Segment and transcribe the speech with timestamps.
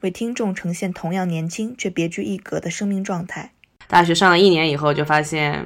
[0.00, 3.52] 为听众呈现同样年轻却别具一格的生命状态。
[3.86, 5.64] 大学上了一年以后，就发现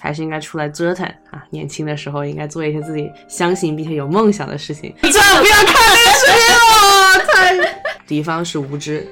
[0.00, 1.44] 还是应该出来折腾啊！
[1.50, 4.94] 年轻的时候应该做一些自己相信并且有梦想的事情。
[5.02, 7.82] 你真的不要看这个视频了，太……
[8.06, 9.06] 敌方是无知，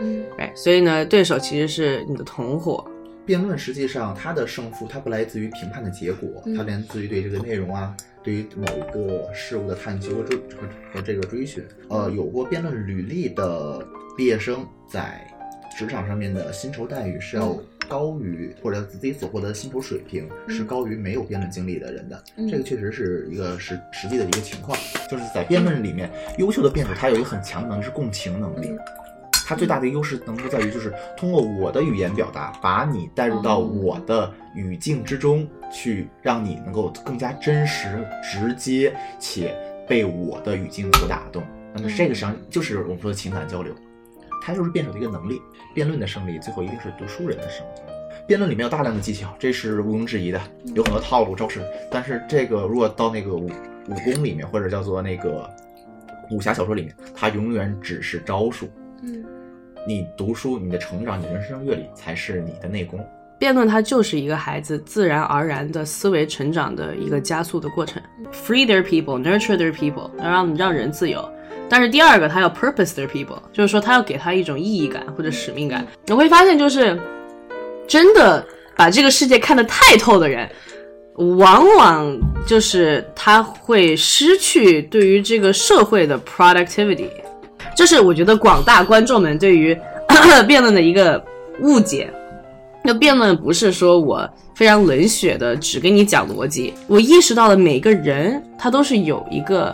[0.00, 2.84] 嗯，对，所以呢，对手其实是你的同伙。
[3.26, 11.64] 辩论实际上它的胜负，它不来自于评判的结果，嗯它来自于对这个内容啊，对于某一个事物的探究和追和和这个追寻。
[11.88, 15.26] 呃，有过辩论履历的毕业生在
[15.78, 17.56] 职场上面的薪酬待遇是要
[17.88, 22.22] 高于或者自己所获得的薪酬水平是高于没有辩论经历的人的。
[22.36, 24.78] 嗯这个确实是一个实实际的一个情况，
[25.10, 28.76] 就是在辩论里面，优秀的辩手他有一个很强的能力是共情能力。
[29.46, 39.56] 他最大的优势能够在于，就是通过我的语言表达，把你带入到我的语境之中，去让你能够更加真实、直接且
[39.88, 41.42] 被我的语境所打动。
[41.74, 43.74] 那么这个实际上就是我们说的情感交流，
[44.42, 45.40] 它就是辩手的一个能力。
[45.72, 47.80] 辩论的胜利，最后一定是读书人的胜利。
[48.26, 50.40] 辩论里面有大量的技巧，这是毋庸置疑的，
[50.74, 51.60] 有很多套路招式。
[51.90, 53.48] 但是这个如果到那个武
[53.88, 55.48] 武功里面，或者叫做那个
[56.30, 58.68] 武侠小说里面，它永远只是招数。
[59.02, 59.24] 嗯，
[59.86, 62.98] 你读书，你的成长，你人生阅历才是你的内功。
[63.40, 68.00] 辩论它就是一个孩子自然而然的思维成长的一个加速的过程。
[68.46, 71.26] Free their people, nurture their people，要让让人自由。
[71.66, 75.86] 但是第二个，他要 purpose their people，就是说他要给他一种意义感或者使命感。
[76.04, 77.00] 你会发现，就是
[77.88, 80.46] 真的把这个世界看得太透的人，
[81.38, 82.14] 往往
[82.46, 87.08] 就是他会失去对于这个社会的 productivity。
[87.74, 89.74] 这是我觉得广大观众们对于
[90.46, 91.24] 辩论的一个
[91.62, 92.12] 误解。
[92.90, 99.72] 那辩论不是说我非常冷血的只跟你讲逻辑，我意识到了每个人他都是有一个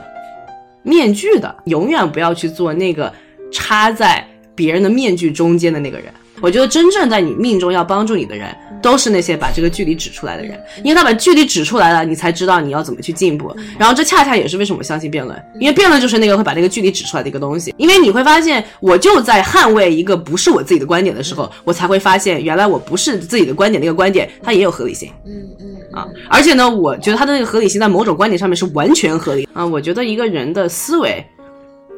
[0.83, 3.11] 面具的，永远不要去做那个
[3.51, 4.23] 插在
[4.55, 6.13] 别人的面具中间的那个人。
[6.41, 13.55] 我觉得真正在你命中要帮助你的人，都是那些把这个距离指出来的人，因为他把距离指出来了，你才知道你要怎么去进步。
[13.79, 17.75] 然后这恰恰也是为什么我相信辩论，因为辩论就是那个会把那个距离指出来的一个东西。
[17.77, 25.11] 因为你会发现，我就在捍卫一个不是我自己的观点的时候，我才会发现原来我不是自己的观点那个观点，它也有合理性。
[25.27, 29.65] 嗯嗯啊，而且呢，我觉得他的那个合理性在某种观点上面是完全合理啊。
[29.65, 31.25] 我觉得一个人的思维，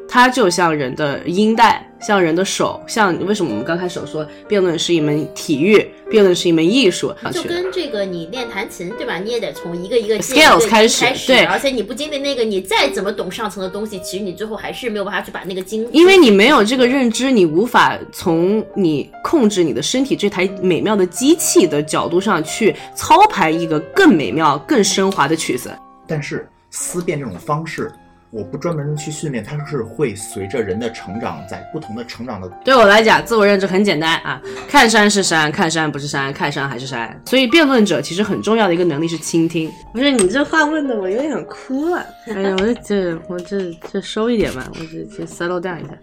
[0.09, 9.19] 它就像人的音带，像人的手，像为什么我们刚开始有说辩论是一门体育，辩论是一门艺术，就跟这个你练弹琴对吧？
[9.19, 25.71] 你也得从一个一个 Scales 开始开始，对而且你不经历那个，你再怎么懂上层的东西，其实你最后还是没有办法去把那个精，因为你没有这个认知，你无法从你控制你的身体这台美妙的机器的角度上去操盘一个更美妙、更升华的曲子。
[26.07, 27.91] 但是思辨这种方式，
[28.31, 32.47] 我不专门去训练，它是会随着人的成长，在不同的成长的。
[32.63, 37.19] 对我来讲，自我认知很简单啊，看山是山，看山不是山，看山还是山。
[37.25, 39.71] 所以辩论者其实很重要的一个能力是倾听。
[39.91, 42.05] 不是你这话问的我有点想哭了。
[42.27, 45.97] 哎呀，我这这我这这收一点吧，我这这 settle down 一下。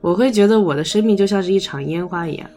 [0.00, 2.48] 我会觉得我的生命就像是一场烟花一样，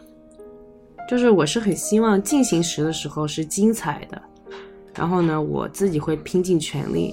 [1.08, 4.22] 就是我是很希望进行时的时候是精彩的，
[4.94, 7.12] 然后呢，我自己会拼尽全力。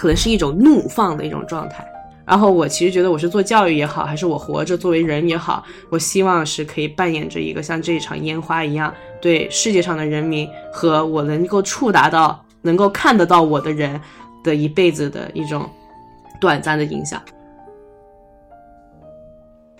[0.00, 1.86] 可能是一种怒放的一种状态。
[2.24, 14.00] 然后我其实觉得，我是做教育也好，还是我活着作为人也好，我希望是可以扮演着一个像这一场烟花一样，对世界上的人民和我能够触达到、能够看得到我的人
[14.42, 15.68] 的一辈子的一种
[16.40, 17.20] 短暂的影响。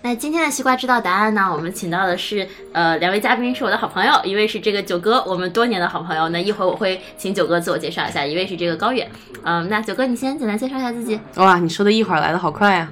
[0.03, 1.47] 那今天的西瓜知道答案呢？
[1.53, 6.31] 我们请到的是呃两位嘉宾，是我的好朋友，一位是这个九哥，我们多年的好朋友。
[6.31, 9.07] 那一会儿我会请九哥自我介绍一下，一位是这个高远。
[9.45, 11.21] 嗯，那九哥你先简单介绍一下自己。
[11.37, 12.89] 哇，你说的一会儿来的好快啊、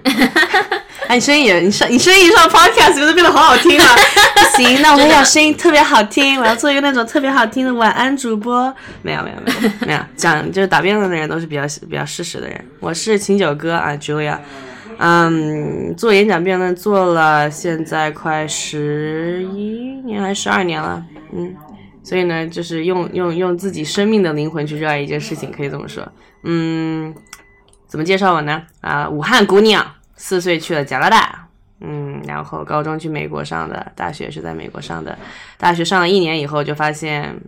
[1.09, 3.87] 哎，你声音也，你上你声音一上 podcast 觉得变得好好听啊！
[4.37, 8.71] 不行，那我们要声音特别好听，我要做一个那种特别好听的晚安主播。
[9.01, 12.63] 没有没有没有没有，讲就是打辩论的人都是比较比较事实的人。
[12.81, 14.37] 我是秦九哥啊，Julia。
[14.99, 21.55] 嗯，做演讲辩论做了现在快十一年还是十二年了，嗯，
[22.03, 26.07] 所以呢，就是用用用自己生命的灵魂去热爱一件事情，可以这么说。
[26.43, 27.15] 嗯，
[27.87, 28.63] 怎么介绍我呢？
[28.81, 29.87] 啊，武汉姑娘
[30.17, 31.47] 四岁去了加拿大，
[31.81, 35.17] 嗯，然后高中去美国上的，大学是在美国上的。
[35.59, 37.41] 大学上了一年以后，就发现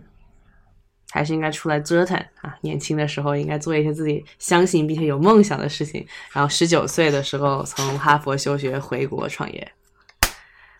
[1.11, 2.55] 还是应该出来折腾啊！
[2.61, 6.05] 年轻的时候应该做一些自己相信并且有梦想的事情。
[6.31, 9.71] 然后十九岁的时候从哈佛休学回国创业。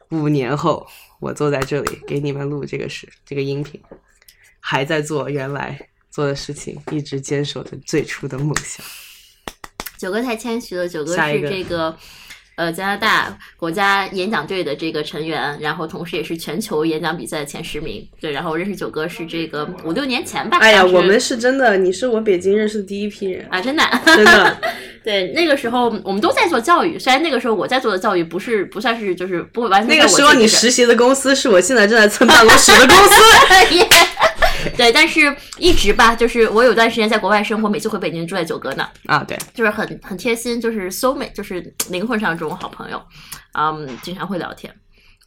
[0.10, 0.88] 五年后，
[1.20, 3.82] 我坐在这里给你们录这个事，这个音频，
[4.60, 8.86] 还在做原来做的事情，一直坚守着最初的梦想。
[9.98, 11.96] 九哥太谦虚了，九哥是这个
[12.62, 18.08] 呃加拿大国家演讲队的这个成员，然后同时也是全球演讲比赛的前十名。
[18.20, 20.60] 对，然后我认识九哥是这个五六年前吧。
[20.60, 24.58] 哎呀，我们是真的，你是我北京认识的第一批人，啊，真的，真的。
[25.04, 33.16] 对，那个时候我们都在做教育，虽然那个时候我在做的教育不是不算是就是不完全那个时候你实习的公司是我现在正在蹭办公室的公司。
[34.82, 43.00] 对，但是一直吧，就是我有段时间在国外生活，每次回北京住在九哥那，啊，对，就是很很贴心，就是 soul mate，就是灵魂上这种好朋友，
[43.54, 44.74] 嗯，经常会聊天。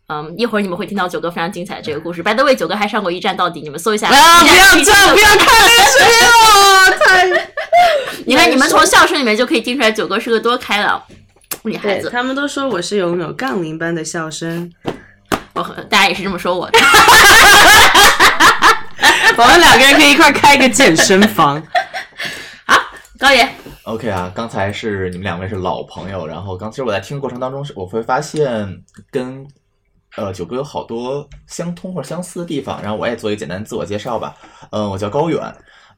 [0.08, 2.20] 嗯，一会儿你们会听到九哥非常精彩的这个故事。
[2.20, 4.08] By the way，九哥还上过一站到底，你们搜一下。
[4.08, 4.54] 啊，不要
[4.84, 7.48] 这样，不要看那个视频了， 太。
[8.26, 11.00] 你看，你们从笑声里面就可以听出来，九哥是个多开朗
[11.62, 12.10] 女孩子。
[12.10, 14.70] 他们都说我是拥有杠铃般的笑声，
[15.54, 16.78] 我和大家也是这么说我的。
[19.36, 21.62] 我们两个人可以一块儿开一个健身房。
[22.66, 22.78] 好
[23.18, 23.48] 高爷
[23.84, 29.46] ，OK 啊，刚才是你们两位是老朋友，然后刚其实我在听的过程当中，是我会发现跟
[30.16, 34.36] 呃九哥有好多相通或者相似的地方，然后我也做一个简单自我介绍吧。
[34.70, 35.40] 嗯、我叫高远，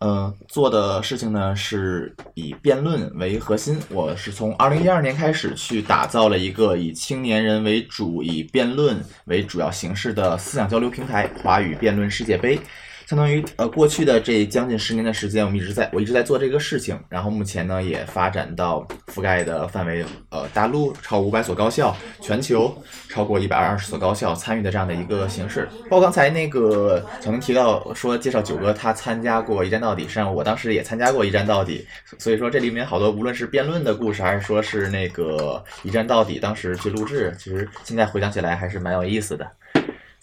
[0.00, 12.58] 嗯、做的事情呢是以辩论为核心，我是从二零一二年开始去打造了一个以青年人为主、以辩论为主要形式的思想交流平台——华语辩论世界杯。
[13.06, 22.76] 相当于呃过去的这将近十年的时间，我们一直在我一直在做这个事情，然后目前呢也发展到覆盖的范围，呃，大陆超五百所高校，全球
[23.08, 25.68] 超过一百二十所高校参与的这样的一个形式。
[25.88, 31.86] 包括刚才那个曾提到说介绍九哥他参加过一站到底，实际上我当时也参加过一站到底，
[32.18, 39.48] 所以说这里面好多无论是辩论的故事，还是说是那个一站到底当时去录制，其实现在回想起来还是蛮有意思的。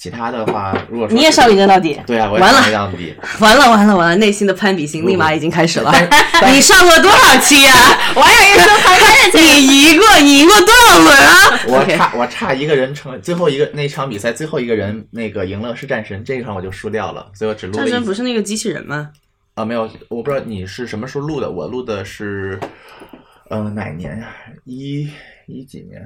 [0.04, 1.98] 其他的话， 如果说你也上一站到底？
[2.06, 3.16] 对啊，我也完了上一站到底。
[3.40, 5.94] 完了完了完了，内心的攀比心立马已经开始了。
[6.52, 7.74] 你上过多少期啊？
[8.14, 9.00] 我还以为说攀
[9.32, 11.60] 比你赢过，你赢过多少轮啊？
[11.70, 19.10] 我差我差一个人成最后一个那场比赛最后一个人那个赢了是战神，这一场我就输掉了，所以我只录了战神不是那个机器人吗？
[19.54, 22.60] 啊没有，我不知道你是什么时候录的，我录的是
[23.50, 24.28] 呃哪年呀？
[24.66, 25.10] 一
[25.48, 26.02] 一几年？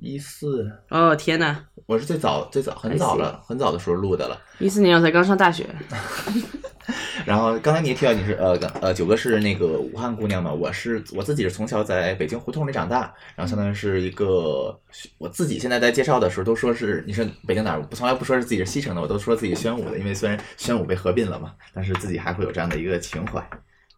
[0.00, 4.40] 一四，哦天呐，我是最早最早很早了很早的时候录的了。
[4.58, 5.66] 一四年我才刚上大学。
[7.26, 14.76] 然后刚才你也提到你是呃呃九哥是那个武汉姑娘嘛，我是我自己是从小在北京胡同里长大，然后相当于是一个
[15.18, 23.46] 我自己现在在介绍的时候都说是你是北京哪儿，我从来不说是自己是西城的，我都说自己宣武的，因为虽然 宣武被合并了嘛，但是自己还会有这样的一个情怀。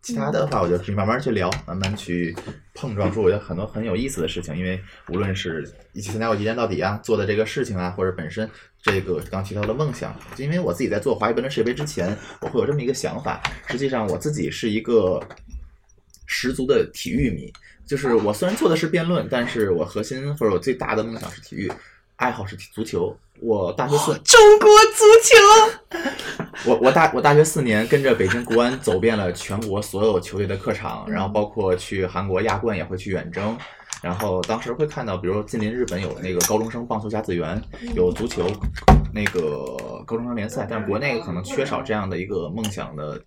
[0.02, 2.34] 其他的话，我就慢慢去聊，慢慢去
[2.74, 4.56] 碰撞出我觉得很多很有意思的事情。
[4.56, 4.78] 因为
[5.08, 8.50] 无论是一起参加过一站到底啊，做的这个事情啊，或者本身
[8.82, 13.40] 这个刚提到的梦想，因为我自己在做华语辩论世界杯之前，我会有这么一个想法。
[13.68, 15.22] 实际上，我自己是一个
[16.26, 17.52] 十足的体育迷，
[17.86, 21.70] 就是我虽然做的是辩论，但是我核心或者我最大的梦想是体育，
[22.16, 23.16] 爱好是足球。
[23.42, 33.58] 我大学四中国足球， 我我大我大学四年跟着北京国安走遍了全国所有球队的客场，然后包括去韩国亚冠也会去远征，
[34.00, 37.60] 然后当时会看到，比如近邻日本有那个高中生棒球甲子园，
[37.96, 38.46] 有足球
[39.12, 43.20] 那个高中生联赛，但是国内可能缺少这样的一个梦想的。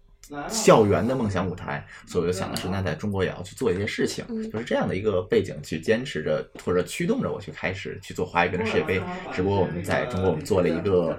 [0.48, 9.01] 校园的梦想舞台，所以我就想的是，那在中国也要去做一些事情，就是这样的一个背景去坚持着或者驱动着我去开始去做华语辩论世界杯。
[9.34, 11.17] 只不过我们在中国我们做了一个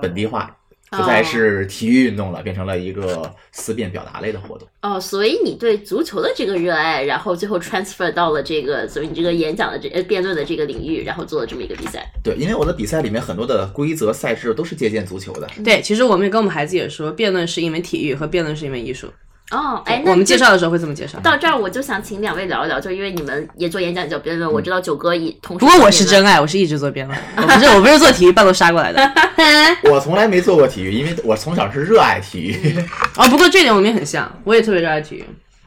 [0.00, 0.56] 本地化，
[0.90, 4.66] 不再是体育运动了，变成了一个思辨表达类的活动。
[4.82, 12.06] 哦，所以你对足球的这个热爱，然后最后 transfer 到了这个，所以你这个演讲的这呃辩论的这个领域，然后做了这么一个比赛。
[12.22, 15.48] 对，因为我的比赛里面很多的规则赛制都是借鉴足球的。
[15.64, 19.08] 对，其实我们也跟我们孩子也说，辩论是一门体育和辩论是一门艺术。
[19.50, 21.18] 哦，哎，我们介绍的时候会这么介绍。
[21.20, 25.64] 到这儿，我就想请两位聊一聊，就因为你们也做演讲，也做辩论，我知道九哥也同时。
[25.64, 29.12] 不过我是真爱，我是一直做辩论，我不是 我不是做体育半路杀过来的。
[29.90, 32.78] 我从来没做过体育，因为我从小是热爱体育。
[33.16, 35.24] 哦，不过这点我们也很像，我也特别热爱体育。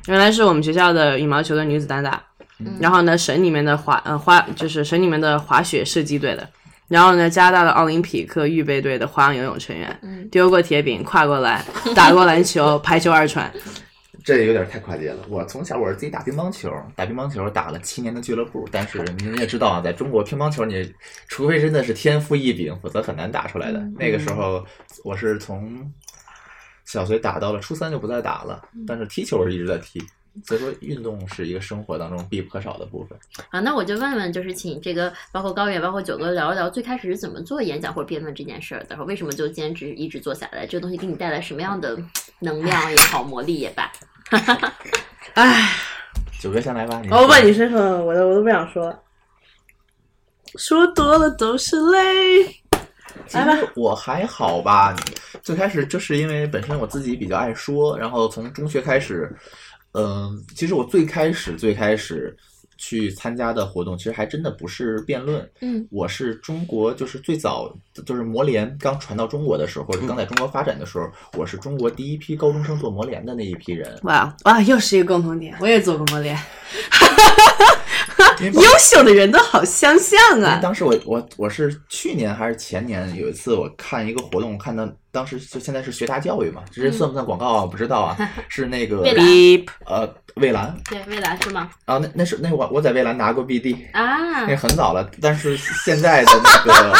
[0.07, 2.21] 原来是我们学校的羽毛球的女子单打，
[2.79, 6.47] 然后呢，省里面的滑呃滑就是省里面的滑雪射击队的，
[6.91, 11.63] 然后呢，加拿大的奥林匹克预备队的花样游泳成员，丢过铁饼，跨过栏，
[11.95, 13.49] 打过篮球， 排球二传。
[14.25, 15.25] 这有点太跨界了。
[15.29, 20.93] 我从小我是自己打乒乓球，打乒乓球打了七年的俱乐部，但是你也知道啊，在中国乒乓球你
[21.29, 23.79] 除非真的是天赋异禀，否则很难打出来的。
[23.97, 24.63] 那个时候
[25.05, 25.89] 我是从
[26.83, 30.03] 小学打到了初三就不再打了，但是踢球是一直在踢。
[30.45, 33.19] 所以说，运动是一个生活当中必不可少的部分。
[33.49, 38.95] 啊，那我就问问，就是请这个包括高远，包括九哥聊一聊，最开始是怎么做演讲或者辩论这件事儿的？
[39.03, 40.65] 为什么就坚持一直做下来？
[40.65, 41.97] 这个东西给你带来什么样的
[42.39, 43.91] 能量也好，魔力也罢？
[45.33, 45.69] 唉，
[46.39, 49.03] 九哥先来吧，你哦不，你先说，我都我都不想说，
[50.55, 52.45] 说多了都是泪。
[53.27, 54.95] 其实我还好吧，
[55.43, 59.29] 最开始就是因为本身我自己比较爱说，然后从中学开始。
[59.93, 62.35] 嗯，其实我最开始最开始
[62.77, 65.47] 去参加的活动，其实还真的不是辩论。
[65.61, 67.71] 嗯，我是中国就是最早
[68.05, 71.07] 就是模联刚传到中国的时候，或者刚在中国发展的时候，
[71.37, 73.99] 我是中国第一批高中生做模联的那一批人。
[74.03, 76.37] 哇哇，又是一个共同点，我也做过模联。
[78.39, 80.59] 优秀的人都好相像啊！
[80.61, 87.65] 当时我我我是去年还是前年有一次我看一个活动，看到当时就现在是学大教育嘛，这算不算广告啊？
[87.65, 88.17] 不知道啊，
[88.49, 89.03] 是那个
[89.85, 91.69] 呃蔚蓝对蔚蓝是吗？
[91.85, 96.93] 啊，那那是那我我在蔚蓝拿过 BD 啊，那很早了，但是现在的那个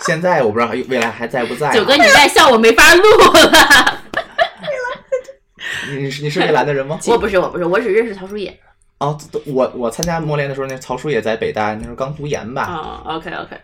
[0.00, 1.72] 现在我不知道未来还在不在。
[1.72, 4.02] 九哥你在笑我没法录了。
[5.90, 6.98] 你你是你是蔚蓝的人吗？
[7.06, 8.58] 我不是我不是，我只认识曹书野。
[8.98, 12.62] 哦，我我参加模联的时候，那曹叔也在北大，那时候刚读研吧。
[12.62, 13.54] 啊，OK OK，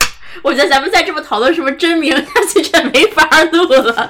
[0.43, 4.09] 我觉得咱们再这么讨论什么真名， 他其实没法录了。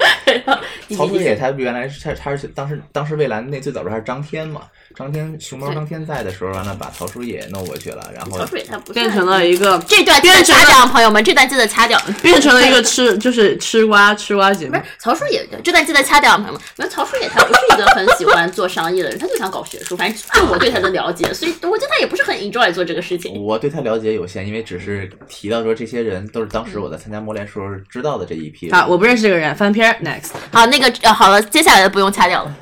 [0.95, 4.63] 曹叔也他原来是他他是当时当时蔚蓝那最早时候还是张天嘛。
[4.95, 14.71] 张天熊猫张天在的时候，完了把曹叔也弄过去了，然后曹叔也他不变成了一个这段记得掐掉，朋友们，这段记得掐掉，变成了一个吃 就是吃瓜吃瓜节目。
[14.71, 16.61] 不是曹叔也这段记得掐掉，朋友们。
[16.77, 19.97] 那曹叔也他不是一个很喜欢做商业的人，他就想搞学术。
[19.97, 23.43] 反正就我对他的了解，所以我觉得他也不是很 enjoy 做这个事情。
[23.43, 28.71] 我对他了解有限，因为只是提到说这些人都是当时我在参加模联时候知道的这一批。
[28.71, 30.31] 好，我不认识这个人，翻篇 next。
[30.51, 32.55] 好，那个呃好了，接下来的不用掐掉了。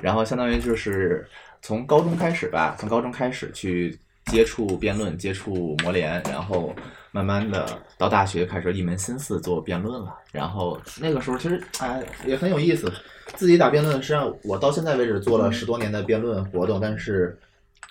[0.00, 1.28] 然后相当于就是。
[1.62, 6.74] 从高中开始吧，从高中开始去接触辩论，接触模联，然后
[7.10, 10.14] 慢慢的到大学开始一门心思做辩论了。
[10.32, 12.92] 然后那个时候其实哎也很有意思，
[13.34, 13.96] 自己打辩论。
[13.96, 17.38] 实际上我到现在为止做了十多年的辩论活动，但是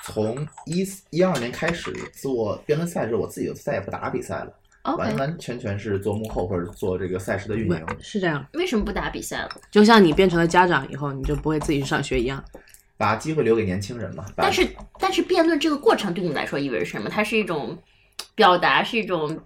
[0.03, 4.53] 从一一二年开始做辩论赛之后，我自己就再也不打比赛了，
[4.97, 7.85] 完完全全是做幕后或者做这个赛事的运营。
[7.99, 8.45] 是这样？
[8.53, 9.49] 为什么不打比赛了？
[9.69, 12.43] 就像你变成了家长以后，你就不会自己去上学一样。
[12.99, 14.25] 把机会留给年轻人嘛。
[14.35, 14.67] 但是，
[14.99, 17.09] 但是辩论这个过程对你来说意味着什么？
[17.09, 17.77] 它是一种
[18.35, 19.39] 表达，是一种，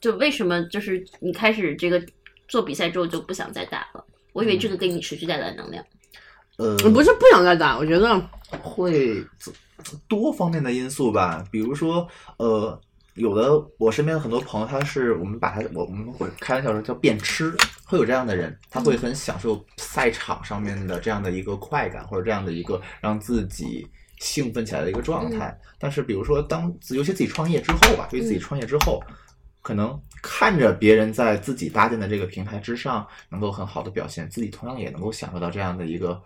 [0.00, 2.00] 就为什么就是你开始这个
[2.46, 4.04] 做比赛之后就不想再打了？
[4.32, 5.84] 我以为这个给你持续带来能量。
[6.58, 8.18] 呃，不是不想再打，我觉得
[8.62, 9.22] 会
[10.06, 12.80] 多方面的因素吧，比如说呃。
[13.14, 17.54] 有的，我身边的很多朋友，他是我们把他，我我们会开玩笑说叫变吃，
[17.84, 25.56] 会有这样的人，他会很享受赛场上面的这样的一个快感，或者这样的一个让自己兴奋起来的一个状态。
[25.78, 29.00] 但是，比如说当尤其自己创业之后吧，对自己创业之后，
[29.62, 36.20] 可能看着别人在自己搭建的这个平台之上能够很好的表现，自己同样也能够享受到这样的一个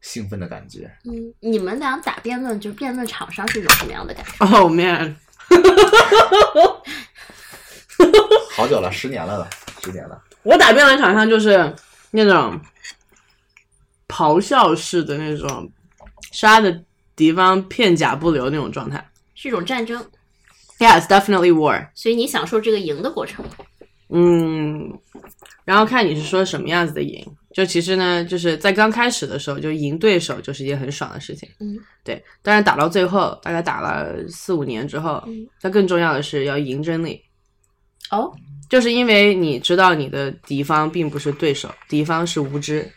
[0.00, 0.90] 兴奋的感觉。
[1.04, 4.44] 嗯，你们俩打辩论，就是辩论场上是一种什么样的感受？
[4.58, 5.16] Oh man！
[8.56, 9.48] 好久了，十年了，
[9.82, 10.22] 十年了。
[10.44, 11.74] 我打辩论场上就是
[12.12, 12.60] 那种
[14.08, 15.70] 咆哮式的那种，
[16.30, 16.82] 杀的
[17.16, 20.04] 敌方片甲不留那种状态，是一种战争。
[20.78, 21.88] Yes, definitely war。
[21.94, 23.44] 所以你享受这个赢的过程。
[24.16, 24.96] 嗯，
[25.64, 27.20] 然后看你是说什么样子的赢。
[27.52, 31.48] 就其实呢，就是在刚开始的时候，就赢对手就是一件很爽的事情。
[31.60, 32.22] 嗯，对。
[32.42, 35.22] 但是打到最后，大概打了四五年之后，
[35.62, 37.20] 那更重要的是要赢真理。
[38.10, 38.32] 哦，
[38.68, 42.88] 就是因为你知道你的敌方并不是对手，敌方是无知。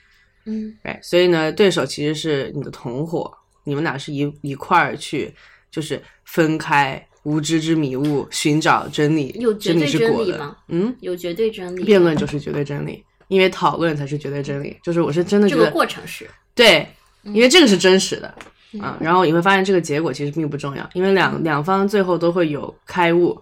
[0.46, 1.00] 嗯，对。
[1.02, 3.32] 所以呢，对手其实是你的同伙，
[3.64, 5.34] 你们俩是一一块儿去，
[5.72, 9.36] 就是分开无知之迷雾，寻找真理。
[9.38, 10.56] 有绝对真理吗？
[10.70, 11.84] 嗯，有绝对真理。
[11.84, 13.04] 辩论就是绝对真理。
[13.28, 16.88] 因为讨论才是绝对真理，就是我是真的觉得这个过程是对，
[17.24, 18.34] 因为这个是真实的
[18.80, 18.98] 啊。
[19.02, 23.38] 然后你会发现这个结果其实并不重要，因为两两方最后都会有开悟，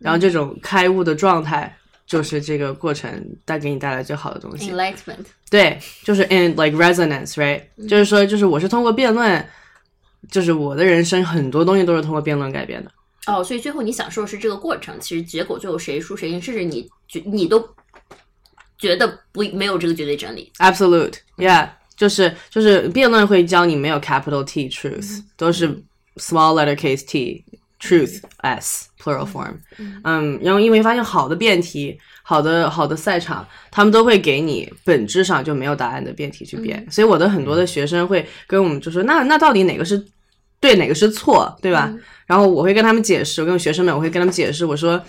[0.00, 1.72] 然后这种开悟的状态
[2.08, 3.08] 就是这个过程
[3.44, 4.72] 带给你带来最好的东西。
[4.72, 7.62] Enlightenment，对，就是 in like resonance，right？
[7.88, 9.46] 就是说，就是我是通过辩论，
[10.28, 12.90] 就是我的人生很多东西都是通过辩论改变的。
[13.36, 17.66] 哦，所以最后你享受的是这个过程，其实结果最后谁输谁赢，甚至你觉你都。
[18.78, 21.68] 觉得不没有这个绝对真理，absolute，yeah，
[21.98, 25.68] 就是就是辩论会教你没有 capital T truth，、都是
[26.16, 27.44] small letter case T
[27.78, 29.56] truth s plural form。
[30.04, 40.02] 嗯，然后因为发现好的辩题，好的好的赛场，他们都会给你本质上就没有答案的辩题去辩，所以我的很多的学生会跟我们就说，那那到底哪个是
[40.60, 41.92] 对，哪个是错，对吧？
[42.26, 45.02] 然后我会跟他们解释，我跟学生们我会跟他们解释，我说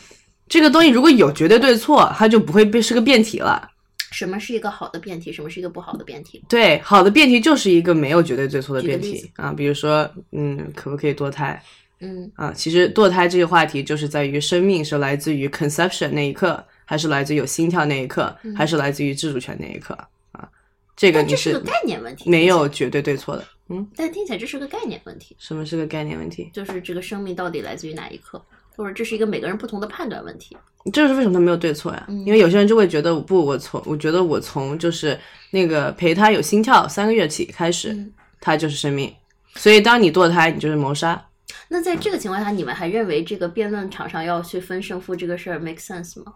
[0.47, 3.69] 这个东西如果有绝对对错，它就不会被是个辩题了。
[4.11, 6.43] 什么是一个好的辩题，什么是一个不好的辩题？
[6.49, 11.61] 对，好的辩题就是一个没有绝对对错的辩题啊，比如说，嗯，可不可以堕胎
[12.01, 12.51] 嗯啊？
[12.51, 19.93] 其实堕胎这个话题就是在于生命是来自于 conception 那一刻，还是来自于有心跳那一刻，还是来自于自主权那一刻
[20.33, 20.49] 啊？
[20.97, 23.45] 这个你是但这是个概念问题，没有绝对对错的。
[23.71, 26.49] 嗯，但听起来这是个概念问题，什么是个概念问题？
[26.53, 28.43] 就是这个生命到底来自于哪一刻，
[28.75, 30.57] 或者这是一个每个人不同的判断问题。
[30.91, 32.05] 这就是为什么他没有对错呀？
[32.09, 35.17] 嗯因为有些人就会觉得不，我从我觉得我从就是
[35.51, 39.13] 那个陪他有心跳三个月起开始，嗯他就是生命。
[39.55, 41.23] 所以当你堕胎，你就是谋杀。
[41.67, 46.33] 那在这个情况下，你们还认为这个辩论场上要去分胜负这个事儿 make sense 吗？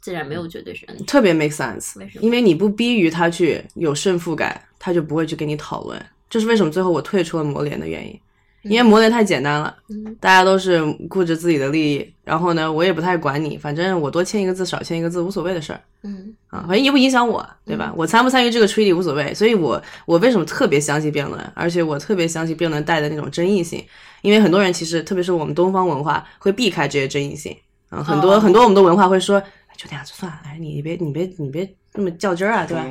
[0.00, 1.02] 自然没有绝对胜利。
[1.04, 6.00] 特别 make sense，为什么因为你不逼于他去有胜负感，他就不会去跟你讨论。
[6.30, 8.18] 这是为什么最后我退出了魔联的原因，
[8.62, 10.16] 因为魔联太简单了，嗯。
[10.20, 15.80] 大家都是顾着自己的利益，然后呢，我也不太管你，反正我多签一个字少签一个字无所谓的事儿。
[16.02, 16.34] 嗯。
[16.48, 17.92] 啊，反正也不影响我，对吧？
[17.96, 23.84] 我参不参与这个 treaty 无所谓，所以我我为什么特别相信辩论，而且我特别相信辩论带的那种争议性，
[24.22, 27.56] 因为很多人其实特别是我们东方文化会避开这些争议性。
[27.88, 28.40] 啊，很多、哦。
[28.40, 32.86] 很多我们的文化会说，哎就那样就算了，哎，你别你别你别那么较真儿啊，对吧？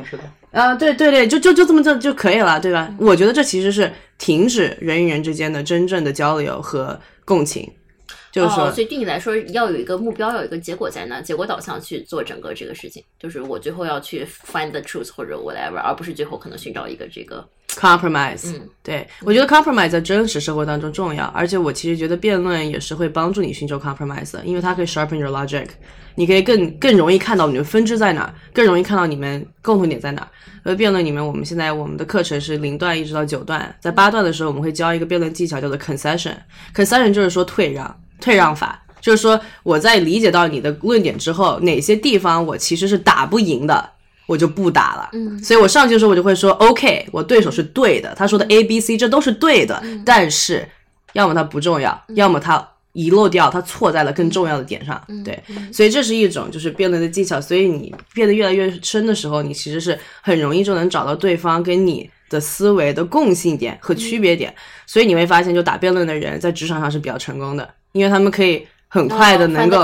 [0.51, 2.93] 啊，对对对，就就就这么就就可以了，对吧？
[2.99, 7.71] 我觉得这其实是停止人与人之间的真正的交流和共情，
[8.31, 25.67] 就是说，哦，所以对你来说，要有一个目标，要有一个结果在那，结果导向去做整个这个事情，就是我最后要去 find the truth 或者 whatever，而不是最后可能寻找一个这个 compromise，、嗯对我觉得 compromise 在真实生活当中重要，而且我其实觉得辩论也是会帮助你寻求 compromise 的，因为它可以 sharpen your logic，
[26.15, 30.27] 你可以更更容易看到你们分支在哪儿，更容易看到你们共同点在哪儿。
[30.63, 38.83] 而辩论里面，我们现在我们的课程是零段一直到九段，在八段的时候，我们会教一个辩论技巧叫做 concession，concession 就是说退让，退让法。
[39.01, 43.89] 就是说，我在理解到你的论点之后，哪些地方我其实是打不赢的，
[44.27, 45.09] 我就不打了。
[45.13, 50.67] 嗯所以我上去的时候，我就会说，OK，我对手是对的，他说的 A、B、C 这都是对的，但是
[51.13, 55.01] 要么他不重要，要么他遗漏掉，他错在了更重要的点上。
[55.23, 57.39] 对，所以这是一种就是辩论的技巧。
[57.39, 64.53] 所以你变得越来越深的时候，你其实是很容易就能找到对方跟你的思维的共性点和区别点。
[64.85, 69.77] 所以你会发现，就打辩论的人在职场上是比较成功的，因为他们可以很快的哦能够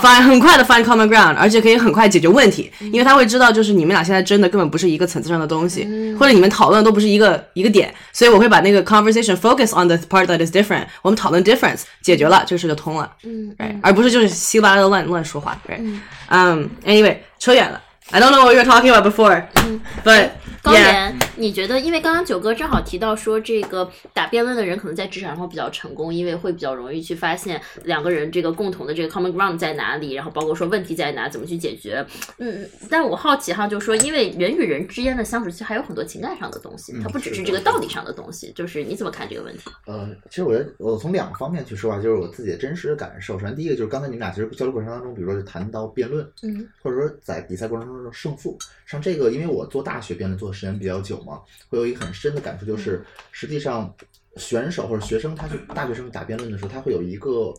[0.00, 5.86] find 很快的 find common ground，而且可以很快解决问题，嗯因为他会知道就是你们俩现在争的根本不是一个层次上的东西，
[6.18, 13.54] 或者你们讨论的都不是一个一个点，所以我会把那个 conversation focus on the part that is different，我们讨论 difference 解决了，这个事就通了，嗯？
[13.82, 15.54] 而不是就是稀巴烂的乱乱说话？
[15.68, 17.78] 嗯、um,，anyway，扯远了
[18.10, 20.30] ，I don't know what you were talking about before，but
[20.62, 20.72] 高。
[20.72, 21.78] 原，你觉得？
[21.80, 32.04] 因为刚刚九哥正好提到说，这个打辩论的人可能在职场上比较成功，因为会比较容易去发现两个人这个共同的这个 common ground 在哪里，然后包括说问题在哪，怎么去解决。
[32.38, 38.52] 嗯，但我好奇哈，就是说，因为人与人之间的相处，其实还有很多情感上的东西，它不只是这个道理上的东西。
[38.54, 39.70] 就是你怎么看这个问题？
[39.86, 43.38] 呃，其实我觉得我从两个方面去说啊，就是我自己的真实的感受。
[43.38, 53.94] 首先，第一个就是刚才你们俩其实交流过程当中，比如说就谈到辩论，嗯，或者说在比赛过程中的胜负，像这个，因为我做大学辩论做的时间比较久嘛，会有一个很深的感触，就是实际上
[54.36, 57.52] 选手或者学生他去大学生打辩论的时候，他会有一个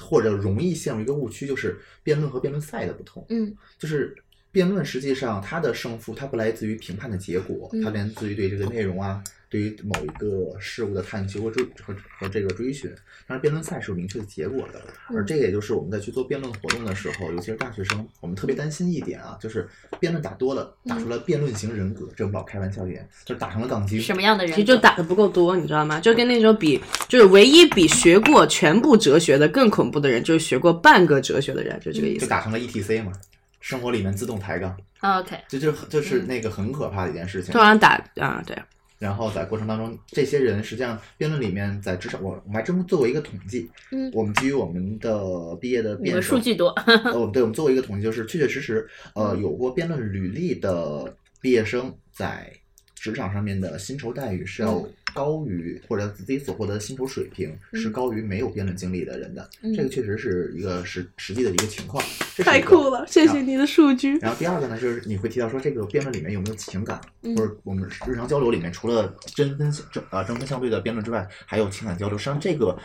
[0.00, 3.22] 或者容易陷入一个误区，就是辩论和辩论赛的不同。
[3.28, 4.16] 嗯，就是
[4.50, 12.90] 辩论实际上它的胜负它不来自于评判的结果，嗯它来自于对这个内容啊，对于某一个事物的探究和追和和这个追寻。
[13.26, 19.68] 当然，辩论赛是有明确的结果的，嗯而这个也就是我们在去做辩论活动的时候，尤其是大学生，我们特别担心一点啊，就是
[20.00, 24.00] 辩论打多了，打出了辩论型人格，这我们老开玩笑言，就是打成了杠精。
[24.00, 24.56] 什么样的人格？
[24.56, 26.00] 其实就打的不够多，你知道吗？
[26.00, 32.20] 就跟那时候比，就是唯一比学过全部哲学的更恐怖的人，就是学过半个哲学的人，就这个意思。
[32.20, 33.12] 就打成了 ETC 嘛，
[33.60, 37.58] 生活里面自动抬杠，啊 OK，这就是就是那个很可怕的一件事情突。
[37.58, 38.56] 然打啊，对，
[39.02, 43.68] 然后在过程当中，这些人实际上辩论里面，在职场，我我们还真做过一个统计。
[43.90, 52.52] 嗯我们基于我们的毕业的数据多，呃，我们对我们做过一个统计，就是确确实实，呃，有过辩论履历的毕业生在
[52.94, 62.02] 职场上面的薪酬待遇是要嗯高于、或者自己所获得的薪酬水平是嗯高于没有辩论经历的人的，嗯这个确实是一个实实际的一个情况。
[62.34, 63.40] 这太酷了，谢谢。
[63.42, 64.16] 你的数据。
[64.18, 72.16] 然后第二个呢，就是你会提到说这个辩论里面有没有情感，嗯或者我们日常交流里面除了针分正啊针锋相对的辩论之外，还有情感交流。
[72.16, 72.78] 实际上这个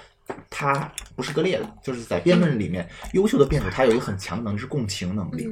[0.49, 5.47] 它不是割裂的，就是在辩论里面，优秀的辩手他有一个很强的能力是共情能力。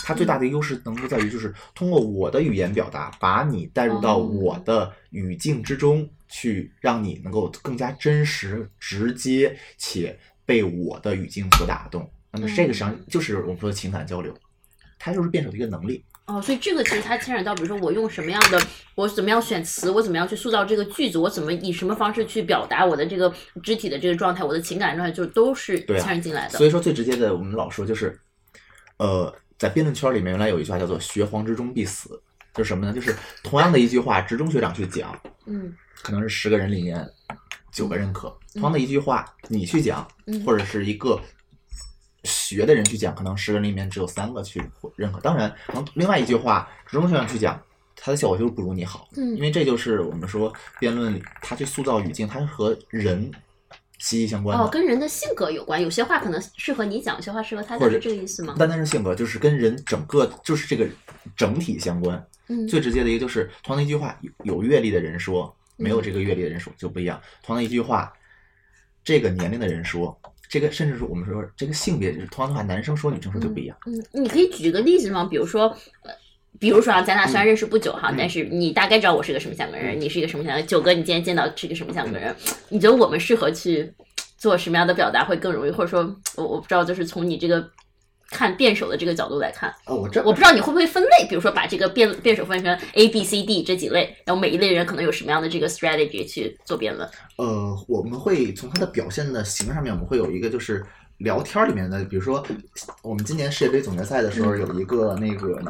[0.00, 12.10] 嗯他最大的优势能够在于，就是通过我的语言表达，把你带入到哦我的语境之中，去让你能够更加真实、直接且被我的语境所打动。
[12.32, 14.34] 那么这个实际上就是我们说的情感交流，
[14.98, 16.04] 它就是辩手的一个能力。
[16.26, 18.62] 哦，所以这个其实它牵扯到，比如说我用什么样的，
[18.94, 23.34] 我怎么样选词，我怎么样去塑造这个句子，我怎么以什么方式去表达我的这个
[23.64, 26.56] 肢体的这个状态，我的情感状态，就都是牵扯进来的。
[26.56, 28.16] 所以说最直接的，我们老说就是，
[28.98, 32.18] 呃，在辩论圈里面原来有一句话叫做“学黄执中必死”，
[32.54, 32.94] 就是什么呢？
[32.94, 35.70] 就是同样的一句话，执中学长去讲，嗯
[36.00, 37.06] 可能是十个人里面
[37.70, 41.20] 九个认可；同样的一句话，你去讲，嗯或者是一个
[42.24, 44.62] 学的人去讲，可能十个人里面只有三个去
[44.96, 45.20] 认可。
[45.20, 47.62] 当然，可能另外一句话，执中学长去讲，
[47.94, 53.30] 它的效果就是不如你好，嗯因为这就是我们说辩论里，它去塑造语境，它是和人
[54.00, 54.64] 息息相关的。
[54.64, 58.56] 哦，跟人的性格有关，有些话可能适合你讲，有些话适合他讲，是这个意思吗？
[58.58, 60.84] 单单是性格，就是跟人整个就是这个
[61.36, 62.26] 整体相关。
[62.48, 67.20] 嗯最直接的一个就是，同样的一句话，有有阅历的人说，没有这个阅历的人说就不一样。
[67.44, 68.12] 同样的一句话，
[69.04, 73.76] 这个年龄的人说，这个甚至是我们说这个性别，同样的话，男生说女生说就不一样。
[73.86, 75.24] 嗯，你可以举个例子吗？
[75.30, 75.68] 比如说，
[76.02, 76.12] 呃，
[76.58, 80.62] 比如说啊，咱俩虽然认识不久哈，嗯但是你大概知道我是个什么样的人，你是一个什么样的。
[80.62, 82.34] 九哥，你今天见到是一个什么样的人？
[82.68, 83.92] 你觉得我们适合去
[84.36, 85.70] 做什么样的表达会更容易？
[85.70, 86.02] 或者说，
[86.36, 87.66] 我我不知道，就是从你这个
[88.30, 97.08] 看辩手的这个角度来看，哦，我这我不知道你会不会分类，比如说把这个辩辩手分成 A、B、C、D 这几类，然后每一类人可能有什么样的这个 strategy 去做辩论。
[97.36, 100.84] 呃，我们会从他的表现的形上面，我们会有一个就是
[101.18, 102.44] 聊天里面的，比如说
[103.02, 105.60] 我们今年世界杯总决赛的时候有一个那个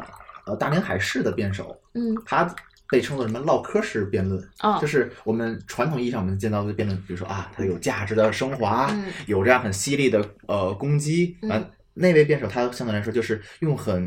[0.51, 2.55] 呃大连海事的辩手，嗯他
[2.89, 14.05] 被称作什么唠嗑式辩论，哦就是我们传统意义上我们见到的辩论，比如说啊，他有价值的升华，嗯有这样很犀利的呃攻击，嗯完、那位辩手他相对来说就是用很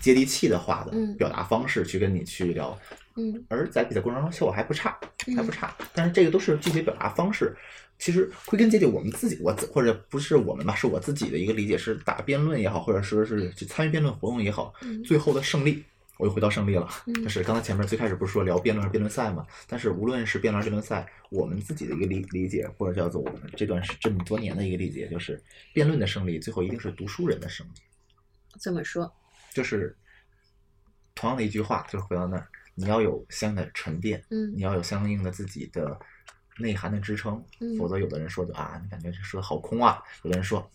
[0.00, 2.76] 接地气的话的嗯表达方式去跟你去聊，
[3.16, 4.98] 嗯而在比赛过程中效果还不差，
[5.36, 5.72] 还不嗯差。
[5.94, 7.54] 但是这个都是具体表达方式。
[7.98, 15.82] 其实归根结底，我们自己，我自或者不是我们吧，是我自己的一个理解，是打辩论也好，或者说是去参与辩论活动也好，嗯最后的胜利，
[16.18, 16.88] 我又回到胜利了。
[17.06, 19.46] 嗯就是刚才前面最开始不是说聊辩论辩论赛嘛？
[19.66, 27.80] 但是无论是辩论辩论赛，我们自己的一个理理解，或者叫做我们这段是这么多年的一个理解，就是辩论的胜利，最后一定是读书人的胜利。
[28.60, 29.10] 这么说，
[29.52, 29.96] 就是
[31.14, 35.98] 同样的一句话，就是回到那儿，你要有相应的沉淀，嗯你要有相应的自己的
[36.58, 40.70] 内涵的支撑，嗯否则有的人说的啊，你感觉这说的好空啊，有的人说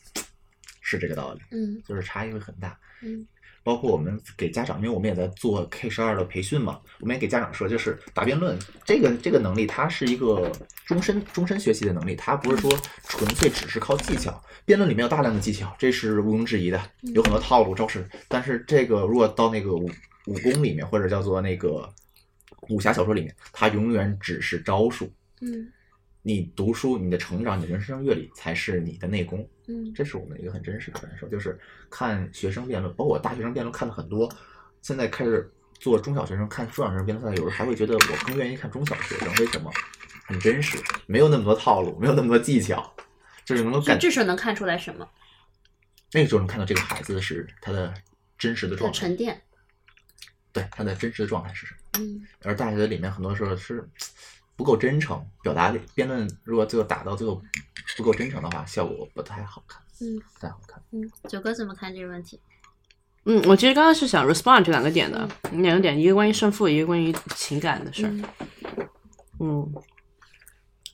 [0.81, 2.77] 是这个道理，嗯就是差异会很大。
[3.01, 3.25] 嗯
[3.61, 10.49] 包括我们给家长，因为我们也在做 K 十二的培训嘛，我们也给家长说，就是打辩论这个这个能力，它是一个
[10.85, 12.71] 终身终身学习的能力，它不是说
[13.03, 14.41] 纯粹只是靠技巧。
[14.65, 16.81] 辩论里面有大量的技巧，这是毋庸置疑的，
[17.13, 18.09] 有很多套路招式。
[18.29, 19.91] 但是这个如果到那个武
[20.25, 21.87] 武功里面，或者叫做那个
[22.69, 25.11] 武侠小说里面，它永远只是招数。
[25.41, 25.71] 嗯
[26.21, 29.47] 你读书，你的成长，你的人生阅历才是你的内功。
[29.67, 31.57] 嗯这是我们一个很真实的感受，就是
[31.89, 34.29] 看学生辩论，包括我大学生辩论看的很多，
[34.81, 35.49] 现在开始
[35.79, 39.71] 做中小学生看中小学生辩论赛，有时候还会觉得我更愿意看中小学生，为什么？
[40.25, 42.93] 很真实，没有那么多套路，没有那么多技巧，
[43.45, 45.09] 就是能够感，这时候能看出来什么？
[46.11, 47.91] 那个时候能看到这个孩子是他的
[48.37, 49.41] 真实的状态，沉淀。
[50.51, 51.79] 对他的真实的状态是什么？
[51.99, 53.87] 嗯而大学里面很多时候是
[54.59, 57.41] 不够真诚，表达力辩论如果最后打到最后
[57.95, 60.83] 不够真诚的话，效果不太好看，嗯不太好看。
[60.91, 62.37] 嗯，九哥怎么看这个问题？
[63.23, 68.09] 嗯，我其实刚刚是想 respond 这两个点的，两个点，一个关于胜负，一个关于情感的事儿。
[68.09, 68.23] 嗯
[69.39, 69.73] 嗯，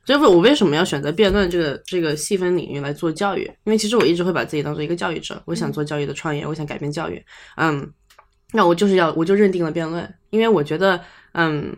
[0.05, 3.51] 就是我为什么要选择辩论这个这个细分领域来做教育？
[3.63, 7.19] 因为其实我一直会把自己当做一个教育者，我想做教育的创业，我想改变教育。
[7.57, 7.91] 嗯，
[8.53, 11.75] 那我就是要我就认定了辩论，因为我觉得，嗯，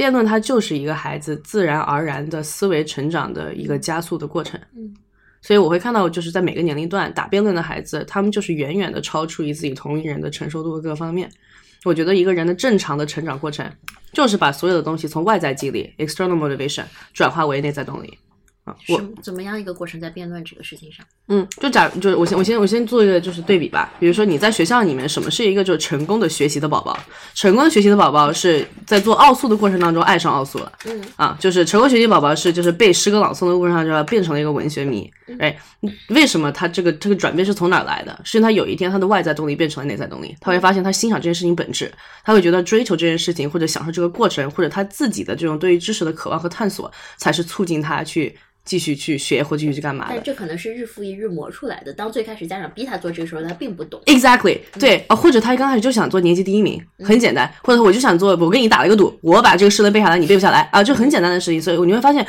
[0.00, 4.58] 辩论它就是一个孩子自然而然的思维成长的一个加速的过程。
[4.74, 4.94] 嗯，
[5.42, 11.30] 所以我会看到，就是在每个年龄段打辩论的孩子，他们就是远远的超出于自己同龄人的承受度各个方面。
[11.84, 13.70] 我觉得一个人的正常的成长过程，
[14.14, 18.18] 就是把所有的东西从外在激励 （external motivation） 转化为内在动力。
[18.70, 21.04] 啊，我怎么样一个过程在辩论这个事情上？
[21.28, 26.98] 嗯，就假就是我先我先我先做一个就是对比吧，比如说你在学校里面，什么是一个就是成功的学习的宝宝？
[27.34, 35.56] 成功的学习的宝宝是在做奥数的过程当中爱上奥数了，嗯啊，就是成功学习宝宝是就是背诗歌朗诵的过程当中变成了一个文学迷，哎，
[36.08, 38.20] 为什么他这个这个转变是从哪儿来的？
[38.24, 41.92] 是因为他有一天他的外在动力变成了内在动力，他会发现他欣赏这件事情本质，
[42.24, 48.36] 他会觉得追求这件事情或者享受这个过程，或者他自己的这种对于知识的渴望和探索，才是促进他去
[48.70, 50.22] 继续去学或继续去干嘛的但。
[50.22, 51.92] 这可能是日复一日磨出来的。
[51.92, 54.00] 当最开始家长逼他做这个时候，他并不懂。
[54.06, 61.60] Exactly，对啊、或者他刚开始就想做年级第一名，很简单，或者我就想做，我跟你打了一个赌，我把这个诗能背下来，你背不下来啊，就很简单的事情。
[61.60, 62.24] 所以你会发现，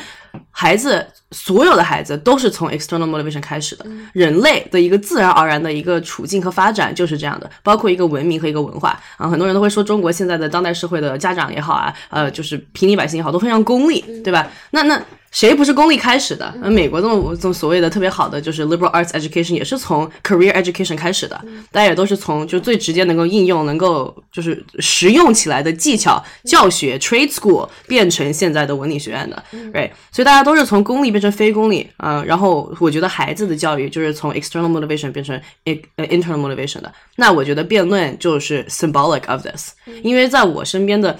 [0.50, 9.30] 孩子所有的孩子都是从 external motivation 开始的，人类的一个自然而然的一个处境和发展就是这样的，包括一个文明和一个文化啊。
[9.30, 14.52] 很多人都会说中国现在的当代社会的家长也好啊，呃，就是平民百姓也好，都非常功利，对吧？
[14.72, 15.00] 那那。
[15.32, 16.54] 谁不是功利开始的？
[16.62, 21.42] 那美国这种这种所谓的特别好的就是 liberal arts education 也是从 career education 开始的，
[21.72, 29.90] 大家也都是从就最直接能够应用、能够就是实用起来的技巧教学 trade school 变成现在的文理学院的，right？
[30.12, 36.92] 所以大家都是从公立变成非公立啊、呃然后我觉得孩子的教育就是从 external motivation 变成 internal motivation 的。
[37.16, 39.72] 那我觉得辩论就是 symbolic of this，
[40.04, 41.18] 因为在我身边的。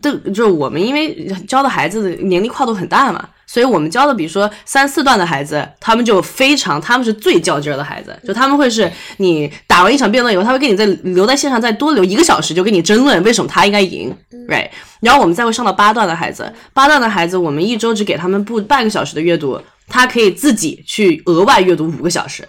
[0.00, 14.12] 对，就是我们因为教的孩子的年龄跨度很大嘛，所以我们教的比如说三四段的孩子，他们就非常，他们是最较劲儿的孩子，就他们会是你打完一场辩论以后，他会跟你再留在线上再多留一个小时，就跟你争论为什么他应该赢
[14.48, 14.68] ，right？
[14.98, 22.42] 然后我们再会上到八段的孩子，八段的孩子，我们一周只给他们布半个小时的阅读，他可以自己去额外阅读五个小时，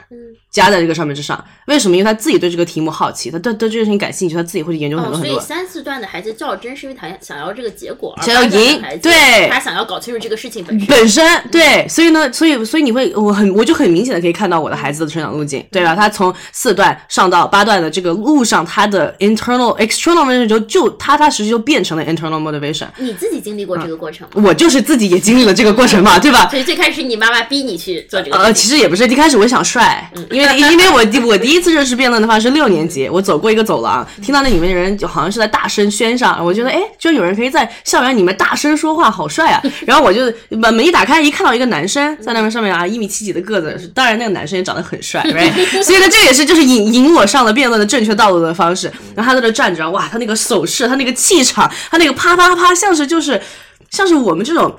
[0.55, 1.43] 加在这个上面之上。
[1.65, 1.97] 为什么？
[1.97, 5.41] 因为他自己对这个题目好奇，他对对这件事情感兴趣，他自己会去研究很哦，所以多很多。
[5.41, 10.87] 三四段的孩子较真，是因为他想要这个结果，想要赢对他想要搞清楚这个事情本身。
[10.87, 15.95] 本身对，所以呢，所以所以你会，我很我就很明显的可以看到我的孩子的成长路径，对吧？
[15.95, 22.87] 他从四段上到八段的这个路上，他的 internal external motivation 就就踏踏实实就变成了 internal motivation。
[22.97, 24.43] 你自己经历过这个过程吗？
[24.45, 26.47] 我就是自己也经历了这个过程嘛，对吧？
[26.49, 39.61] 所以最开始你妈妈逼你去做这个呃，其实也不是，一开始我想帅，因为 因为我第我第一次认识辩论的话是六年级，我走过一个走廊，听到那里面的人就好像是在大声喧嚷，我觉得哎，就有人可以在校园里面大声说话，好帅啊！
[39.85, 40.31] 然后我就
[40.61, 45.51] 把门一打开，一看到一个男生在那边上面啊，一米七几的个子，当然那个男生也长得很帅，right？
[45.83, 48.91] 所以呢，这也是就是引引我上了辩论的正确道路的方式。
[49.15, 53.41] 然后他在这站着，哇，他那个手势，他那个气场，他那个啪啪啪，像是就是
[53.89, 54.75] 像是我们这种。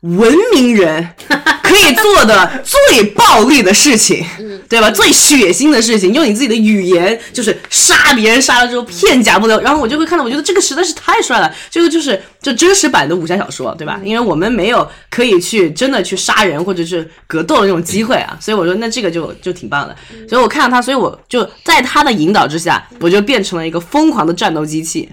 [0.00, 1.08] 文明人
[1.62, 4.24] 可以做的最暴力的事情，
[4.68, 4.90] 对吧？
[4.90, 9.60] 最血腥的事情，用你自己的语言就是杀别人，杀了之后片甲不留。
[9.60, 14.00] 然后我就会看到，我觉得这个实在是太帅了，这个就是就真实版的武侠小说，对吧？
[14.02, 19.94] 因为我们没有可以去真的去杀人或者是格斗的那种机会啊，所以我说那这个就就挺棒的。
[20.28, 25.08] 所以我看到他，所以我就在他的引导之下，我就变成了一个疯狂的战斗机器。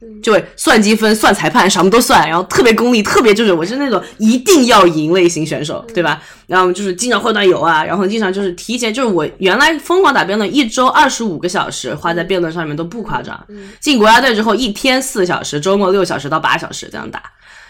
[0.00, 6.22] 啊，就会算积分、算裁判，什么都算，然后特别功利，特别就是我是那种一定要赢类型选手，对吧？
[6.46, 13.46] 然后就是经常换段友啊，然后经常就是提前，就是我原来疯狂打辩论，一周二十五个小时花在辩论上面都不夸张。
[13.80, 17.22] 进国家队之后，一天四小时，周末六小时到八小时这样打，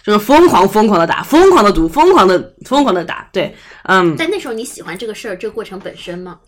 [0.05, 3.29] 就是疯狂疯狂的打，疯狂的读，疯狂的疯狂的打。
[3.33, 6.39] 对，嗯，但那时候你喜欢这个事儿，这个过程本身吗？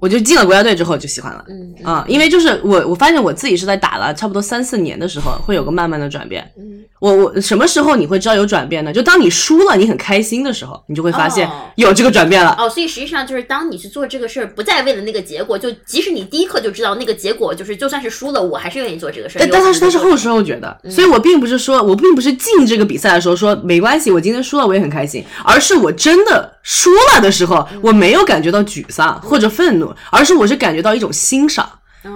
[0.00, 1.44] 我就进了国家队之后就喜欢了。
[1.48, 6.50] 嗯啊、因为就是我，我发现我自己是在打了差不多三四年的时候，会有个慢慢的转变。
[6.58, 8.92] 嗯，我我什么时候你会知道有转变呢？
[8.92, 12.54] 就当你输了，你很开心的时候，你就会发现哦有这个转变了。
[12.58, 19.40] 哦，所以实际上就是当你去做这个事儿，不再为了那个结果，就即使你第一刻就知道那个结果，就是就算是输了，我还是愿意做这个事儿。
[19.40, 31.70] 但但他是他是后有时候觉的，所以我并不是说我并不是进这个比赛的时候说没关系，我今天输了我也很开心，而是我真的输了的时候，我没有感觉到沮丧或者愤怒，而是我是感觉到一种欣赏。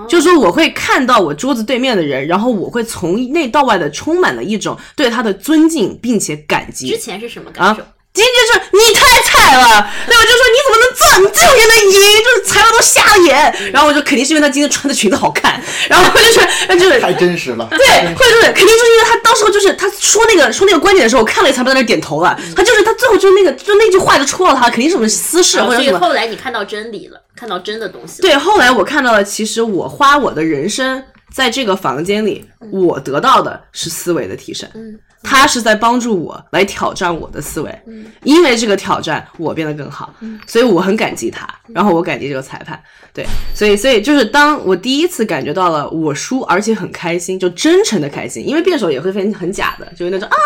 [0.08, 6.86] 就是说，我会看到我桌子对面的人，然后我会从内到外的充满了一种对他的尊敬，并且感激。
[6.86, 7.76] 之前是什么感啊
[8.10, 10.22] 受？，今天就是你太菜了，对吧？
[10.22, 13.70] 就说你怎么能这样，你这种也能赢，就是裁判都瞎了眼。
[13.72, 17.68] 然后我就肯定是因为他今天穿的裙子好看，然后就是就是太真实了。
[17.70, 25.98] 对，就是，肯定就是因为他当时候就是他说那个说那个观点的时候，我看了一裁判在那点头了，他就是他最后就是那个就那句话就戳到他，肯定是什么私事啊所以或者什么。
[26.00, 28.22] 后来你看到真理了，看到真的东西。
[28.22, 31.02] 对，后来我看到了，其实我花我的人生
[31.34, 34.68] 在这个房间里，我得到的是思维的提升。
[34.74, 37.82] 嗯，他是在帮助我来挑战我的思维，
[38.22, 40.12] 因为这个挑战我变得更好，
[40.46, 42.80] 所以我很感激他，然后我感激这个裁判，
[43.12, 50.36] 对，所以所以就是当我第一次感觉到了我输，而且很开心，就真诚的开心，因为辩手也会分很假的，就是那种啊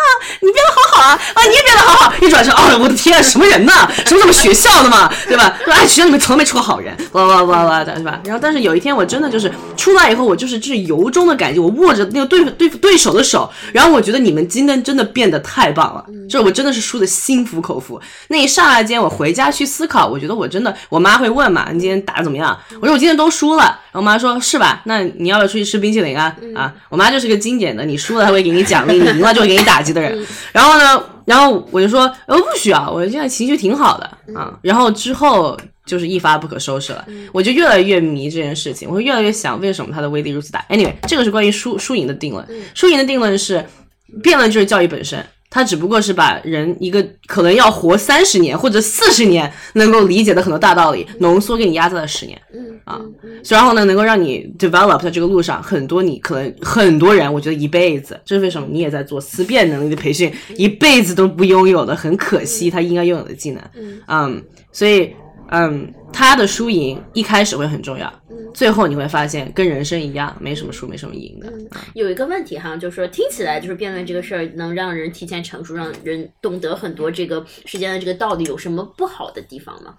[0.41, 2.15] 你变得好好啊，啊，你也变得好好。
[2.21, 3.73] 一转身，哦，我的天，什么人呢？
[4.07, 5.57] 什么什么学校的嘛，对吧？
[5.65, 8.21] 说哎，学校里面从来没出过好人，哇哇哇哇的，是吧？
[8.25, 18.01] 然后，但是有一天我真的就是出来以后，我就是就是由衷的感激，我握着那个对对对手的手，然后我觉得你们今天真的变得太棒了，就是我真的是输的心服口服。
[18.29, 22.59] 那一刹那间，我回家去思考，我觉得我真的，我妈会问嘛，你今天打的怎么样？
[22.81, 24.83] 我说我今天都输了，然后我妈说是吧？
[24.85, 26.37] 那你要不要出去吃冰淇淋啊？
[26.55, 30.27] 啊，我妈就是个经典的，你输了她会给你奖励，你 赢了就会给你打击的人。
[30.53, 34.53] 然后呢，然后我就说呃不需要，我现在情绪挺好的啊。
[34.63, 40.65] 然后之后就是一发不可收拾了，我就越来越迷这件事情，我会越来越想为什么它的威力如此大。
[40.71, 43.65] Anyway，这个是关于输输赢的定论，输赢的定论是
[44.23, 45.25] 辩论就是教育本身。
[45.51, 52.37] 它只不过是把人一个可能要活三十年或者四十年能够理解的很多大道理，浓缩给你压在了十年。
[52.53, 53.01] 嗯啊，
[53.49, 58.67] 然后呢，能够让你 develop 在这个路上，很多你可能很多人，我觉得一辈子，这是为什么？
[58.69, 63.63] 你也在做思辨能力的培训，一辈子都不拥有的，很可惜，他应该拥有的技能。
[64.09, 65.15] 嗯，所以。
[65.51, 68.11] 嗯，他的输赢一开始会很重要，
[68.55, 71.53] 最后你会发现跟人生一样，没什么输，没什么赢的。
[71.95, 79.95] 有一个问题哈，就是说听起来就是辩论这个事儿能让人提前成熟，让人懂得很多这个世间的这个道理，有什么不好的地方吗？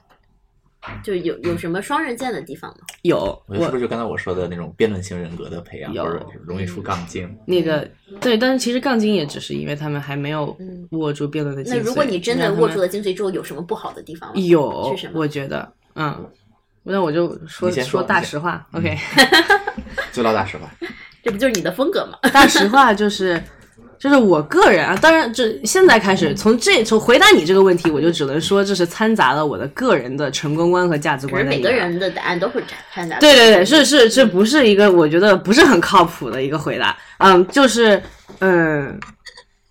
[1.04, 2.78] 就有 有什么双刃剑的地方吗？
[3.02, 7.28] 有，我是不是就刚才我说的那种辩论型人格的培养，有或者容易出杠精？
[7.48, 7.90] 那个
[8.22, 10.56] 对，但是其实杠精也只是因为他们还没有
[10.92, 11.78] 握住辩论的精髓。
[11.78, 14.40] 那如果你真的握住了，精髓之后，有什么不好的地方吗？
[14.40, 16.30] 有是什，么我觉觉得，嗯，
[16.86, 18.98] 那我就说先说说大实话，OK，
[20.14, 20.70] 就唠大实话，
[21.24, 22.18] 这不就是你的风格吗？
[22.32, 23.42] 大实话就是。
[23.98, 31.64] 就是我个人啊，当然这现在开始从这从回答你这个问题，我就只能说这是掺杂了我的个人的成功观和价值观在里面。
[31.64, 32.62] 每个人的答案都会
[32.94, 33.18] 掺杂。
[33.20, 36.96] 对对对，是是，这不是一个我觉得不是很靠谱的一个回答。
[37.20, 38.00] 嗯，就是
[38.40, 39.00] 嗯，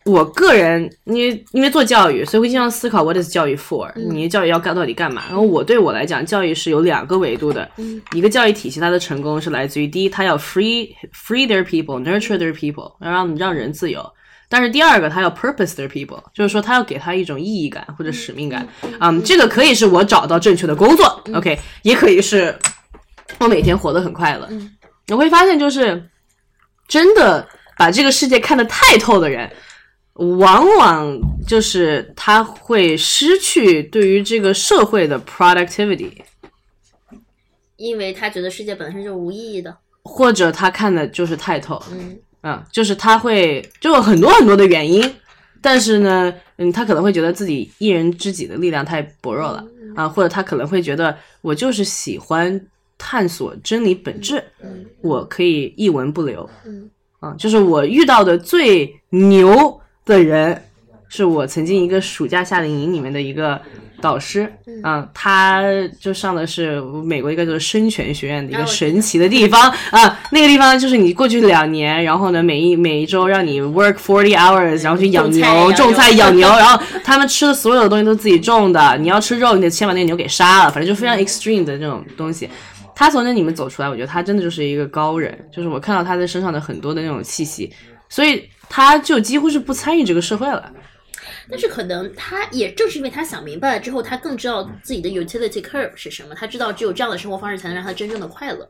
[0.05, 5.23] 我个人因为因为做教育，所以会经常思考 what is 教育 for？、你教育要干到底干嘛？
[5.29, 7.69] 然后我对我来讲，教育是有两个维度的。
[8.13, 14.05] 一个教育体系它的成功是来自于第一，它要 free free their people，nurture their people，让让人自由。
[14.47, 18.69] 但是第二个，它要 purpose their people，就是说它要给他一种意义感或者使命感。
[19.01, 22.55] 嗯，这个可以是我找到正确的工作，OK，也可以是
[23.39, 24.47] 我每天活得很快乐。
[25.09, 26.09] 我会发现，就是
[26.87, 29.51] 真的把这个世界看得太透的人，
[30.15, 36.13] 往往就是他会失去对于这个社会的 productivity，
[37.77, 39.77] 因为他觉得世界本身就是无意义的。
[40.03, 41.83] 或者他看的就是太透。
[41.91, 42.19] 嗯。
[42.43, 45.03] 嗯，就是他会就有很多很多的原因，
[45.63, 49.65] 但是呢，嗯，他可能会觉得自己一人之己的力量太薄弱了。
[49.97, 52.61] 啊，或者他可能会觉得我就是喜欢
[52.99, 54.45] 探索真理本质，
[55.01, 56.91] 我可以一文不留，嗯。
[57.21, 60.63] 啊，就是我遇到的最牛的人，
[61.09, 63.61] 是我曾经一个暑假夏令营里面的一个
[64.01, 65.63] 导师，啊，他
[65.99, 69.71] 就上的是美国一个就是深泉学院的一个神奇的地方。
[69.91, 82.49] 啊，那个地方就是你过去两年，然后呢每一每一周让你 work forty hours，然后去养牛、种菜、养 牛，然后他们吃的所有的东西都自己种的，你要吃肉，你得先把那个牛给杀了，反正就非常 extreme 的这种东西。
[82.95, 87.73] 他从那里面走出来，我觉得他真的就是一个高人，就是我看到他的身上的很多的那种气息，
[88.09, 90.73] 所以他就几乎是不参与这个社会了。
[91.51, 98.69] 但是可能他也正是因为他想明白了之后，他更知道自己的 utility curve 是什么，他知道只有这样的生活方式才能让他真正的快乐。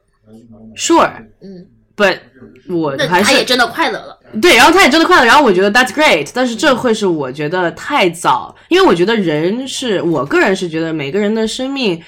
[0.74, 1.08] Sure，
[1.40, 2.18] 嗯，but
[2.68, 4.18] 我那还是他也真的快乐了。
[4.40, 12.02] 对，然后他也真的快乐，然后我觉得 that's great，但是这会是我觉得太早，因为我觉得人是我个人是觉得每个人的生命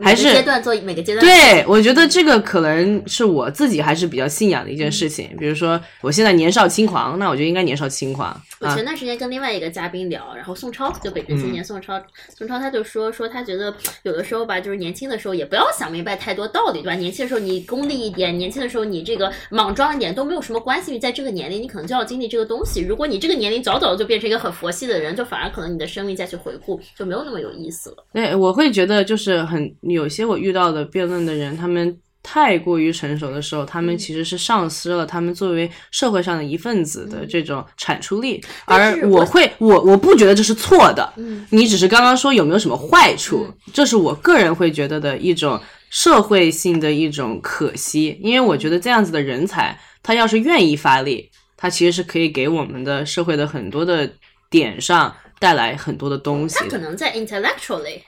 [0.00, 1.26] 还每个阶段做每个阶段。
[1.26, 5.28] 对，我觉得这个可能是我自己还是比较信仰的一件事情。
[5.38, 8.86] 比如说，我现在年少轻狂，那我就应该年少轻狂啊我前。
[8.86, 12.00] 段时间跟另外一个嘉宾聊，然后宋超就北嗯辰青年宋超，
[12.38, 16.94] 宋超他就说说他觉得有的时候吧，就是年轻的时候也不要想明白太多道理，对吧？
[16.94, 22.82] 年轻的时候你功利一点，年轻的时候你这个莽撞一点都没有什么关系，因为在这个年龄你可能就要经历这个东西。
[22.82, 28.04] 如果你这个年龄早早就变成一个很佛系的人，就反而可能你的生命再去回顾就没有那么有意思了。
[28.12, 38.42] 对，我会觉得就是很有些我遇到的辩论的人，他们太过于成熟的时候，他嗯们其实是丧失了他们作为社会上的一份子的这种产出力。
[38.64, 54.10] 而我会，我我不觉得这是错的，嗯你只是刚刚说有没有什么坏处，这是我个人会觉得的一种社会性的一种可惜，因为我觉得这样子的人才，他要是愿意发力，他其实是可以给我们的社会的很多的
[54.50, 56.56] 点上带来很多的东西。
[56.58, 58.00] 他可能在 intellectually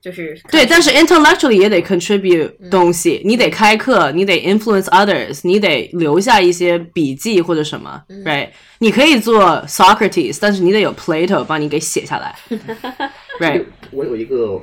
[0.00, 12.34] 就是对，但是 intellectually 也得 contribute 东西，你得开课，你得 influence others，你得留下一些笔记或者什么、r i g h t 你可以做 Socrates，但是你得有 Plato 帮你给写下来，
[13.40, 13.62] right？
[13.90, 14.58] 我有一个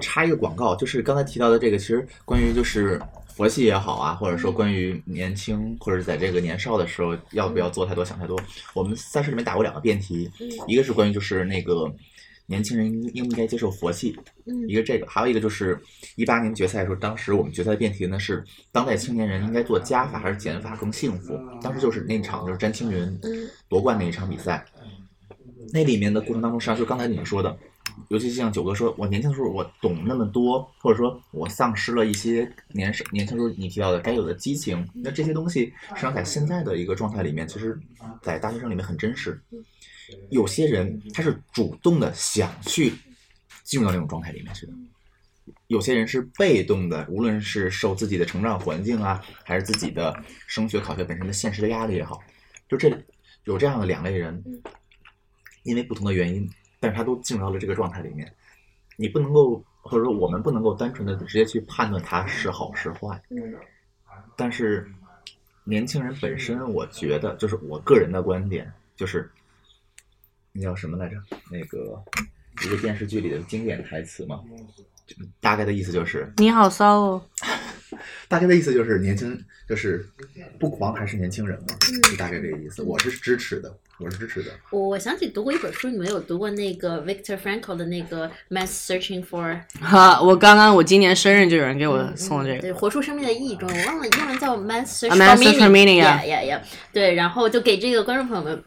[0.00, 3.00] 插一个广告，就是刚才提到的这个，其实关于就是
[3.34, 8.40] 佛系也好啊，或者说关于年轻或者在这个年少的时候要不要做太多想太多，
[8.72, 10.30] 我们赛事里面打过两个辩题，
[10.68, 11.92] 一个是关于就是那个
[12.50, 14.18] 年轻人应应不应该接受佛系，
[14.66, 15.80] 一个这个，还有一个就是
[16.16, 18.42] 一八年决赛的时候，当时我们决赛辩题呢是
[18.72, 23.20] 当代青年人应该做加法还是减法更幸福，当时就是那场就是詹青云
[23.68, 24.64] 夺冠那一场比赛，
[25.72, 27.56] 那里面的过程当中，实际上就刚才你们说的，
[28.08, 37.78] 尤其像九哥说，我年轻的时候我懂那么多，或者说我丧失了一些年少年轻时候你提到的该有的激情，那这些东西实际上在现在的一个状态里面，其实，
[38.20, 39.40] 在大学生里面很真实。
[40.30, 42.92] 有些人他是主动的想去
[43.62, 44.72] 进入到那种状态里面去的，
[45.68, 50.14] 有些人是被动的，无论是受自己的成长环境啊，还是自己的
[50.46, 52.22] 升学考学本身的现实的压力也好，
[52.68, 52.90] 就这
[53.44, 54.42] 有这样的两类人，
[55.62, 56.48] 因为不同的原因，
[56.78, 58.32] 但是他都进入到了这个状态里面，
[58.96, 63.20] 你不能够，或者说我们不能够单纯的直接去判断他是好是坏，
[64.36, 64.90] 但是
[65.64, 69.30] 年轻人本身，我觉得就是我个人的观点，就是
[70.52, 71.16] 那叫什么来着？
[71.50, 72.02] 那个
[72.64, 74.40] 一个电视剧里的经典台词嘛，
[75.06, 77.22] 就大概的意思就是，你好骚哦，
[78.28, 79.36] 大概的意思就是年轻
[79.68, 80.06] 就是
[80.58, 81.76] 不狂还是年轻人嘛，
[82.08, 82.82] 就大概这个意思。
[82.82, 84.50] 我是支持的，我是支持的。
[84.70, 96.60] 我我想起读过一本书，你们有读过那个 Victor Frankl 的那个《Man's Searching for》 哈，我刚刚我今年生日就有人给我送了这个，对，活出生命的意义中，我忘了英文叫 Man's Search A Man's Search for Meaning，yeah yeah yeah，
[96.92, 98.62] 对，然后就给这个观众朋友们，呃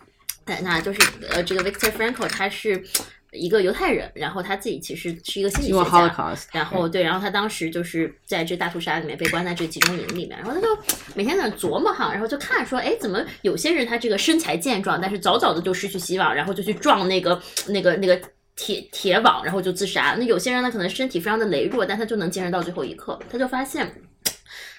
[0.62, 2.84] 那就是呃，这个 Victor Frankl 他是
[3.32, 6.38] 一个犹太人，然后他自己其实是一个心理学家。
[6.52, 10.68] 然后对，然后他当时就是在这大屠杀里面被关在这集中营里面，然后他就
[11.16, 18.20] 每天在那琢磨哈，然后就看说，哎，怎么有些人他这个身材健壮，但是早早的就失去希望，然后就去撞那个那个那个
[18.56, 20.16] 铁铁网，然后就自杀。
[20.20, 23.18] 那有些人呢，可能身体非常的羸弱，但他就能坚持到最后一刻。
[23.32, 24.04] 他就发现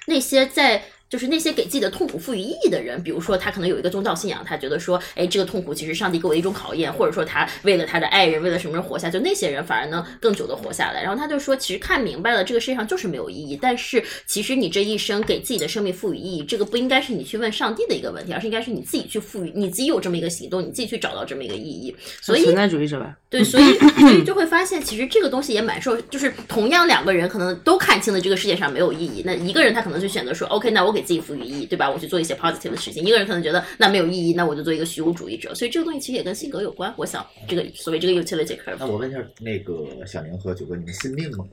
[0.07, 0.81] 那些在
[1.15, 11.05] 就是那些给自己的痛苦赋予意义的人，比如说他可能有一个宗教信仰，他觉得说，哎，这个痛苦其实上帝给我一种考验，或者说他为了他的爱人，为了什么人活下，就那些人反而能更久的活下来。
[11.05, 21.95] 然后他就说，其实看明白了，这个世界上就是没有意义，但是其实你这一生给自己的生命赋予意义，这个不应该是你去问上帝的一个问题，而是应该是你自己去赋予，你自己有这么一个行动，你自己去找到这么一个意义。
[22.21, 31.89] 所以存在主义者吧，对，所以所以就会发现，其实这个东西也蛮受，就是同样两个人可能都看清了这个世界上没有意义，那一个人他可能就选择说，OK，那我给自己赋予意义，对吧？
[31.91, 33.05] 我去做一些 positive 的事情。
[33.05, 35.55] 一个人可能觉得那没有意义，那我就做一个虚无主义者。
[35.55, 36.93] 所以这个东西其实也跟性格有关。
[36.97, 41.45] 我想这个所谓这个 utility 那 curve，我问一下，那个小宁和九哥，你们信命吗？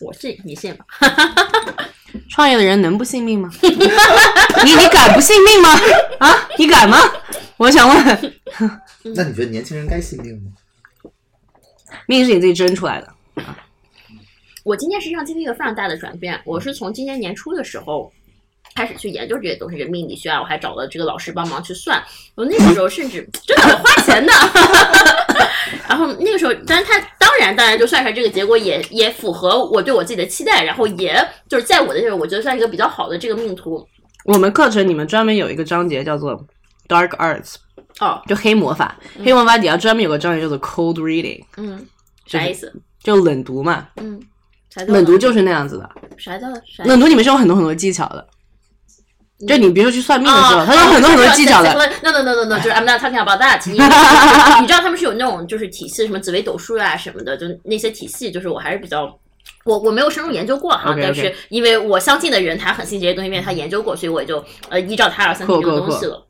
[0.00, 0.84] 我信你信吗？
[2.28, 3.50] 创业的人能不信命吗？
[3.62, 3.70] 你
[4.74, 5.70] 你敢不信命吗？
[6.18, 6.98] 啊，你敢吗？
[7.56, 8.32] 我想问，
[9.14, 10.52] 那你觉得年轻人该信命吗？
[12.06, 13.14] 命是你自己争出来的，
[14.64, 18.12] 我今天实际上经历一个非常大的转变，我是从今年年初的时候。
[18.76, 22.02] 开始去研究这些东西，人命理学啊，我还找了这个老师帮忙去算。
[22.34, 24.32] 我那个时候 甚至真的我花钱的，
[25.88, 31.16] 然后那个时候，但是他当然当然就算出来这个结果也也符合我对我自己的期待，然后也
[31.48, 33.84] 就是在我的这个我觉得算是一个比较好的这个命途
[34.26, 36.38] 我们课程里面专门有一个章节叫做
[36.88, 37.54] Dark Arts，
[38.00, 38.98] 哦，就黑魔法。
[39.24, 41.86] 黑魔法底下专门有个章节叫做 Cold Reading，嗯，
[42.26, 42.72] 啥意思？
[43.02, 43.88] 就冷读嘛。
[43.96, 44.20] 嗯，
[44.88, 45.88] 冷读就是那样子的。
[46.18, 46.84] 啥叫啥？
[46.84, 48.26] 冷读你们是有很多很多技巧的，
[49.46, 51.74] 就你比如说去算命的时候，哦它有很多很多技巧的。
[52.02, 53.76] No no no no no，就是 I'm not talking about that 你。
[54.66, 59.14] 知道他们是有那种就是体系，什么紫微斗数啊什么的，就那些体系，就是我还是比较。
[59.64, 66.24] 我我没有深入研究过哈但是因为我相信的人他很信这些东西，因为他研究过，所以我也就呃依照他而相信这个东西了。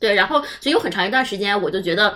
[0.00, 2.14] 对，然后所以有很长一段时间，我就觉得。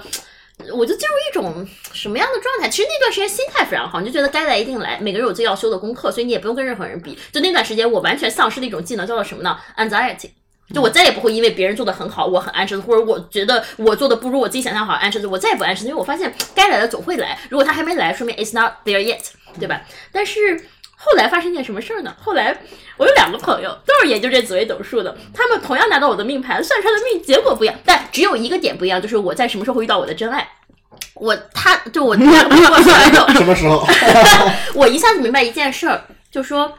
[0.75, 2.69] 我就进入一种什么样的状态？
[2.69, 7.19] 其实那段时间心态非常好，你就觉得该来一定来，每个人有自己要修的功课，所以你也不用跟任何人比。
[7.33, 10.31] 就那段时间，我完全丧失了一种技能，叫做什么呢？anxiety。
[10.73, 17.37] 就我再也不会因为别人做的很好，我很安生或者我觉得我做的不如我自己想象好安生我再也不安生因为我发现该来的总会来。
[17.49, 19.19] 如果他还没来，说明 it's not there yet，
[19.59, 19.81] 对吧？
[20.13, 20.65] 但是
[21.03, 22.15] 后来发生件什么事儿呢？
[22.23, 22.55] 后来
[22.99, 30.47] 我有两个朋友都是研究这紫微斗数的，他们同样拿到我的命盘，算出来的命结果不一样，但只有一个点不一样，就是我在什么时候会遇到我的真爱。
[31.15, 32.59] 我他就我那个朋
[33.35, 33.87] 什么时候？
[34.75, 36.71] 我一下子明白一件事儿，就说，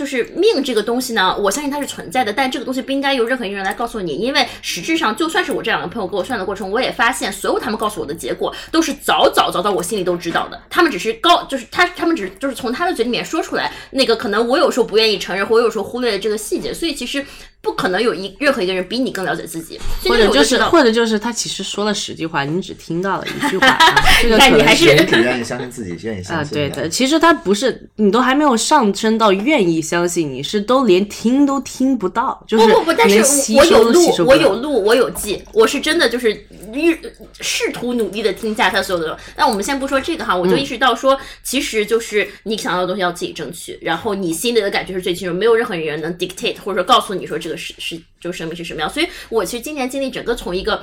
[0.00, 17.22] 就是命这个东西呢，我相信它是存在的，但这个东西不应该由任何一个人来告诉你，因为实质上就算是我这两个朋友给我算的过程，我也发现所有他们告诉我的结果都是早早早早我心里都知道的，他们只是告，就是他他们只就是从他的嘴里面说出来，那个可能我有时候不愿意承认，或我有时候忽略了这个细节，所以其实
[17.62, 33.18] 不可能有一任何一个人比你更了解自己，或者就是或者就是他其实说了十句话，你只听到了一句话，啊 这个可能但你还是人只愿意相信自己，愿意相啊，信啊对的，其实他不是你都还没有上升到愿意相信，你是都连听都听不到，就是不不不，但是
[33.54, 36.32] 我有录吸收，不了我有路，我有记，我是真的就是
[36.72, 36.98] 欲
[37.40, 39.18] 试图努力的听下他所有的。
[39.36, 48.88] 那我们先不说这个哈，我就意识到说，其实就是你想要的东西要自己争取，然后你心里的感觉是最清楚，没有任何人能 dictate 或者说告诉你说这个是是就生命是什么样。
[48.88, 50.82] 所以我其实今年经历整个从一个。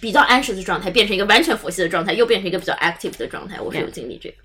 [0.00, 4.36] 比较 anxious 的状态变成一个完全佛系的状态，又变成一个比较 active 的状态，我是有经历这个。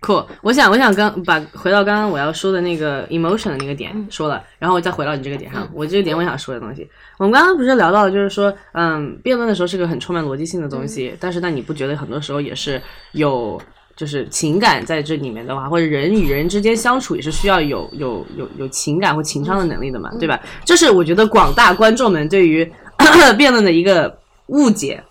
[0.00, 0.24] cool。
[0.42, 5.68] 我想，我想刚把回到刚刚我要说的那个 emotion 的那个点说了，然后我再回到你这个点上。
[5.74, 13.60] 我这个点我想说的东西，我们刚刚不是聊到了，就是说，嗯，辩论的时候是个很充满逻辑性的东西，但是那你不觉得很多时候也是有。
[14.00, 20.40] 就是情感在这里面的话，或者人与人之间相处也是需要有有有有情感或情商的能力的嘛，对吧？
[20.64, 22.64] 这是我觉得广大观众们对于
[23.36, 25.04] 辩论的一个误解。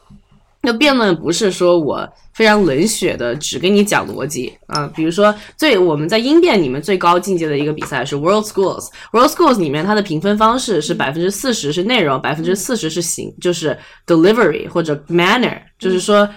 [0.62, 13.78] 那辩论不是说我非常冷血的只跟你讲逻辑啊，比如说最我们在英辩里面最高境界的一个比赛是 World Schools，World Schools 里面它的评分方式是百分之四十是内容，百分之四十是形，就是
[14.08, 16.28] delivery 或者 manner，就是说。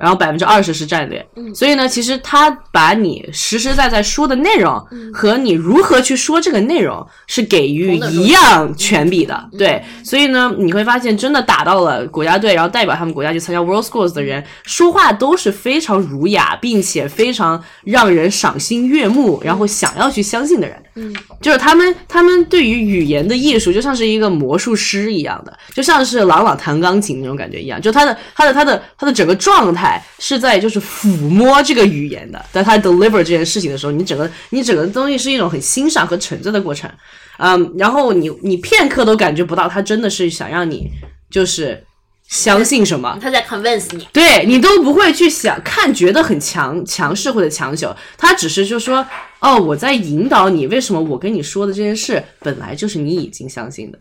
[0.00, 1.24] 然后百分之二十是战略，
[1.54, 4.74] 所以呢，其实他把你实实在在说的内容
[5.12, 20.82] 和你如何去说这个内容是给予一样权比的，对，所以呢，你会发现真的打到了国家队，然后代表他们国家去参加 World Schools 的人，说话都是非常儒雅，并且非常让人赏心悦目，然后想要去相信的人。
[20.98, 27.78] 嗯，就是他们，他们对于语言的艺术，就像是一个魔术师一样的，就像是朗朗弹钢琴那种感觉一样。
[27.78, 29.85] 就他的，他的，他的，他的整个状态
[30.18, 36.90] 是在就是抚摸这个语言的，在他 deliver 这件事情的时候，你整个，你整个东西是一种很欣赏和沉醉的过程。
[37.38, 40.90] 嗯，然后你，你片刻都感觉不到他真的是想让你
[41.30, 41.84] 就是
[42.28, 49.06] 相信什么，他在 convince 你，对你都不会去想看，觉得很强强势或者强求，他只是就说，
[49.40, 53.98] 哦，我在引导你，为什么我跟你说的这件事本来就是你已经相信的，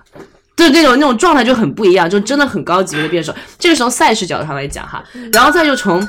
[0.56, 3.34] 对那种那种状态就很不一样，就真的很高级别的辩手。
[3.60, 6.08] 这个时候赛事角度上来讲哈，然后再就从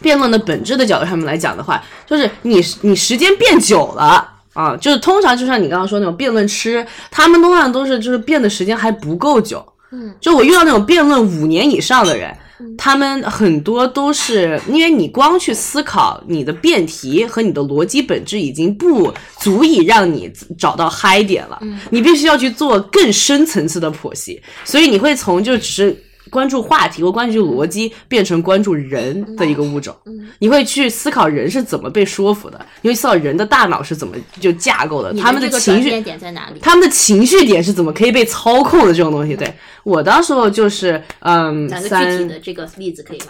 [0.00, 4.28] 辩论的本质的角度上面来讲的话，就是你你时间变久了。
[4.54, 12.30] 啊，就是通常就像你刚刚说那种辩论痴，他们通常都是就是辩的时间还不够久，嗯就我遇到那种辩论五年以上的人，
[12.78, 21.60] 他们很多都是因为你光去思考你的辩题和你的逻辑本质已经不足以让你找到嗨点了，
[21.90, 26.04] 你必须要去做更深层次的剖析，所以你会从就只是。
[26.30, 29.94] 关注话题或关注逻辑，变成关注人的一个物种。
[30.38, 36.60] 你会去思考人是怎么被说服的，你会思考人的大脑是怎么就架构的，他们的情绪点在哪里？
[36.60, 39.36] 他们的情绪点是怎么可以被操控的这种东西。
[39.36, 39.52] 对
[39.82, 43.26] 我当时候就是，嗯，三个具体三的这个例子可以吗？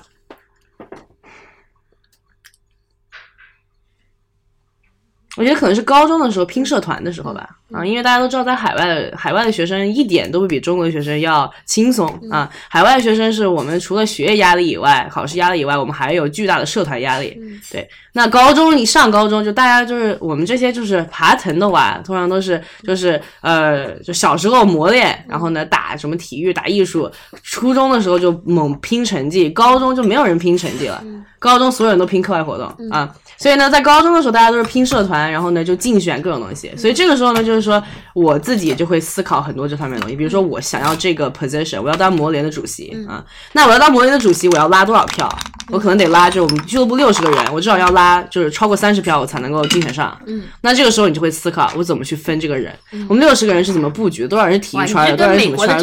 [5.37, 12.51] 我觉得可能是高中的时候拼社团的时候吧，啊，因为大家都知道，在海外，海外的学生一点都不比中国的学生要轻松啊。
[12.69, 17.35] 海外的学生是我们除了学业压力以外，考试压力以外，我们还有巨大的社团压力。
[17.71, 27.11] 对，那高中一上高中，就大家就是我们这些就是爬藤的娃，通常都是就是呃，就小时候磨练，然后呢打什么体育、打艺术，
[27.43, 31.03] 初中的时候就猛拼成绩，高中就没有人拼成绩了，
[31.39, 33.11] 高中所有人都拼课外活动啊。
[33.39, 36.71] 所以呢，在高中的时候，大家都是拼社团，然后呢就竞选各种东西。
[36.77, 37.83] 所以这个时候呢，就是说
[38.15, 40.17] 我自己就会思考很多这方面的东西。
[40.17, 43.25] 比如说，我想要这个 position，我要当模联的主席啊。
[43.53, 45.29] 那我要当模联的主席，我要拉多少票？
[45.71, 50.15] 我可能得拉，就我们俱乐部六十个人，我至少要拉就是超过三十票，我才能够竞选上。
[50.27, 52.75] 嗯，那这个时候你就会思考，我怎么去分这个人？
[53.09, 54.27] 我们六十个人是怎么布局？
[54.27, 55.17] 多少人是体育圈的？
[55.17, 55.83] 多少人什么圈的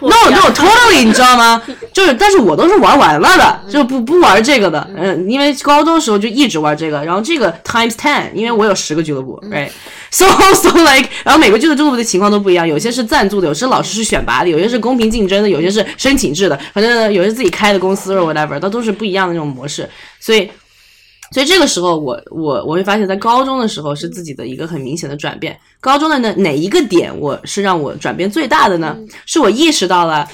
[0.00, 1.60] ？no 样 no totally，你知道吗？
[1.92, 4.88] 就是，但是我都是玩完了的，就不不玩这个的。
[4.96, 19.88] 嗯，因为高中的时候就一直玩这个，然后这个 times ten，因为我有十个俱乐部，right？So so like，然后每个俱乐部的情况都不一样，有些是赞助的，有些老师是选拔的，有些是公平竞争的，有些是申请制的，反正有些自己开的公司或 whatever，它都是不一样的那种模式，
[20.18, 20.50] 所以。
[21.32, 25.56] 所以这个时候我，我我会发现，在高中的时候是自己的一个很明显的转变。
[25.78, 28.98] 高中的呢哪一个点我是让我转变最大的呢？
[29.26, 30.28] 是我意识到了，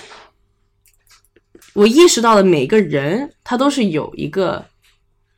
[1.74, 4.64] 我意识到了每个人他都是有一个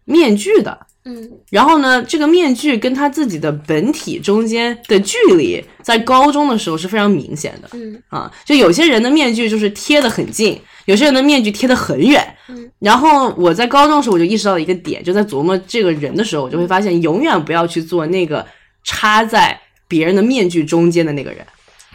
[0.05, 7.69] 面具的，嗯然后呢，这个面具跟他自己的本体中间的距离，在高中的时候是非常明显的。
[7.73, 12.23] 嗯啊，就有些人的面具就是贴得很近，有些人的面具贴得很远。
[12.49, 18.47] 嗯，然后我在高中的时候我就意识到了一个点，就在琢磨这个人的时候，我就会发现，永远不要去做那个
[18.85, 21.47] 插在别人的面具中间的那个人，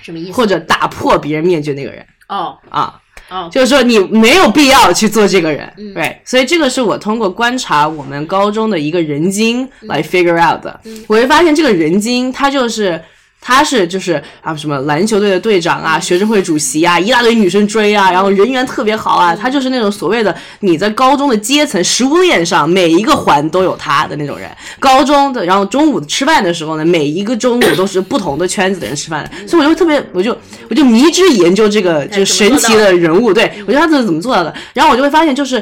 [0.01, 0.32] 什么意思？
[0.32, 2.99] 或者打破别人面具那个人哦啊。
[3.30, 5.93] 哦，就是说你没有必要去做这个人，嗯。
[5.93, 9.88] 对，所以这个是我通过观察我们高中的一个人精嗯。
[9.88, 10.80] 来 figure out 的。
[11.07, 13.01] 我会发现这个人精他就是
[13.44, 15.84] 他是就是啊什么篮球队的队长嗯。
[15.84, 19.28] 啊，学生会主席啊，一大堆女生追啊，然后人缘特别好嗯。
[19.28, 24.50] 啊，他就是那种所谓的你在高中的阶层食物链上每一个环都有他的那种人。
[24.80, 30.36] 高中的，然后中午吃饭的时候呢，每一个中午都是不同的圈子的人吃饭，所以我就特别我就
[30.70, 35.62] 我就迷之研究这个这个神奇的人物，对我觉得他这是怎么做到的，然后我就会发现就是。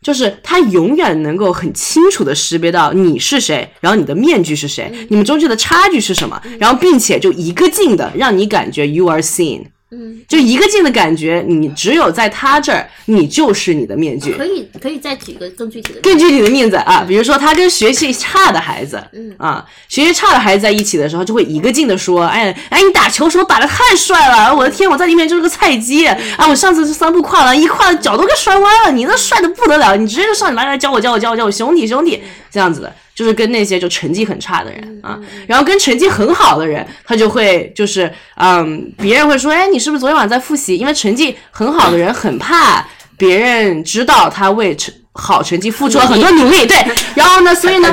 [0.00, 14.32] 就是他永远能够很清楚的识别到你是谁，然后你的面具是谁，你们中间的差距是什么，然后并且就一个劲的让你感觉 you are seen，嗯，就一个劲的感觉，你只有在他这儿，你就是你的面具。
[14.32, 19.34] 可以可以再举个更具体的，更具体的例子啊，比如说他跟学习差的孩子，嗯。
[19.38, 26.18] 啊，学习差的孩子在一起的时候，就会一个劲的说，哎哎，你打球时候打的太帅了，我的天，我在里面就是个菜鸡，啊，
[26.48, 40.76] 我上次是三步跨栏，一跨脚都给摔弯了，你那帅的不得了，你直接就上来来教我教我教我教我兄弟兄弟这样子的，就是跟那些就成绩很差的人啊，然后跟成绩很好的人，他就会就是嗯，别人会说，哎，你是不是昨天晚上在复习？
[40.76, 46.76] 因为成绩很好的人很怕别人知道他为成好成绩付出了很多努力，对，
[47.16, 47.92] 然后呢， 所以呢。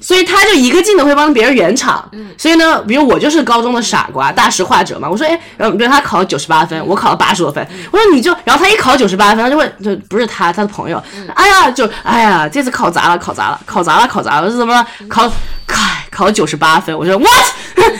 [0.00, 2.08] 所以他就一个劲的会帮别人圆场。
[2.38, 5.08] 所以呢，比如我就是高中的傻瓜，大实话者嘛。
[5.10, 7.66] 我说，哎，然后比如他考了九十八分，我考了八十多分。
[7.90, 11.02] 我说你就，然后他一考九十八分，他就会就不是他，他的朋友，
[11.34, 14.86] 哎呀，就哎呀，这次考砸了，考砸了，考砸了，考砸了，是怎么了？
[15.08, 15.28] 考
[15.66, 16.96] 考考九十八分。
[16.96, 17.46] 我说 what？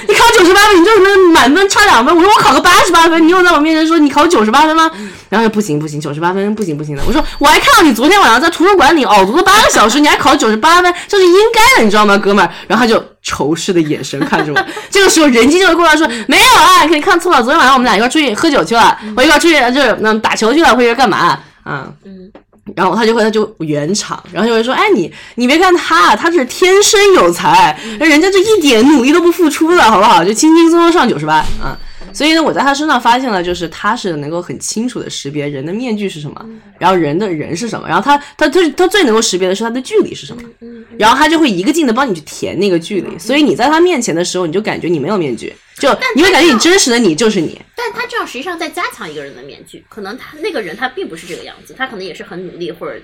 [0.09, 2.15] 你 考九十八分，你就能满分差两分。
[2.15, 4.91] 我说我考个八十八分，你又在我面前说你考九十八分吗？
[5.29, 7.03] 然后说不行不行，九十八分不行不行的。
[7.07, 12.51] 我说我还看到你昨天晚上在图书馆里熬读了八个小时，你还考九十八分，这是应该的，你知道吗，哥们儿？
[12.67, 14.67] 然后他就仇视的眼神看着我。
[14.91, 21.39] 这个时候人机就会过来说没有啊，你看错了，昨天晚上我们俩一块出去喝酒去了，我一块出去就是嗯打球去了，或者干嘛？
[21.63, 22.31] 啊嗯
[22.77, 30.25] 然后他就会他就圆场，然后就会说，哎你你别看他，他是天生有才，人家这一点努力都不付出的好不好？
[30.25, 31.79] 就轻轻松松上九十八啊。
[32.13, 36.47] 所以呢，我在他身上发现了，就是他是能够很清楚的识别人的面具是什么，
[36.79, 40.43] 然后人的人是什么，然后他他最他最能够识别的是他的距离是什么，
[40.99, 47.61] 然后他就会一个劲的帮你去填那个距离，所以你在他面前的时候，你就感觉你没有面具，就你会感觉你真实的你就是你。
[47.77, 53.01] 但他这样实际上在加强一个人的面具，可能他那个人他并不是这个样子，他可能也是很努力或者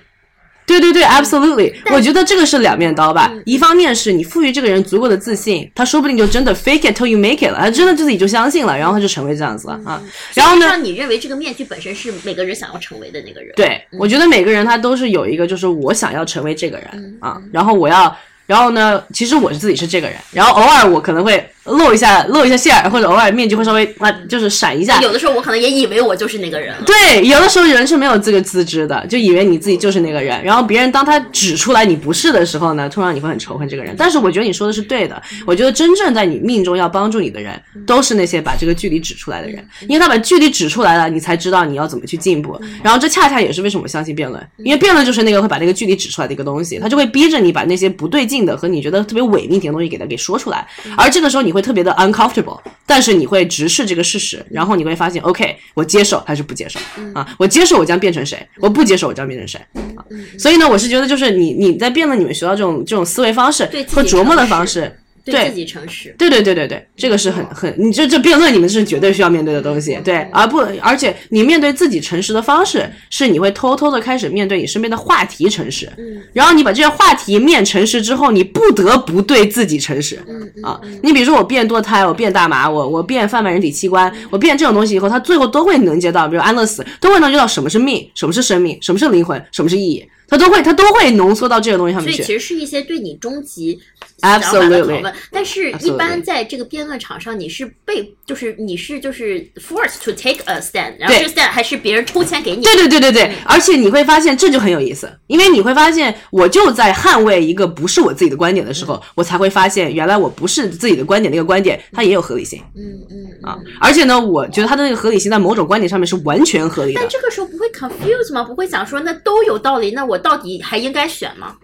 [0.67, 3.33] 对对对，absolutely，我觉得这个是两面刀吧。
[3.45, 10.03] 一方面是你赋予这个人足够的自信，他说不定就真的 fake it till you make it 了，他真的自己就相信了，然后他就成为这样子了啊。
[10.35, 13.53] 然后呢，让你认为这个面具本身是每个人想要成为的那个人。
[13.55, 25.01] 对，我觉得每个人他都是有一个，就是我想要成为这个人啊，然后我要，然后呢，其实我是自己是这个人，然后偶尔我可能会露一下露一下馅儿，或者偶尔面具会稍微啊，就是闪一下。
[25.01, 26.75] 有的时候我可能也以为我就是那个人。
[26.85, 33.95] 对，有的时候人是没有这个自知的，就以为你自己就是那个人，然后别人当他指出来你不是的时候呢，通常你会很仇恨这个人。
[33.99, 42.61] 但是我觉得你说的是对的，我觉得真正在你命中要帮助你的人，都是那些把这个距离指出来的人，因为他把距离指出来了，你才知道你要怎么去进步。
[42.83, 56.79] 然后这恰恰也是为什么我相信辩论，因为辩论就是那个会把那个距离指出来的一个东西，他就会逼着你把那些不对劲的和你觉得特别伪命题的东西给他给说出来，而这个时候你会特别的 uncomfortable，但是你会直视这个事实，然后你会发现，OK，我接受还是不接受
[57.15, 57.27] 啊？
[57.39, 59.59] 我接受我将变成谁，我不接受我将变成谁
[59.97, 60.05] 啊？
[60.39, 64.95] 所以呢，我是觉得就是你你在辩论里面学到这种这种思维方式和琢磨的方式。
[65.27, 65.51] 对对。
[65.51, 66.15] 自己诚实。
[66.17, 76.23] 对对对对对，这个是很很，你这这辩论你们是绝对需要面对的东西，对，而不而且你面对自己诚实的方式是你会偷偷的开始面对你身边的话题诚实，嗯。
[76.33, 92.27] 然后你把这些话题面诚实之后，你不得不对自己诚实，嗯啊，你比如说我变堕胎，我变大麻，我我变贩卖人体器官，我变这种东西以后，他最后都会能接到，比如安乐死，都会能接到什么是命，什么是生命，什么是灵魂，什么是意义，他都会他都会浓缩到这个东西上面去所以。
[92.27, 93.79] 其实是一些对你终极
[94.19, 113.59] 想法的讨论，但是一般在这个辩论场上，你是被就是你是就是 forced to take a stand，然后对这个 stand 还是别人抽签给你，对对对对对，而且你会发现这就很有意思，因为你会发现我就在捍卫一个不是我自己的观点的时候，我才会发现原来我不是自己的观点那个观点，它也有合理性嗯嗯啊。
[113.81, 117.09] 而且呢，我觉得它的那个合理性在某种观点上面是完全合理的但。
[117.09, 118.43] 这个时候不会 confuse 吗？
[118.43, 121.57] 不会想说那都有道理，那我到底还应该选吗？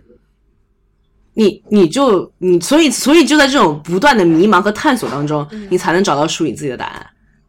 [1.35, 7.07] 你你就你所以所以就在这种不断的迷茫和探索当中，你才能找到属于自己的答案，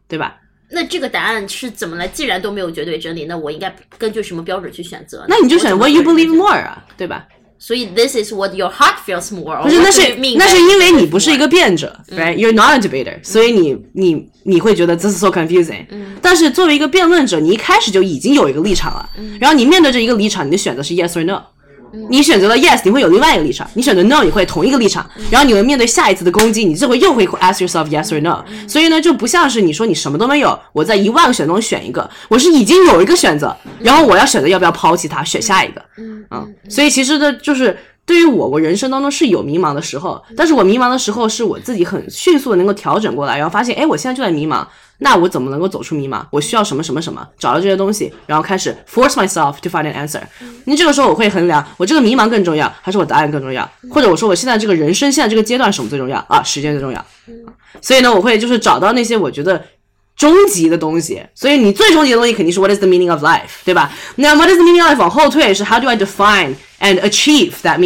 [0.08, 0.36] 对吧？
[0.70, 2.08] 那这个答案是怎么来？
[2.08, 5.26] 既然都没有绝对真理，那我应该根据什么标准去选择？
[5.28, 7.28] 那你就选 what you believe more 啊，对吧？
[7.66, 9.60] 所以 this is what your heart feels more。
[9.60, 11.64] 不是，那是那是因为你不是一个辩。
[11.64, 15.86] 辩者，right？You're not a debater，所以你你你会觉得 this is so confusing。
[16.20, 19.08] 但是作为一个辩论者，你一开始就已经有一个立场了，
[19.40, 21.40] 然后你面对这一个立场，你的选择是 yes or no。
[22.08, 25.08] 你选择了 yes，你会有另外一个立场；你选择 no，你会同一个立场。
[25.30, 28.44] 然后你们面对下一次的攻击，你这回又会 ask yourself yes or no。
[28.68, 35.82] 所以呢，就不像是你说你什么都没有，我在一万个选择中选一个，我是已经有一个选择，然后我要选择要不要抛弃它，选下一个。
[36.30, 37.76] 嗯，所以其实的就是
[38.06, 44.66] 对于我，我人生当中是有迷茫的时候，但是我迷茫的时候是我自己很迅速的能够调整过来，然后发现，哎，我现在就在迷茫，
[44.98, 46.24] 那我怎么能够走出迷茫？
[46.30, 50.20] 我需要什么什么什么，找到这些东西，然后开始 force myself to find an answer。
[50.64, 53.68] 那这个时候我会衡量，我这个迷茫更重要，还是我答案更重要？
[53.90, 56.42] 或者我说我现在这个人生现在这个阶段什么最重要啊？
[56.42, 57.04] 时间最重要。
[57.80, 59.62] 所以呢，我会就是找到那些我觉得
[60.16, 61.20] 终极的东西。
[61.34, 63.92] 所以你最终极的东西肯定是 What is the meaning of life，对吧？
[64.14, 67.78] 那 What is the meaning of life 往后退是 How do I define and achieve that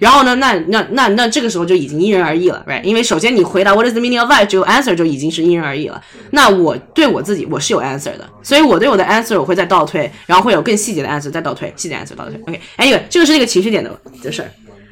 [0.00, 2.82] 然后呢，那那那那这个时候就已经因人而异了，right？
[2.82, 6.02] 因为首先你回答 What is the meaning of life，只有 answer 就已经是因人而异了。
[6.32, 12.38] 那我对我自己我是有 answer 的，所以我对我的 answer 我会再倒退，然后会有更细节的 answer 再倒退，细节 answer 倒退。
[12.46, 13.90] OK，anyway，、这个是那个情绪点的
[14.22, 14.50] 的事儿。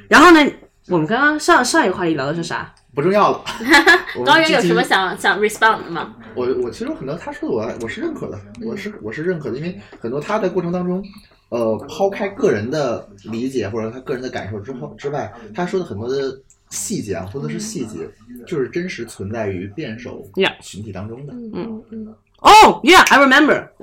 [0.09, 0.41] 然后呢，
[0.89, 2.73] 我们刚刚上上一个话题聊的是啥？
[2.95, 3.41] 不重要了。
[4.19, 6.15] 我高原有什么想想 respond 的吗？
[6.35, 11.03] 我我其实有很多他说的我我是认可的，我是我是认可的，因为很多他的过程当中，
[11.53, 16.41] 呃，抛开个人的理解或者他个人的感受之后之外，他说的很多的
[16.71, 18.09] 细节啊，说的是细节，
[18.47, 21.35] 就是真实存在于辩手 Yeah 群体当中的。
[21.35, 21.85] 嗯，
[22.39, 23.69] 哦、yeah,，I remember。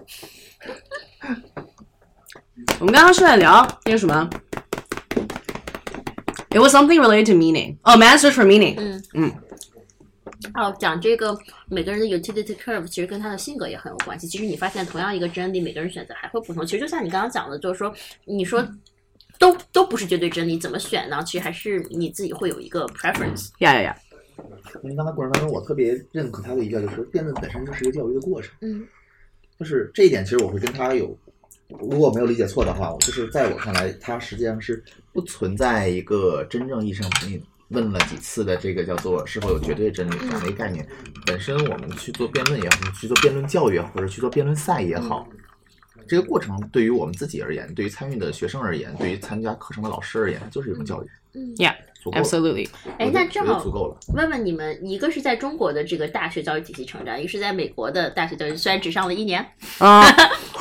[2.80, 4.28] 我们刚刚是在聊那个什么
[6.50, 7.78] ，It was something related to meaning.
[7.84, 8.76] 哦、m a s t e r for meaning.
[8.80, 9.32] 嗯嗯
[10.54, 11.38] 哦，讲这个
[11.68, 14.26] 每个人的 utility curve 其实跟他的性格也很有关系。
[14.26, 16.66] 其实你发现同样一个真理，每个人选择还会不同。
[16.66, 17.94] 其实就像你刚刚讲的，就是说，
[18.26, 18.66] 你说
[19.38, 21.22] 都都不是绝对真理，怎么选呢？
[21.26, 23.50] 其实还是你自己会有一个 preference。
[23.60, 23.98] 呀呀呀，
[24.82, 28.56] 因为刚才过程当中，我特别认可他的一个，就是辩论本身就是一个教育的过程。
[28.62, 28.88] 嗯，
[29.60, 31.18] 就是这一点，其实我会跟他有，
[31.68, 34.82] 如果我没有理解错的话，我就是在我看来，他实际上是
[35.12, 40.88] 不存在一个真正意义上你问了几次的这个叫做是否有绝对真理这样的一个概念。
[41.26, 45.28] 本身我们去做辩论也好，去做辩论教育也好，或者去做辩论赛也好。
[46.08, 51.08] 这个过程对于我们自己而言，对于参与的学生而言，对于参加课程的老师而言，就是一种教育
[51.56, 52.68] ，Yeah, 足够了 absolutely.
[52.98, 53.98] 哎那正好足够了。
[54.14, 59.46] 问问你们，一个是在中国的这个大学教育体系成长，一个是在美国的大学教育，虽然只上了一年，
[59.80, 60.06] 啊，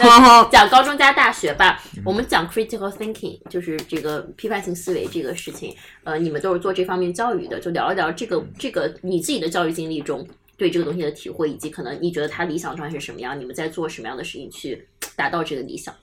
[0.51, 5.75] 讲高中加大学吧，我们讲 critical thinking，就是这个批判性思维这个事情。
[6.03, 10.27] 呃，你们都是做这方面教育的，就聊一聊这个这个你自己的教育经历中
[10.57, 15.95] 对这个东西的体会，以及可能你觉得他理想状态是什么样，你们在做什么样的事情去达到这个理想。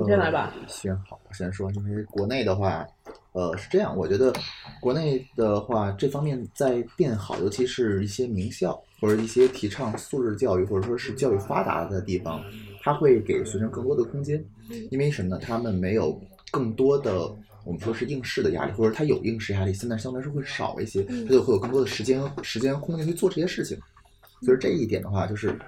[0.00, 2.86] 你先来吧呃行，好，我先说，因为国内的话，
[3.32, 4.32] 呃，是这样，我觉得
[4.80, 12.42] 国内的话，这方面在变好，尤其是一些名校或者一些提倡素质教育或者说是教育发达的地方，
[12.82, 14.44] 它会给学生更多的空间，
[14.90, 15.38] 因为什么呢？
[15.40, 16.20] 他们没有
[16.50, 17.34] 更多的。
[17.64, 23.78] 我们说是应试的压力，或者他有应试压力，现在相对来说会少一些，他就会有更多的时间、时间、空间去做这些事情。
[24.42, 25.58] 所以这一点的话，就是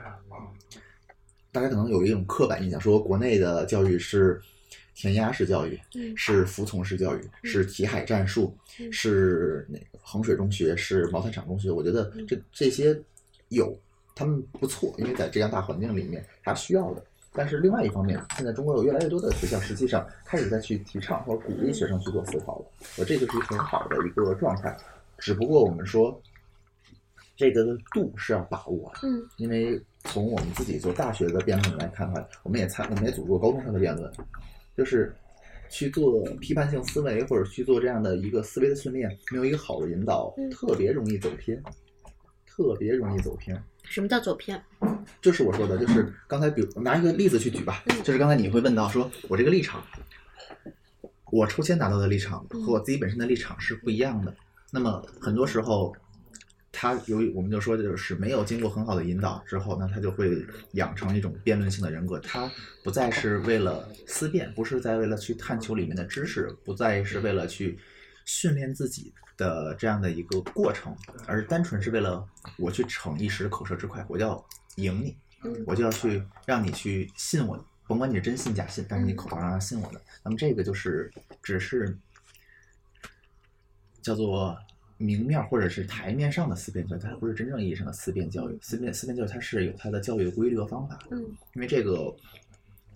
[1.56, 4.38] 大家可能有一种刻板印象，说国内的教育是
[4.94, 5.80] 填鸭式教育，
[6.14, 8.54] 是服从式教育，是题海战术，
[8.92, 11.70] 是那个衡水中学，是毛坦厂中学。
[11.70, 12.94] 我觉得这这些
[13.48, 13.74] 有，
[14.14, 17.02] 他们不错，因为在这样大环境里面，他需要的。
[17.32, 22.66] 但是另外一方面，现在中国有越来越多的学校实际上开始在去提倡或者鼓励学生去做思考了，
[22.98, 24.76] 呃，这就是一个很好的一个状态。
[25.16, 26.20] 只不过我们说，
[27.34, 34.10] 这个的度是要把握的，嗯，因为从我们自己做大学的辩论来看的话，我们也参，我们也组织过高中生的辩论，
[34.76, 35.14] 就是
[35.68, 41.62] 去做批判性思维或者去做这样的一个思维的训练，没有一个好的引导，特别容易走偏，
[42.46, 43.60] 特别容易走偏。
[43.84, 44.60] 什么叫走偏？
[45.20, 49.84] 就是我说的，就是刚才比如拿一个例子去举吧，就是刚才你会问到说，我这个立场，
[51.30, 54.34] 我抽签拿到的立场和我自己本身的立场是不一样的。
[54.72, 55.94] 那么很多时候，
[56.78, 62.52] 他由于我们就说就是没有经过很好的引导之后，那他就会养成一种辩论性的人格，他
[62.84, 67.78] 不再是为了思辨，不是在为了去探求里面的知识，不再是为了去
[68.26, 70.94] 训练自己的这样的一个过程，
[71.26, 72.22] 而单纯是为了
[72.58, 75.16] 我去逞一时口舌之快，我就要赢你，
[75.66, 77.58] 我就要去让你去信我，
[77.88, 80.00] 甭管你是真信假信，但是你口头上要信我的。
[80.22, 81.10] 那么这个就是
[81.42, 81.96] 只是
[84.02, 84.54] 叫做
[84.98, 88.58] 明面或者是台面上的思辨教育，它不是真正意义上的思辨教育。
[88.62, 90.98] 思辨思辨教育它是有它的教育的规律和方法。
[91.10, 91.20] 嗯，
[91.54, 92.14] 因为这个，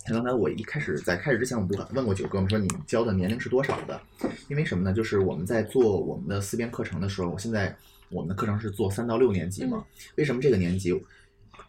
[0.07, 4.01] 像刚才我一开始在开始之前，我不问过九哥，我说你教的年龄是多少的？
[4.49, 4.93] 因为什么呢？
[4.93, 7.77] 就是我们在做我们的思辨课程的时候，现在
[8.09, 9.85] 我们的课程是做三到六年级嘛？
[10.17, 10.93] 为什么这个年级？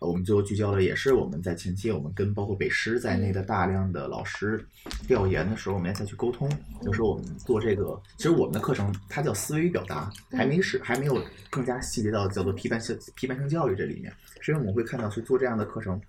[0.01, 4.65] 呃我们最后聚焦的也是我们在前期，我们跟包括北师在内的大量的老师
[5.07, 6.51] 调研的时候，我们也再去沟通。
[6.81, 14.11] 有时候我们做这个，其实我们的课程它叫思维与表达，还没是还没有更加细节到叫做批判性批判性教育这里面。
[14.39, 16.01] 是因为我们会看到去做这样的课程，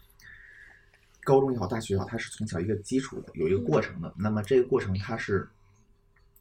[1.22, 4.10] 高中也好，大学也好，它是从小一个基础的，有一个过程的。
[4.16, 5.46] 那么这个过程它是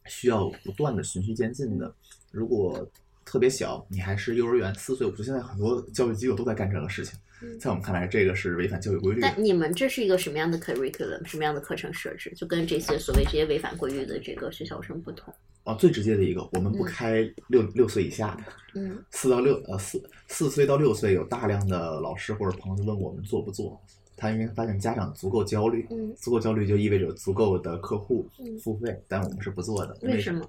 [0.06, 1.94] 需要不断的循序渐进的。
[2.30, 2.90] 如果
[3.26, 7.18] 特别小，你还是幼儿园四岁五岁，现在很多教育机构都在干这个事情。
[7.60, 9.28] 在我们看来，这个是违反教育规律的。
[9.28, 15.32] 但你们这是一个什么样的 curriculum，什么样的课程设置，就跟这些所谓这些违反规律的这个学校有什么不同？
[15.64, 16.86] 哦，最直接的一个，我们不嗯。
[16.86, 18.42] 开六、六岁以下的，
[18.80, 18.98] 嗯。
[19.10, 23.80] 四到六呃四四岁到六岁有大量的老师或者朋友问我们做不做，
[24.16, 26.12] 他因为发现家长足够焦虑，嗯。
[26.16, 28.58] 足够焦虑就意味着足够的客户嗯。
[28.58, 30.44] 付费，但我们是不做的，为什么？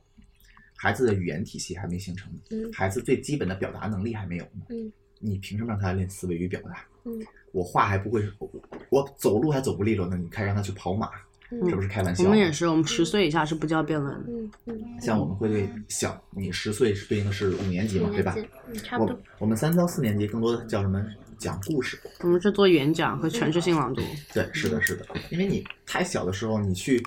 [0.76, 2.30] 孩子的语言体系还没形成
[2.74, 4.92] 孩子最基本的表达能力还没有呢，嗯
[5.24, 6.86] 你凭什么让他练思维与表达？
[7.06, 7.20] 嗯
[7.52, 8.50] 我话还不会，我
[8.90, 11.10] 我走路还走不利落呢，你开始让他去跑马，
[11.52, 12.30] 嗯这不是开玩笑我？
[12.30, 14.26] 们也是，我们十岁以下是不教辩论的。
[14.30, 18.36] 嗯嗯，像我们会对小，你十岁是对应的是五年级嘛，对吧？
[18.68, 19.22] 嗯，差不多我。
[19.40, 21.04] 我们三到四年级更多的叫什么？
[21.38, 22.00] 讲故事。
[22.22, 24.02] 我们是做演讲和诠释性朗读。
[24.34, 25.06] 对，是的，是的。
[25.30, 27.04] 因为你太小的时候，你去，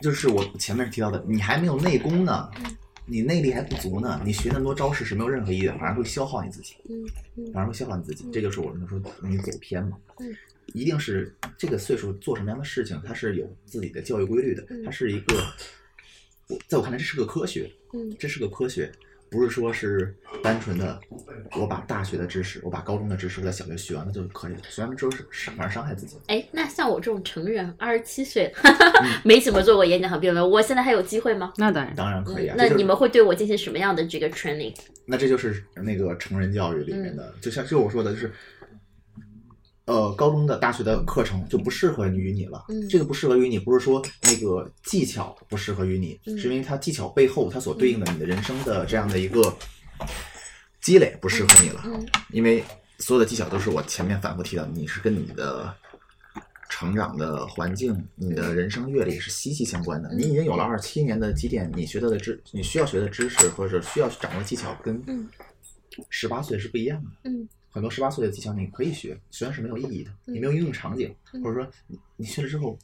[0.00, 2.48] 就是我前面提到的，你还没有内功呢，
[3.06, 8.24] 你内力还不足呢，你学那么多招式是没有任何意义的，反而会消耗你自己，嗯嗯反而会消耗你自己。
[8.32, 9.98] 这就是我们说容易走偏嘛。
[10.18, 10.34] 嗯
[10.72, 15.36] 一定是这个岁数做什么样的事情，它是有自己的教育规律的，它是一个，
[16.48, 18.90] 我在我看来这是个科学，嗯这是个科学，
[19.34, 20.14] 不是说是
[20.44, 21.00] 单纯的
[21.58, 26.16] 我把大学的知识，我把高中的知识我在小学学完了就可以了，学完了之后是反而伤害自己。
[26.28, 31.52] 哎，那像我这种成人，二十七岁， 嗯没怎么做过演讲和辩论，我现在还有机会吗？
[31.56, 32.54] 那当然，当然可以啊。
[32.54, 34.72] 嗯那你们会对我进行什么样的这个 training？
[35.04, 38.32] 那这就是那个成人教育里面的，就像就我说的，就是，
[39.86, 42.64] 呃，高中的、大学的课程就不适合于你了。
[42.68, 49.54] 嗯这个不适合于你，不是说那个技巧不适合于你，嗯是因为它技巧背后它所对应的你的人生的这样的一个
[50.80, 51.82] 积累不适合你了。
[51.84, 52.64] 嗯因为
[52.98, 55.74] 所有的技巧都是我前面反复提到，你是跟你的
[56.70, 60.08] 成长的环境、你的人生阅历是息息相关的。
[60.08, 65.28] 嗯你已经有了二七年的积淀，你学到的知，你需要学的知识或者需要掌握的技巧，跟嗯
[66.08, 67.10] 十八岁是不一样的。
[67.30, 72.78] 嗯很多十八岁的技巧你可以学，虽然是没有意义的，你没有应用场景，嗯或者说你你学了之后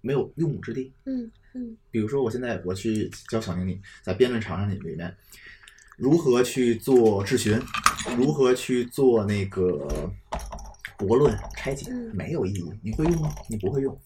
[0.00, 0.92] 没有用武之地。
[1.04, 5.12] 嗯嗯比如说，我现在我去教小宁，你在辩论场上里面，
[5.96, 7.60] 如何去做质询，
[8.16, 9.88] 如何去做那个
[10.96, 12.72] 驳论、拆解，嗯没有意义。
[12.84, 13.34] 你会用吗？
[13.50, 14.00] 你不会用。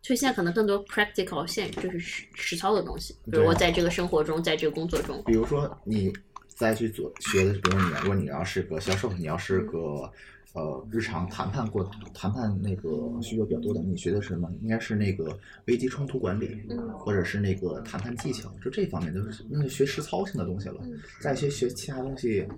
[0.00, 6.10] 所以现在可能更多 practical 现就是实实操的东西，比如我在这个生活中，在这个工作中，比如说你
[6.56, 10.10] 再去做学的，比如你如果你要是个销售，你要是个
[10.54, 12.90] 呃日常谈判过谈判那个
[13.20, 14.50] 需求比较多的，你学的是什么？
[14.62, 20.76] 应该是那个危机冲突管理，嗯或者是那个谈判技巧，就这方面就是那就学实操性的东西了。
[20.82, 22.48] 嗯再学学其他东西，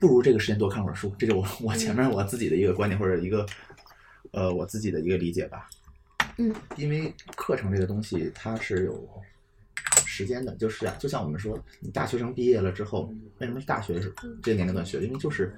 [0.00, 1.14] 不如这个时间多看会儿书。
[1.16, 3.46] 这就我我前面我自己的一个观点或者一个
[4.32, 5.68] 呃我自己的一个理解吧。
[6.38, 9.08] 嗯，因为课程这个东西它是有
[10.18, 14.12] 时间的，就是啊，就像我们说，你大学生毕业了之后，为什么是大学是
[14.42, 15.00] 这个年龄段学？
[15.00, 15.54] 因为就是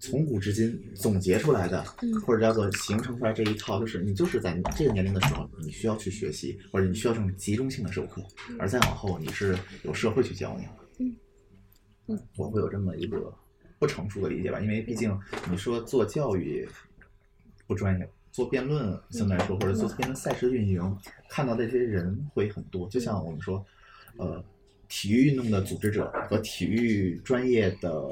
[0.00, 8.24] 从古至今总结出来的，嗯或者叫做形成出来这一套，就是你就是在这个年龄的时候，你需要去学习，或者你需要这种集中性的授课，
[8.58, 10.64] 而再往后你是有社会去教你。
[11.04, 11.14] 嗯
[12.06, 13.30] 嗯，我会有这么一个
[13.78, 15.14] 不成熟的理解吧，因为毕竟
[15.50, 16.66] 你说做教育
[17.66, 18.10] 不专业。
[18.32, 22.88] 做辩论相对来说，或者做辩论赛事运营，看到的这些人会很多。
[22.88, 23.64] 就像我们说，
[24.16, 24.42] 呃，
[24.88, 28.02] 体育运动的组织者和体育专业的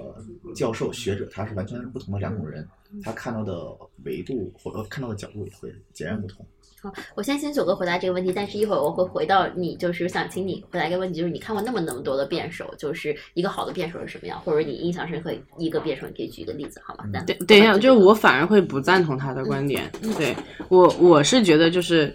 [0.54, 2.66] 教授、学者，他是完全不同的两种人，
[3.02, 6.44] 他看到的维度或者看到的角度也会截然不同。
[6.80, 17.04] 好，我先请九哥回答这个问题，但是一会儿我会回到你，就是想请你回答一个问题，就是你看过那么那么多的辩手，就是一个好的辩手是什么样，或者你印象深刻一个辩手，你可以举一个例子，好吗？
[17.12, 19.90] 但等等一下，就是我反而会不赞同他的观点。
[20.16, 20.36] 对
[20.68, 22.14] 我，我是觉得就是，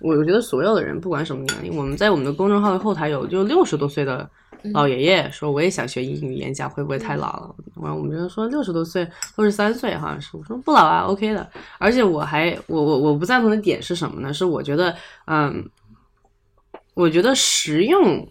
[0.00, 4.28] 我觉得所有的人不管什么年龄，我们在我们的公众号的后台有就六十多岁的
[4.72, 7.54] 老爷爷说我也想学英语演讲，会不会太老了？
[7.76, 9.06] 完了我们就说六十多岁，
[9.36, 11.46] 六十三岁好像是，我说不老啊，OK 的。
[11.78, 14.32] 而且我还我我我不赞同的点是什么呢？
[14.32, 14.96] 是我觉得
[15.26, 15.62] 嗯，
[16.94, 18.26] 我觉得实用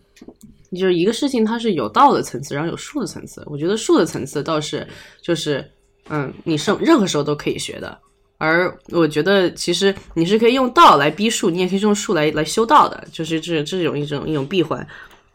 [0.71, 3.43] 就是一个事情它是有道的层次，然后有术的层次。
[3.45, 4.87] 我觉得术的层次倒是
[5.21, 5.63] 就是
[6.09, 7.95] 嗯，你是任何时候都可以学的。
[8.39, 14.85] 而我觉得其实你是可以用道来逼术，你也可以用术来来修道的，就是这这种一种一种闭环。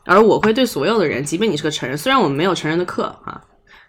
[0.09, 3.39] 而我会对所有的人，即便你是个成人，虽然我们没有成人的课啊，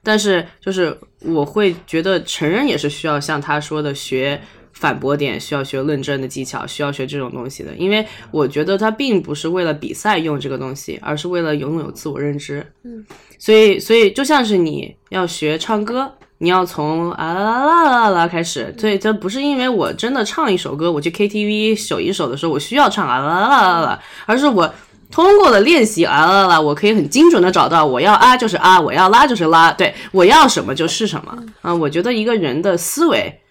[0.04, 4.42] 但是就是我会觉得成人也是需要像他说的学
[4.74, 7.74] 反驳点，需要学论证的技巧，需要学这种东西的。
[7.76, 12.66] 因为我觉得他并不是为了比赛用这个东西，而是为了拥有自我认知。
[12.84, 13.06] 嗯，
[13.38, 18.74] 所以所以就像是你要学唱歌，你要从啊啦啦啦啦啦开始。
[18.78, 24.74] 所以这不是因为我真的唱一首歌，我去 KTV 首一首的时候，我需要唱啊啦啦啦啦啦，而是我。
[25.12, 31.74] 通过了练习啊啦啦，我可以很精准的找到我要啊就是啊，我要拉就是拉，对我要什么就是什么啊。
[31.74, 33.42] 我觉得一个人的思维，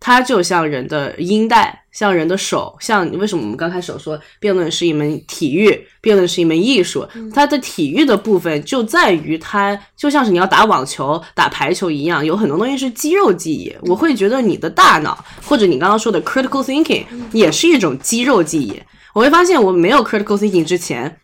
[0.00, 13.74] 它就像人的音带，像人的手，像为什么我们刚开始说辩论是一门体育，辩论是一门艺术，它的体育的部分就在于它就像是你要打网球、打排球一样，有很多东西是肌肉记忆。
[13.82, 18.80] 我会觉得你的大脑或者你刚刚说的 critical thinking 也是一种肌肉记忆。
[19.16, 21.16] 我会发现，我没有 critical thinking 之前，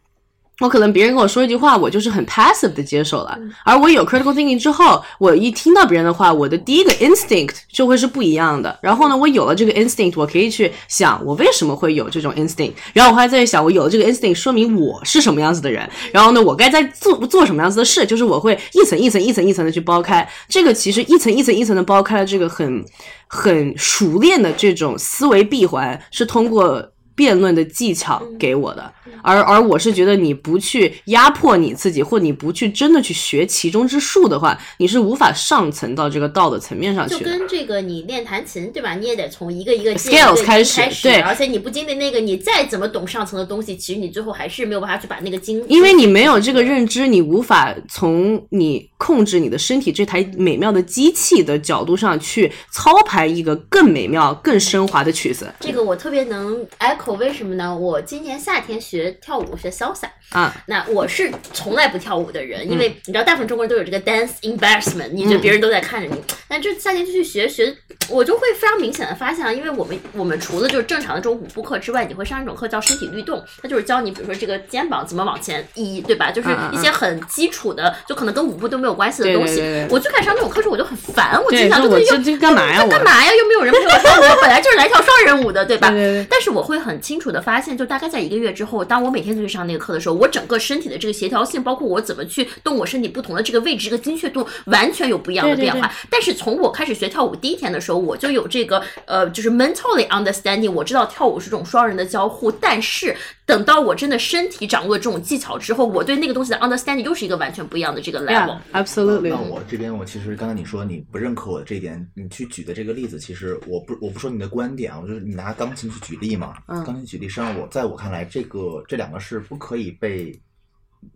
[0.61, 3.38] 我可能别人跟我说一句话，我就是很 passive 的接受了。
[3.66, 8.78] 而我有 critical thinking 之后，我一听到别人的话，我的第一个 instinct 就会是不一样的。
[8.80, 12.72] 然后呢，我有了这个 instinct，我可以去想我为什么会有这种 instinct。
[12.95, 15.86] 然后我还在想，我有了这个 instinct，说明我是什么样子的人。
[16.12, 20.26] 然后呢，我该在做做什么样子的事，就是我会一层一层一层一层的去剥开。
[20.49, 22.82] 这个其实一层一层一层的剥开了这个很
[23.26, 26.91] 很熟练的这种思维闭环，是通过。
[27.14, 28.92] 辩论的技巧给我的，
[29.22, 37.18] 而而我是觉得你不去压迫你自己，或你不去真的去学其中之术的话，你是无法上层到这个道的层面上去。
[37.18, 38.94] 就跟这个你练弹琴对吧？
[38.94, 41.20] 你也得从一个一个 scales 开始，对。
[41.20, 45.62] 而且你不经历那个，你再怎么懂上层的东西，其实你最后还是没有办法去把那个精。
[45.68, 55.52] 因为你没有这个认知，你无法从你控制你的身体这台美妙的机器的角度上去操盘一个更美妙、更升华的曲子。
[55.60, 57.01] 这个我特别能 echo。
[57.11, 57.76] 为什么呢？
[57.76, 60.55] 我今年夏天学跳舞，学潇洒啊。
[60.66, 66.22] 那我是从来不跳舞的人，因为你知道，大部分中国人都有这个 dance embarrassment，你觉得别人都在看着你。
[66.46, 67.74] 但这夏天就去学学，
[68.09, 76.30] 我就会非常明显的发现啊，因为我们我们除了就是正常的这种舞步课之外，你会上一种课叫身体律动，它就是教你，比如说这个肩膀怎么往前移，对吧？
[76.30, 79.62] 就是一些很基础的，就可能跟舞步都没有关系的东西。
[79.88, 82.86] 我最开始上那种课时候，我就很烦，我经常就是又干嘛呀？
[82.86, 83.32] 干嘛呀？
[83.34, 85.88] 又没有人陪我跳舞，我本来就是来跳双人舞的，对吧？
[86.28, 95.93] 但是我会很清楚的发现，就大概在一个月之后，当我每天都去上那个课的时候，我整个身体的这个协调性，包括我怎么去动我身体不同的这个位置，这个精确度，完全有不一样的变化。
[96.11, 102.51] 但是从我开始学跳舞第一天的时候，我就有这个呃，就是 mentally understanding，我知道跳舞是这种双人的交互。
[102.51, 108.59] 但是等到我真的身体掌握这种技巧之后，我对那个东西的 understanding 又是一个完全不一样的这个 level。
[108.72, 109.30] Absolutely。
[109.30, 116.55] 那我这边，我其实刚才你说你不认可我的这一点，你去举的这个例子，其实我不我不说你的观点啊，我就是你拿钢琴去举例嘛。
[116.68, 116.84] 嗯。
[116.84, 120.40] 钢琴举例，实际上我在我看来，这个这两个是不可以被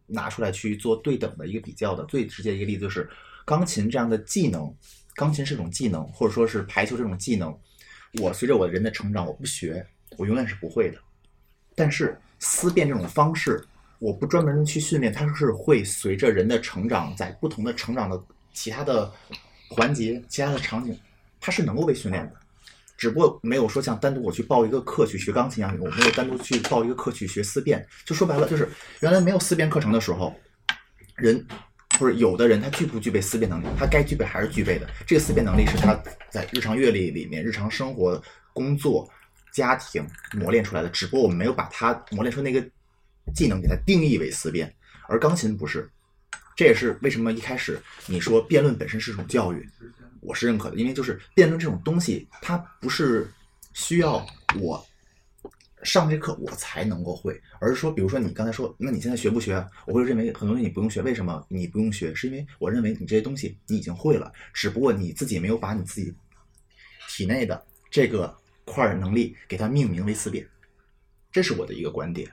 [0.06, 2.04] 拿出来去做对等的一个比较的。
[2.06, 3.08] 最直接一个例子就是，
[3.44, 4.74] 钢琴这样的技能，
[5.14, 7.56] 钢琴是一种技能，或者说是排球这种技能，
[8.20, 9.86] 我随着我人的成长，我不学，
[10.18, 10.98] 我永远是不会的。
[11.76, 13.62] 但是思辨这种方式，
[13.98, 18.20] 我不专门去训练，它是会随着人的成长，在不同的成长的
[18.52, 19.12] 其他的
[19.68, 20.98] 环节、其他的场景，
[21.38, 22.32] 它是能够被训练的。
[22.96, 27.86] 只不过没有说像单独我去报一个课去学钢琴一样，我没有单独去报一个课去学思辨。
[28.06, 28.66] 就说白了，就是
[29.00, 30.34] 原来没有思辨课程的时候，
[31.14, 31.46] 人
[31.98, 34.88] 或者有的人他具不具备思辨能力，他该具备还是具备的。
[35.06, 35.94] 这个思辨能力是他
[36.30, 38.22] 在日常阅历里面、日常生活、
[38.54, 39.06] 工作。
[39.56, 42.62] 家庭磨练出来的，只不过我们没有把它磨练出那个
[43.34, 44.70] 技能，给它定义为思辨，
[45.08, 45.90] 而钢琴不是。
[46.54, 49.66] 这也是为什么一开始你说辩论本身是一种教育，
[50.20, 53.26] 我是认可的，因为就是辩论这种东西，它不是
[53.72, 54.26] 需要
[54.60, 54.86] 我
[55.82, 59.66] 上这课我才能够会，而是说，比如说你刚才说，那你现在学不学？
[59.86, 62.14] 我会认为很多东西你不用学，为什么你不用学？
[62.14, 66.14] 是因为我认为你这些东西你已经会了，只不过你自己没有把你自己
[67.08, 68.36] 体内的这个。
[68.66, 70.46] 块能力给它命名为思辨，
[71.32, 72.28] 这是我的一个观点。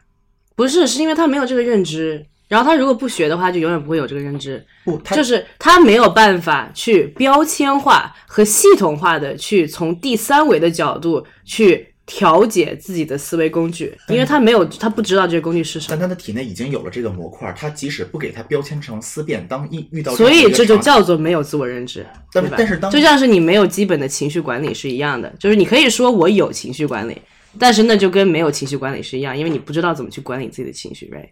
[0.56, 2.26] 不是，是因为他没有这个认知。
[2.50, 4.64] 然后他如果不学的话，就永远不会有这个认知。
[4.84, 11.93] 不，就是他没有办法去标签化和系统化的去从第三维的角度去。
[12.06, 15.88] 调节自己的思维工具，因为他没有，他不知道这个工具是什么。
[15.92, 27.18] 但他的体内已经有了这个模块，他即使不给他标签成思辨，当一遇到，所以这就叫做没有自我认知，但但是当就像是你没有基本的情绪管理是一样的，就是你可以说我有情绪管理，
[27.58, 31.30] 但是那就跟没有情绪管理是一样，因为你不知道怎么去管理自己的情绪，right？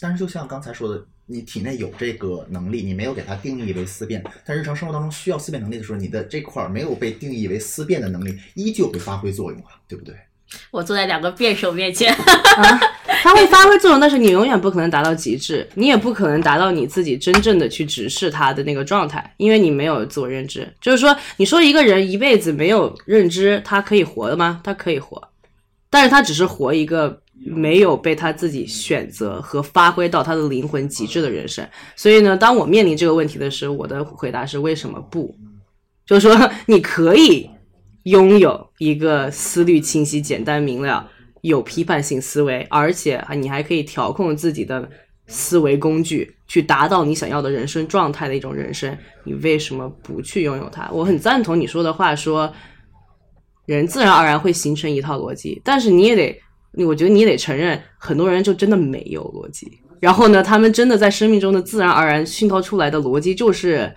[0.00, 10.14] 但是就像刚才说的，你体内有这个能力，你没有给它定义为思辨，但日常生活当中需要思辨能力的时候，你的这块儿没有被定义为思辨的能力，依旧会发挥作用啊，对不对？
[10.72, 12.12] 我坐在两个辩手面前，
[13.22, 20.68] 它会发挥作用，但是你永远不可能达到极致，你也不可能达到你自己真正的去直视它的那个状态，因为你没有自我认知。
[20.80, 24.60] 就是说，你说一个人一辈子没有认知，他可以活的吗？
[24.64, 25.22] 他可以活，
[25.88, 31.66] 但是他只是活一个没有被他自己选择和发挥到他的灵魂极致的人生。
[31.96, 35.34] 所以呢，当我面临这个问题的时候，我的回答是为什么不？
[36.06, 37.48] 就是说，你可以
[38.04, 41.10] 拥有一个思虑清晰、简单明了。
[41.42, 44.86] 有批判性思维，而且你还可以调控自己的
[45.26, 48.94] 思维工具，去达到你想要的人生状态的一种人生。
[49.24, 50.90] 你为什么不去拥有它？
[50.92, 52.52] 我很赞同你说的话，说
[53.64, 56.38] 人自然而然会形成一套逻辑，但是你也得，
[56.72, 59.70] 我觉得你也得承认，很多人就真的没有逻辑。
[60.00, 63.94] 然后呢，他们真的在生命中的自然而然熏陶出来的逻辑就是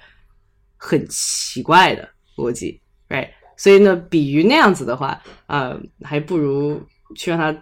[0.77, 2.07] 很奇怪的
[2.37, 3.29] 逻辑，right？
[3.57, 6.81] 所以呢，比于那样子的话，呃，还不如。
[7.15, 7.55] 去让他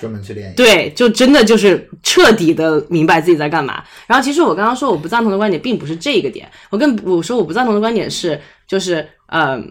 [0.00, 3.84] 专门去练，对，就真的就是彻底的明白自己在干嘛。
[4.08, 6.50] 然后，其实我刚刚说我不赞同的观点，并不是这个点。
[6.70, 9.62] 我跟我说我不赞同的观点是，就是呃，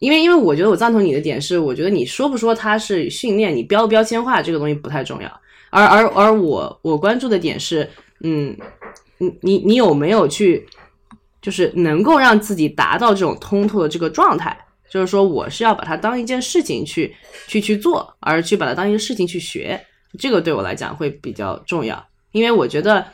[0.00, 5.40] 因为因为我觉得我赞同你的点是，我觉得你说不说它是训练，你标不标签化这个东西不太重要。
[5.70, 7.88] 而而而我我关注的点是，
[8.24, 8.56] 嗯，
[9.18, 10.66] 你你你有没有去，
[11.40, 14.58] 就是能够让自己达到这种通透的这个状态？
[14.90, 17.14] 就是说，我是要把它当一件事情去
[17.46, 19.80] 去去做，而去把它当一个事情去学，
[20.18, 22.04] 这个对我来讲会比较重要。
[22.32, 23.04] 因为我觉得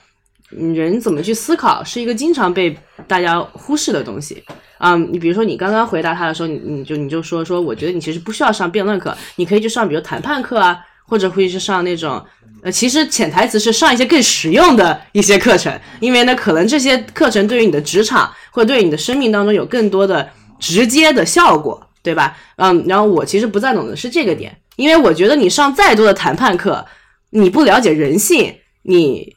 [0.49, 2.75] 人怎么去思考是一个经常被
[3.07, 4.43] 大家忽视的东西。
[4.79, 12.25] 嗯，你比如说，你刚刚回答他的时候，你你就你就说说，我觉得你其实不需要上辩论课，你可以去上比如谈判课啊，或者会去上那种
[12.63, 20.29] 呃，其实潜台词是上一些更实用的一些课程，因为呢，可能这些课程对于你的职场或者对于你的生命当中有更多的。
[20.59, 22.35] 直接的效果，对吧？
[22.57, 26.83] 嗯，然后我其实不赞同的是这个点，因为我觉得你上再多的谈判课，
[27.29, 28.55] 你不了解人性，
[28.85, 29.37] 你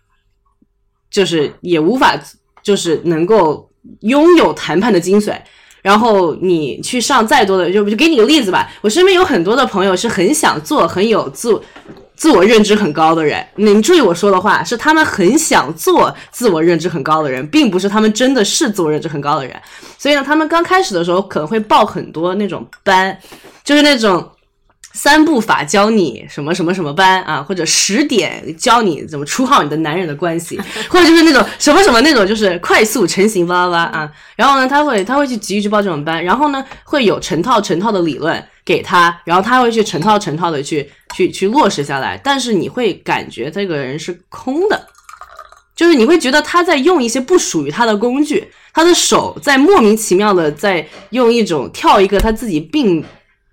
[1.11, 2.17] 就是也无法
[2.63, 3.68] 就是能够
[4.01, 5.35] 拥有谈判的精髓。
[5.81, 11.61] 然后你去上再多的，就就给你个例子吧，我身边有很多的朋友是很想做很有自。
[12.15, 19.55] 自我认知很高的人，你注意我说的话，是他们很想做自我认知很高的人，并不是他们真的是自我认知很高的人。
[19.97, 23.17] 所以呢，他们刚开始的时候可能会报很多那种班，
[23.63, 24.29] 就是那种
[24.93, 30.59] 三步法教你什么什么什么班啊，或者十点教你怎么处好你的男人的关系，
[30.89, 34.11] 或者就是那种什么什么那种就是快速成型巴拉巴拉啊。
[34.35, 38.43] 然后呢，他会他会去急于去报这种班，然后呢，会有成套成套的理论。
[38.65, 44.87] 给他，然后他会去成套成套的去去去落实下来，但是你会感觉这个人是空的，
[45.75, 53.03] 就是你会觉得他在用一些不属于他的工具，他的手在莫名其妙的在用一种跳一个他自己并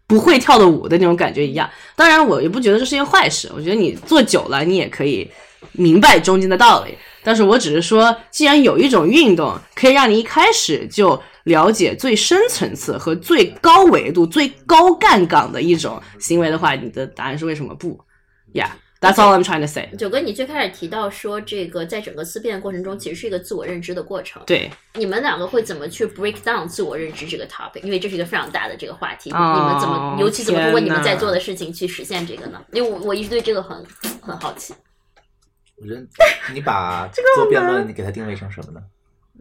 [0.07, 1.68] 不会跳的舞的那种感觉一样。
[1.94, 5.30] 当然，我也不觉得这是件坏事，我觉得你做久了，你也可以
[5.72, 6.96] 明白中间的道理。
[7.22, 11.20] 但是我只是说，既然有一种运动可以让你一开始就。
[11.46, 17.96] 了解最深层次和最高维度、最高干岗的一种行为的话，你的答案是为什么不
[18.54, 18.76] 呀
[19.07, 19.88] ？Yeah，that's all I'm trying to say。
[19.96, 24.42] 九哥，你最开始提到说，这个在整个思辨的过程中，其实是一个自我认知的过程。
[24.46, 27.82] 对，你们两个会怎么去 break down 自我认知这个 topic？
[27.82, 32.62] 因为这是一个非常大的这个话题，你们怎么，尤其怎么通过你们在做的事情去实现这个呢？
[32.72, 33.84] 因为我我一直对这个很
[34.20, 34.74] 很好奇。
[35.78, 36.02] 我觉得
[36.54, 38.80] 你把做辩论，你给它定位成什么呢？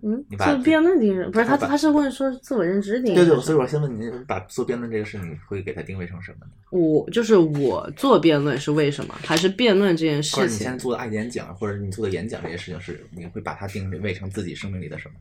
[0.07, 3.15] 嗯，做辩论这个不是他，他是问说自我认知的。
[3.15, 6.51] 对对，所以我先问你，把做辩论这个事，你会给他定位成什么呢？
[6.69, 9.15] 我就是我做辩论是为什么？
[9.23, 10.43] 还是辩论这件事情？
[10.43, 15.15] 或者你现在做的爱演讲，或者你做的演讲这些事情，是你会把它定位成自己生命里的什么？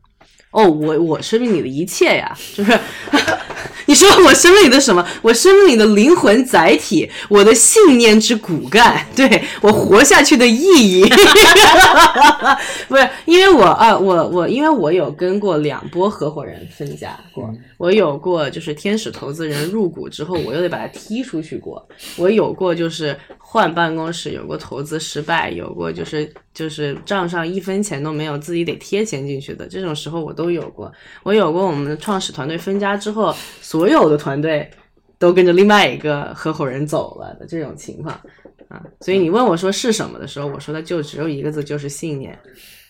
[0.51, 2.79] 哦，我我生命里的一切呀，就是
[3.87, 5.05] 你说我生命里的什么？
[5.21, 10.61] 我生命里的灵魂载体，我的信念之骨干，对我活下去的意
[11.01, 11.05] 义。
[12.87, 17.47] 不是因为我啊，我我因为我有跟过两波合伙人分家过，
[17.77, 21.85] 我有过就是天使投资人入股之后，我又得把他踢出去过，
[22.17, 30.55] 我有过就是换办公室，有过投资失败，有过就是就是账上一分钱都没有，自己得贴钱进去的这种时候，我都。
[30.55, 30.89] 有过，
[31.23, 34.71] 我有过我们的创始团队分家之后，所有的团队
[35.19, 38.15] 都跟着另外一个合伙人走了的这种情况
[38.69, 38.81] 啊。
[39.01, 42.39] 所以你问我说是什么的时候，我说的就只有一个字，就是信念。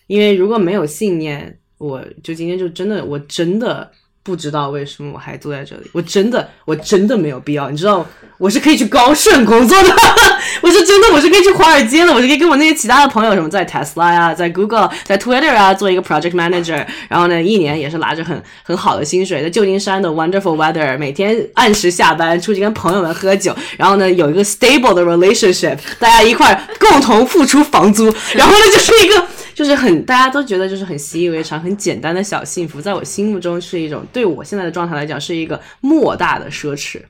[0.05, 3.91] 因为如果没有信念，我就今天就真的，我真的
[4.25, 8.03] 不知道为什么我还坐在这里，我真的我真的没有必要，你知道，
[8.39, 9.95] 我是可以去高盛工作的，
[10.63, 29.23] 我是真的我是可以去华尔街的，我是可以跟我那些其他的朋友什么在 Tesla 呀、在 Google、在 Twitter 啊做一个 project manager，然后呢一年也是拿着很很好的薪水，在旧金山的 wonderful weather，每天按时下班出去跟朋友们喝酒，然后呢有一个 stable 的 relationship，大家一块共同付出房租，然后呢就是一个。
[29.55, 37.01] 就是很大家都觉得就是很习以为常、很简单的小幸福，在我心目中是一种对我现在的状态来讲是一个莫大的奢侈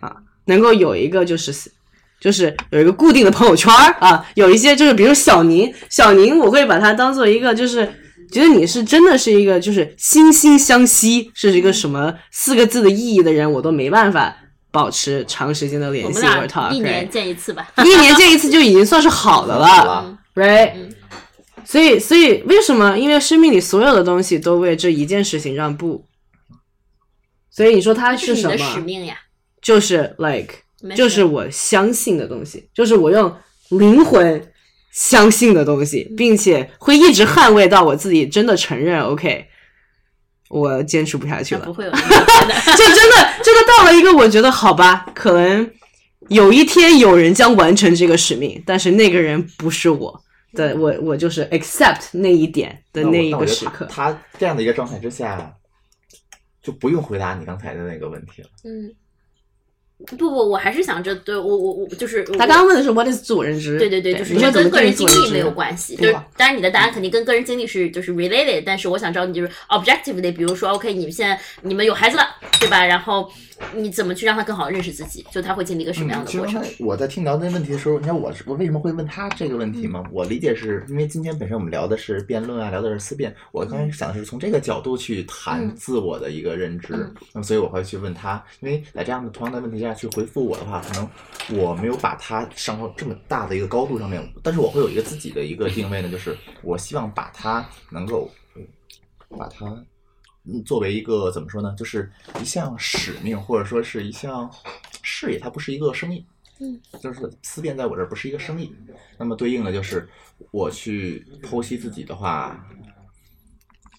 [0.00, 0.16] 啊！
[0.46, 1.54] 能够有一个就是
[2.20, 7.86] 就是有一个固定的朋友圈儿啊，有一些就是比如小宁，小宁我会把它当做一个就是
[8.32, 14.36] 觉得你是真的是一个就是惺惺相惜，是一个什么四个字的意义的人，我都没办法
[14.72, 16.20] 保持长时间的联系
[16.72, 17.68] 一年见一次吧。
[17.84, 20.72] 一年见一次就已经算是好的了了，，right？
[21.66, 22.96] 嗯所以，所以为什么？
[22.96, 26.04] 因为生命里所有的东西都为这一件事情让步。
[27.50, 28.80] 所以你说它这是你什么使？
[28.80, 29.16] 命呀，
[29.60, 30.54] 就是 like，
[30.94, 33.34] 就是我相信的东西，就是我用
[33.70, 34.52] 灵魂
[34.92, 39.46] 相信的东西，并且会一直捍卫到我自己真的承认，OK，
[40.50, 41.72] 我坚持不下去了不。
[41.72, 42.54] 会有那么多的。
[42.76, 45.68] 就真的真的到了一个我觉得好吧，可能
[46.28, 50.22] 有一天有人将完成这个使命，但是那个人不是我
[50.56, 53.86] 的，我我就是 accept 那一点的那一个时刻。
[53.86, 55.54] 他这样的一个状态之下，
[56.62, 58.48] 就不用回答你刚才的那个问题了。
[58.64, 58.92] 嗯，
[60.04, 63.78] 不不，我还是想着，对我我我就是他刚刚问的是 what is 自我认知？
[63.78, 72.24] 对对对，就是这跟个人经历没有关系，就是当然你的答案肯定跟个人经历是就是 related，但是我想知道你就是 objectively，比如说 OK，你们现在你们有孩子了，
[72.60, 72.84] 对吧？
[72.84, 73.30] 然后
[73.74, 75.24] 你怎么去让他更好认识自己？
[75.32, 76.62] 就他会经历一个什么样的过程？
[76.62, 80.04] 其实我在听聊那问题的时候，你看我我为什么会问他这个问题吗？
[80.12, 83.34] 我理解是因为今天本身我们聊的是辩论啊，聊的是思辨。
[83.50, 91.08] 我刚才想的是从这个角度去谈嗯自我的一个认知，嗯那么所以我会去问他，因为在这样的同样的问题下去回复我的话，可能
[91.60, 98.30] 我没有把它上到这么大的一个高度上面，但是我会有一个自己的一个定位呢，就是我希望把它能够
[99.28, 99.66] 把它
[100.44, 102.10] 嗯，作为一个怎么说呢，就是
[102.40, 104.48] 一项使命，或者说是一项
[105.02, 106.24] 事业，它不是一个生意。
[106.58, 108.74] 嗯，就是思辨在我这儿不是一个生意。
[109.18, 110.08] 那么对应的就是
[110.52, 112.64] 我去剖析自己的话，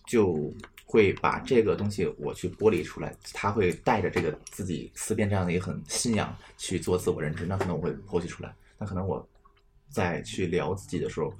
[0.07, 0.51] 就
[0.89, 8.55] 会把这个东西我去剥离出来，他会带着这个自己思辨这样的一个很信仰去做自我认知，那可能我会剖析出来。
[8.79, 9.27] 那可能我
[9.89, 11.33] 在去聊自己的时候，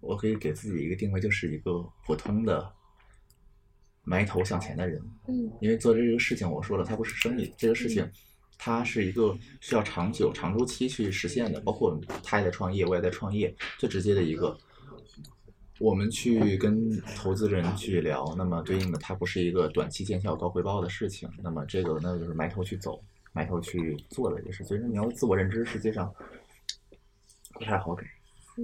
[0.00, 2.70] 我可以给自己一个定位，就是一个普通的
[4.04, 5.00] 埋头向前的人。
[5.28, 8.06] 嗯，因为做这个事情，我说了，它不是生意，这个事情
[8.58, 11.58] 它是一个需要长久、长周期去实现的。
[11.60, 14.58] 包括他也在创业，我也在创业，最直接的一个，
[15.80, 23.02] 我们去跟投资人去聊，那么对应的它不是一个短期见效、高回报的事情，那么这个那就是埋头去走，
[23.32, 24.62] 埋头去做的一个事。
[24.62, 26.14] 所以说，你要自我认知，实际上
[27.54, 28.04] 不太好给，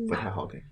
[0.09, 0.63] 不太好给。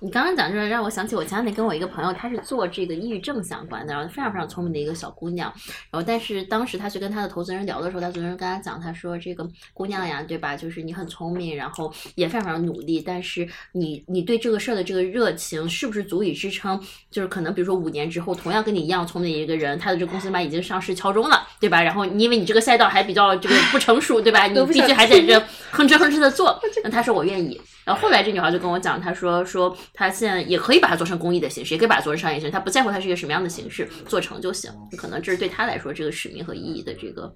[0.00, 5.52] 你刚刚讲这个让我想起我前两天跟我一个朋友，她是做这个抑郁症相关的，然后非常非常聪明的一个小姑娘。
[5.90, 10.56] 然后但是当时她去跟她的投资人聊的时候，她投资人跟她讲，她说这个姑娘呀，对吧？
[10.56, 16.80] 就是你很聪明，然后也非常非常努力，但是你你对这个事儿的这个热情是不是足以支撑？
[17.10, 21.82] 就是可能比如说五年之后，同样跟你一样聪明的一个人，他的这个公司嘛已经上市敲钟了，对吧？
[21.82, 24.46] 然后因为你这个赛道还比较这个不成熟，对吧？
[24.48, 25.38] 你必须还在这
[25.70, 26.60] 哼哧哼哧的做。
[26.82, 27.60] 那她说我愿意。
[27.86, 34.70] 然后后来这女孩就跟我讲，她说说她现在也可以把它做成公益的形式，也可以把它做成商业形式，她不在乎它是一个什么样的形式，做成就行。
[34.98, 37.32] 可能这是对她来说这个使命和意义的这个。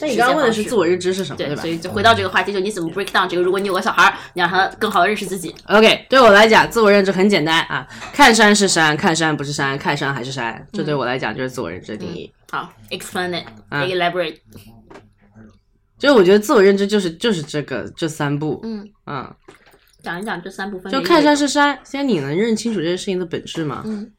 [0.00, 1.68] 那你刚刚问的是自我认知是什么，对，吧所？
[1.68, 3.42] 以就回到这个话题，就你怎么 break down 这个？
[3.42, 5.52] 如果你有个小孩儿，你让他更好的认识自己。
[5.66, 12.32] OK，对我来讲，自我认知很简单啊，看山是山，看山不是山，看山还是山，这对我来讲就是自我认知的定义。
[12.52, 14.36] 好，explain it，嗯 elaborate。
[15.98, 19.34] 就是我觉得自我认知就是就是这个这三步，嗯，嗯，
[20.02, 20.92] 讲一讲这三部分。
[20.92, 23.82] 就看山是山，先你能认清楚这些事情的本质吗？
[23.86, 24.10] 嗯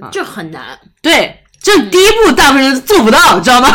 [0.00, 0.78] 啊，这很难。
[1.02, 3.68] 对，这第一步大部分人做不到，知道吗？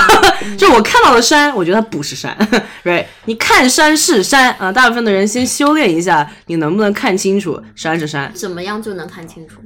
[0.57, 2.35] 就我看到的山，我觉得它不是山，
[2.83, 3.05] right？
[3.25, 8.33] 你看山是山啊，大部分的人先修炼一下，你能不能看清楚山是山？
[8.33, 9.61] 怎么样就能看清楚？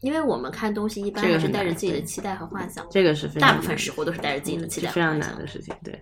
[0.00, 5.46] 因为我们看东西一般这个还是带着自己的期待和幻想，这个是非常大部分时候都是带着自己的期待非常难的。
[5.46, 6.00] 事情，对。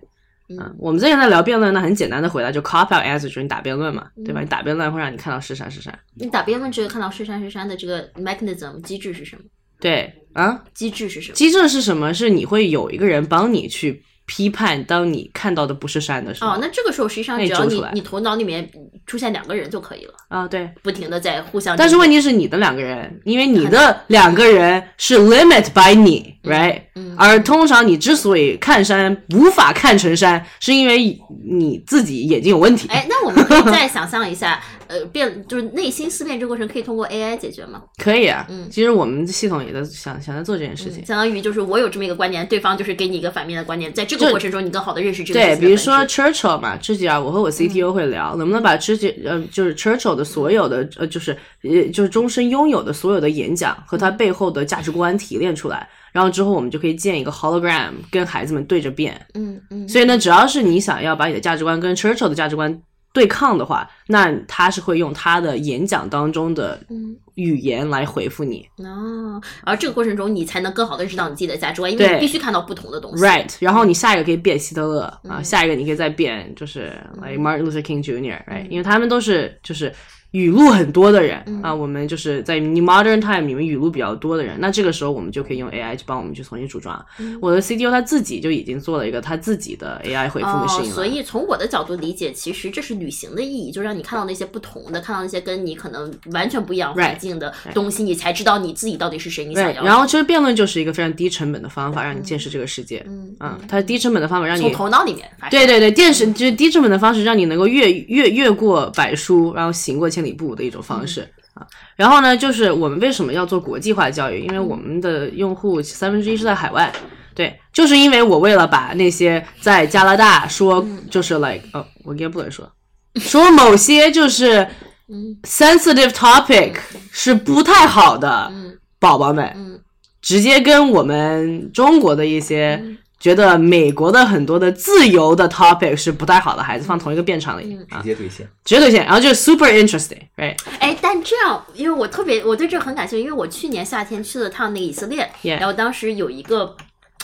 [0.49, 4.39] 嗯啊，我们之前在聊辩论，那很简单的回答就 cop out answer，就是你打辩论嘛，对吧？
[4.39, 9.41] 嗯你打辩论会让你看到是啥是啥，你打辩论这个看到是山是山的这个 mechanism 机制是什么？
[9.81, 11.35] 对啊，机制是什么？
[11.35, 12.13] 机制是什么？
[12.13, 16.51] 是你会有一个人帮你去批判，当你看到的不是山的时候。
[16.51, 18.69] 哦，那这个时候实际上只要你你头脑里面
[19.07, 20.69] 出现两个人就可以了，啊，对。
[20.83, 21.75] 不停的在互相。
[21.75, 31.17] 但是问题是你的两个人，因为你的两个人是 limit by 你，right？、嗯而通常你之所以看山无法看成山，是因为
[31.49, 32.87] 你自己眼睛有问题。
[32.89, 37.83] 哎，那我们可以再想象一下，呃，变就是内心思辨这个过程可以通过 AI 解决吗？
[38.01, 41.05] 可以啊，嗯其实我们系统也在想想在做这件事情。
[41.05, 59.19] 相当于就是我有这么一个观点，对方就是给你一个反面的观点，在这个过程中你更好的认识这个对，比如说 Churchill 嘛，之前啊，我和我 CTO 会聊，能不能把之前呃，就是 Churchill 的所有的呃，就是呃，就是终身拥有的所有的演讲和他背后的价值观提炼出来，然后之后我们就可以建一个 hologram，跟孩子们对着变。
[59.33, 62.81] 嗯嗯，所以呢，只要是你想要把你的价值观跟 Churchill 的价值观
[63.17, 68.63] 对抗的话，那他是会用他的演讲当中的嗯语言来回复你。
[68.77, 73.23] 哦，而这个过程中你才能更好的认识到你自己的价值观，因为你必须看到不同的东西。
[73.23, 79.91] Right，然后你下一个可以变希特勒、啊，嗯下一个你可以再变就是 like Martin Luther King Jr.，right，、因为他们都是就是
[80.31, 87.03] 语录很多的人、嗯啊，我们就是在 New Modern Time 里面语录比较多的人，那这个时候我们就可以用 AI 去帮我们去重新组装。
[87.19, 99.83] 嗯我的 CTO 他自己就已经做了一个他自己的 AI 回复哦 machine 了，所以从我的角度理解，其实这是旅行的意义，就让你看到那些不同的，看到那些跟你可能完全不一样环境的东西，你才知道你自己到底是谁，你想对，要。
[99.83, 103.03] 然后其实辩论就是一个非常低成本的方法，让你见识这个世界。
[103.07, 105.29] 嗯啊，它低成本的方法让你从你头脑里面。
[105.49, 111.21] 对对对，电视就是低成本的方式，让你能够越越越过百书，然后行过千里步的一种方式、
[111.53, 111.67] 啊。
[111.95, 114.41] 然后呢，就是我们为什么要做国际化教育？
[114.41, 116.91] 因为我们的用户三分之一是在海外。
[117.35, 122.67] 对，就是因为我为了把那些在加拿大说就是 like 哦，我应该不能说，
[123.15, 124.67] 说某些就是
[125.07, 125.37] 嗯。
[125.43, 126.73] sensitive topic
[127.11, 128.79] 是不太好的嗯。
[128.99, 129.79] 宝宝们，嗯。
[130.19, 138.47] 直接跟我们中国的一些嗯觉得美国的很多的自由的 topic 是不太好的孩子放同一个辩场里、嗯啊直，接兑现。
[138.63, 140.55] 直接兑现，然后就是 super interesting，right？
[140.79, 146.75] 哎，但这样，因为我特别，我对这很感兴趣，因为我去年夏天去了趟那个以色列 Yeah 然后当时有一个。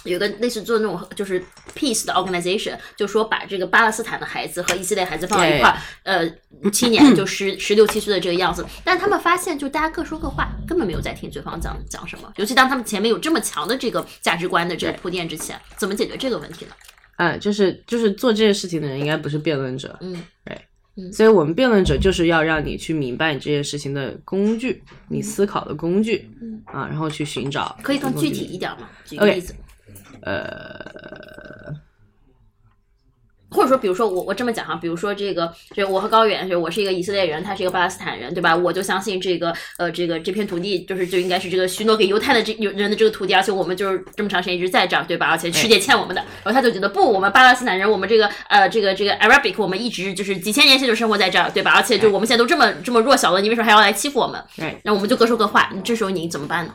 [0.03, 1.43] 有一个类似做那种就是
[1.75, 16.71] peace 的 organization，就说把这个巴勒斯坦的孩子和以色列孩子放到一块儿，呃，七年就十 十六七岁的这个样子，但他们发现就大家各说各话，根本没有在听对方讲讲什么，尤其当他们前面有这么强的这个价值观的这个铺垫之前，怎么解决这个问题呢？
[17.17, 20.21] 嗯，就是就是做这些事情的人应该不是辩论者，嗯。
[20.43, 20.59] 对，
[20.97, 21.13] 嗯。
[21.13, 26.61] 所以我们辩论者就是要让你去明白你这些事情的工具，你思考的工具，嗯。
[26.65, 28.89] 啊，然后去寻找可以更具体一点吗？
[29.05, 29.53] 举个例子。
[30.25, 31.73] 呃，
[33.49, 38.55] 或者说，比如说我我这么讲哈，比如说这个，这我和高远，就我是一个以色列人，他是一个巴勒斯坦人，对吧？
[38.55, 45.27] 我就相信这个呃这个这片土地就是就应该是这个许诺给犹太的这有人的这个土地，而且我们就是这么长时间一直在这儿，对吧？
[45.29, 51.73] 而且世界欠我们的，然后他就觉得不，我们巴勒斯坦人，我们这个呃这个这个 Arabic，我们一直就是几千年前就生活在这儿，对吧？
[51.75, 54.43] 而且就我们现在都这么这么弱小了，你为什么还要来欺负我们？
[54.55, 56.73] 对，那我们就各说各话，这时候你怎么办呢？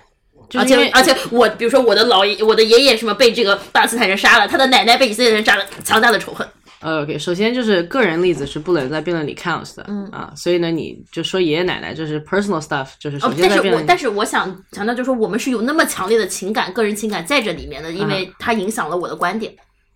[0.54, 6.46] 而且而且我比如说我的老爷我的爷爷什么被这个巴勒斯坦人杀了，他的奶奶被以色列人杀了，强大的仇恨。
[6.80, 19.52] 呃，OK，首先就是个人例子是不能在辩论里 count 的，嗯啊，所以呢，你就说爷爷奶奶，就是 personal stuff，就是首哦，但是先在辩论里，我但是我想强调，就是说我们是有那么强烈的情感、个人情感在这里面的，因为它影响了我的观点。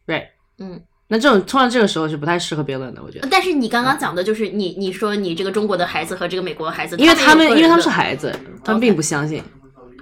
[0.09, 0.25] right，
[0.59, 8.35] 嗯，那这种通常这个时候是不太适合辩论的，我觉得，但是你刚刚讲的就是你你说你这个中国的孩子和这个美国的孩子，因为他们因为他们是孩子，
[8.65, 9.45] 他们并不相信，哦，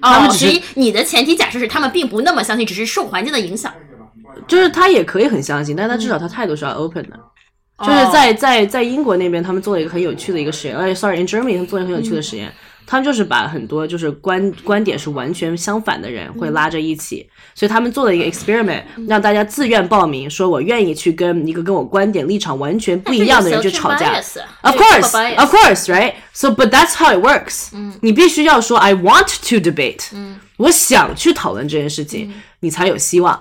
[0.00, 3.72] 他们只你的前提假设是他们并不那么相信，只是受环境的影响。
[4.46, 7.18] 就是他也可以很相信，但是他至少他态度是要 open 的。
[7.80, 12.52] 就是哦在在在英国那边，他们做了一个很有趣的一个实验，哎，sorry，in Germany 他们做了一个很有趣的实验，
[12.90, 24.12] 他们就是把很多就是观观点是完全相反的人会拉着一起，所以他们做了一个 experiment，让大家自愿报名，说我愿意去跟一个跟我观点立场完全不一样的人去吵架。
[24.62, 26.14] Of course, of course, right?
[26.32, 27.68] So, but that's how it works.
[28.00, 30.08] 你必须要说 I want to debate.
[30.56, 33.40] 我想去讨论这件事情，你才有希望。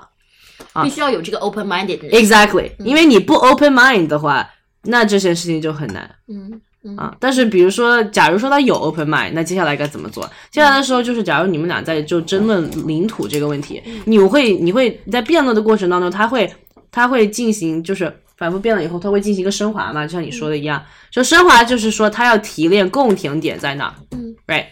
[0.84, 2.08] 必须要有这个 open minded。
[2.12, 4.48] Exactly，因为你不 open mind 的话，
[4.84, 6.08] 那这件事情就很难。
[6.28, 6.62] 嗯嗯
[6.96, 10.24] 啊，但是比如说，假如说他有 open mind，那接下来该怎么做？
[10.50, 16.50] 接下来的时候就是，假如你们俩在就争论领土这个问题，你会你会在辩论的过程当中，他会
[16.90, 20.82] 他会进行就是反复辩论以后，他会进行一个升华嘛，就像你说的一样，
[21.12, 24.66] 就升华就是说他要提炼共情点在哪儿，嗯，right。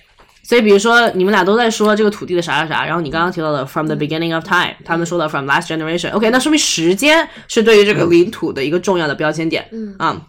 [0.44, 10.22] 所以，比如说你们俩都在说这个土地的啥啥啥，然后你刚刚提到的 from the beginning of time，他们说的 from last generation，OK，、那说明时间是对于这个领土的一个重要的标签点，嗯啊。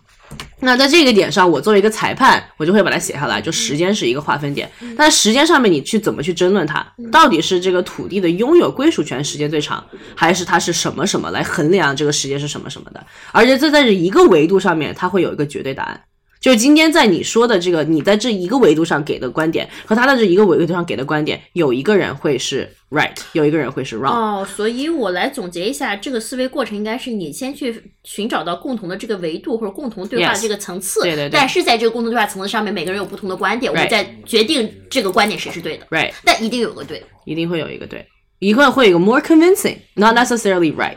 [0.60, 4.68] 那在这个点上，我作为一个裁判，我就会把它写下来，就时间是一个划分点。
[4.96, 9.84] 但时间上面，你去怎么去争论它，到底是这个土地的拥有归属权时间最长，
[10.16, 13.06] 还是它是什么什么来衡量这个时间是什么什么的？
[13.32, 16.00] 而且这在这一个维度上面，它会有一个绝对答案。
[16.40, 24.12] 就是今天在你说的这个，你在这一个维度上给的观点和他在这一个维度上给的观点，有一个人会是 right，有一个人会是 wrong。
[24.12, 37.02] 哦，所以我来总结一下，这个思维过程应该是你先去寻找到共同的这个维度或者共同对话的这个层次，对对对但是在这个共同对话层次上面，每个人有不同的观点，我们再决定这个观点谁是对的，right，但一定有个对。
[37.24, 38.06] 一定会有一个对，
[38.38, 40.96] 一个会有一个 more convincing，not necessarily right。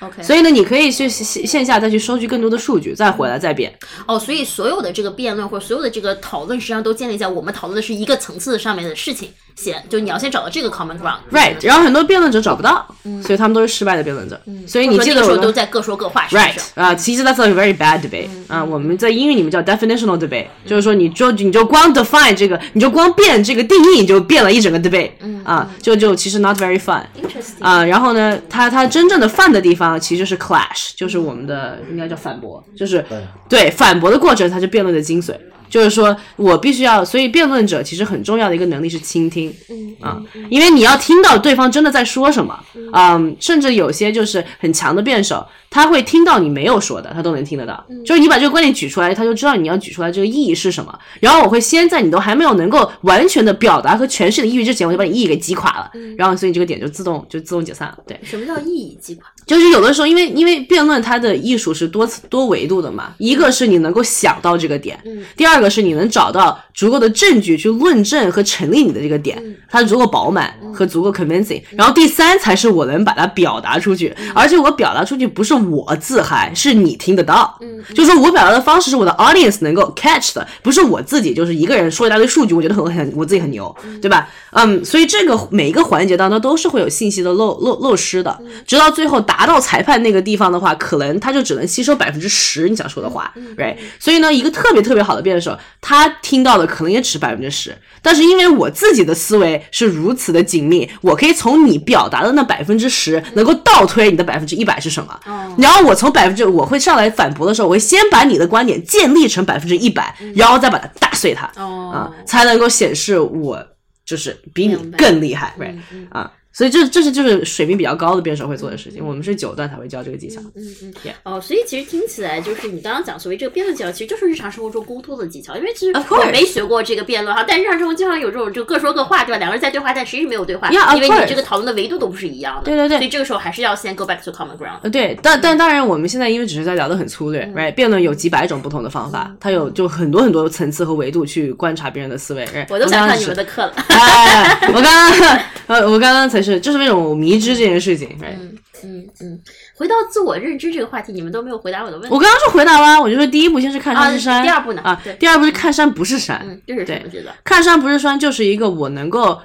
[0.00, 3.74] OK，所以呢，你可以去线线下再去收集更多的数据，再回来再辩。
[4.06, 11.18] 哦，所以所有的这个辩论或者所有的这个讨论，实际上都建立在我们讨论的是一个层次上面的事情，先就你要先找到这个 common ground。
[11.32, 12.86] Right，然后很多辩论者找不到，
[13.22, 14.40] 所以他们都是失败的辩论者。
[14.66, 16.60] 所以你或者说那个时候记得我都在各说各话，Right 是？
[16.74, 25.10] 啊、其实 that's a very bad debate 啊、我们在英语里面叫 definitional debate，、就是说你就你就光 define 这个，你就光变这个定义，你就变了一整个 debate，
[25.44, 27.02] 啊、就就其实 not very fun。
[27.16, 33.04] Interesting 啊、然后呢，他他真正的 fun 的地方其实是 clash，就是我们的应该叫反驳，就是
[33.48, 35.34] 对反驳的过程才是辩论的精髓。
[35.68, 39.52] 就是说我必须要，所以辩论者其实很重要的一个能力是倾听，
[40.00, 42.58] 啊，因为你要听到对方真的在说什么，
[42.92, 50.96] 嗯，甚至有些就是很强的辩手，他会听到你没有说的，他都能听得到，就是你把这个观点举出来，他就知道你要举出来这个意义是什么。
[51.20, 58.18] 然后我会先在你都还没有能够完全的表达和诠释你的意义之前，我就把你意义给击垮了，然后所以这个点就自动就自动解散了，对。
[58.22, 59.26] 什么叫意义击垮？
[59.46, 64.98] 就是有的时候，因为因为辩论它的艺术是多次多维度的嘛，一个是你能够想到这个点，
[65.36, 69.40] 第二个是你能找到足够的证据去论证和成立你的这个点，
[69.70, 77.56] 它足够饱满和足够 convincing，然后第三才是我能把它表达出去，而且我表达出去不是我自嗨，是你听得到，
[77.94, 84.28] 就是说我表达的方式是我的 audience 能够 catch 的，不是我自己就是一个人说一大堆数据，我觉得很很我自己很牛，对吧？
[84.50, 88.36] 嗯，所以这个每一个环节当中都是会有信息的漏漏漏失的，
[88.66, 93.76] 直到最后达到裁判那个地方的话，可能他就只能吸收百分之十你想说的话，right？
[93.98, 105.20] 所以呢，一个特别特别好的辩手，他听到的可能也只百分之十，但是因为我自己的思维是如此的紧密，我可以从你表达的那百分之十能够倒推你的百分之一百是什么，
[105.58, 111.92] 然后我从百分之我会上来反驳的时候，我会先把你的观点建立成百分之一百，然后再把它打碎它，哦。
[111.92, 113.62] 啊，才能够显示我
[114.04, 115.72] 就是比你更厉害，right？
[115.72, 116.08] 嗯嗯。
[116.10, 119.06] 啊，所以这这是就是水平比较高的辩手会做的事情。
[119.06, 120.40] 我们是九段才会教这个技巧。
[120.54, 125.54] 嗯嗯哦，所以其实听起来就是你刚刚讲所谓这个辩论技巧，其实就是日常生活中沟通的技巧。
[125.54, 129.38] 因为其实我 course 没学过这个辩论哈，但日常生活经常有这种就各说各话，对吧？
[129.38, 132.62] 两个人在对话，但实际没有对话 Yeah, 因为你这个讨论的维度都不是一样的。
[132.62, 134.78] 对对对所以这个时候还是要先 go back to common ground。
[134.80, 137.74] 呃，对，但但当然，我们现在因为只是在聊的很粗略，right？
[137.74, 142.46] 辩论有几百种不同的方法，它有就很多很多层次和维度去观察别人的思维。
[142.46, 142.66] right？
[142.70, 143.74] 我都想上你们的课了。
[143.88, 148.36] 哎，我刚刚呃，我刚刚才是就是那种迷之这件事情，right？
[148.84, 149.40] 嗯嗯，
[149.74, 152.14] 回到自我认知这个话题，你们都没有回答我的问题。
[152.14, 154.82] 我刚刚是回答了，我就说第一步先是看山是山，啊第二步呢？
[154.82, 157.22] 啊对，第二步是看山不是山，嗯，这是什么对？
[157.42, 159.40] 看山不是山，就是一个我能够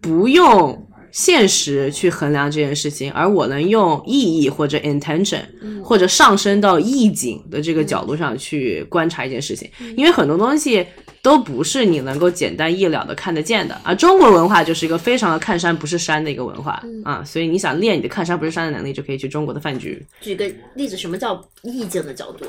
[0.00, 5.42] 不用现实去衡量这件事情，而我能用意义或者 intention，、
[5.82, 10.84] 或者上升到意境的这个角度上去观察一件事情，因为很多东西
[11.24, 13.94] 都不是你能够简单一了的看得见的啊。
[13.94, 20.04] 中国文化就是一个非常的看山不是山的一个文化、啊，所以你想练你的看山不是山的能力，就可以去中国的饭局。
[20.20, 22.44] 举个例子，什么叫意境的角度？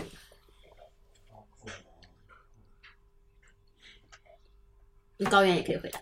[5.16, 6.00] 你高原也可以回答。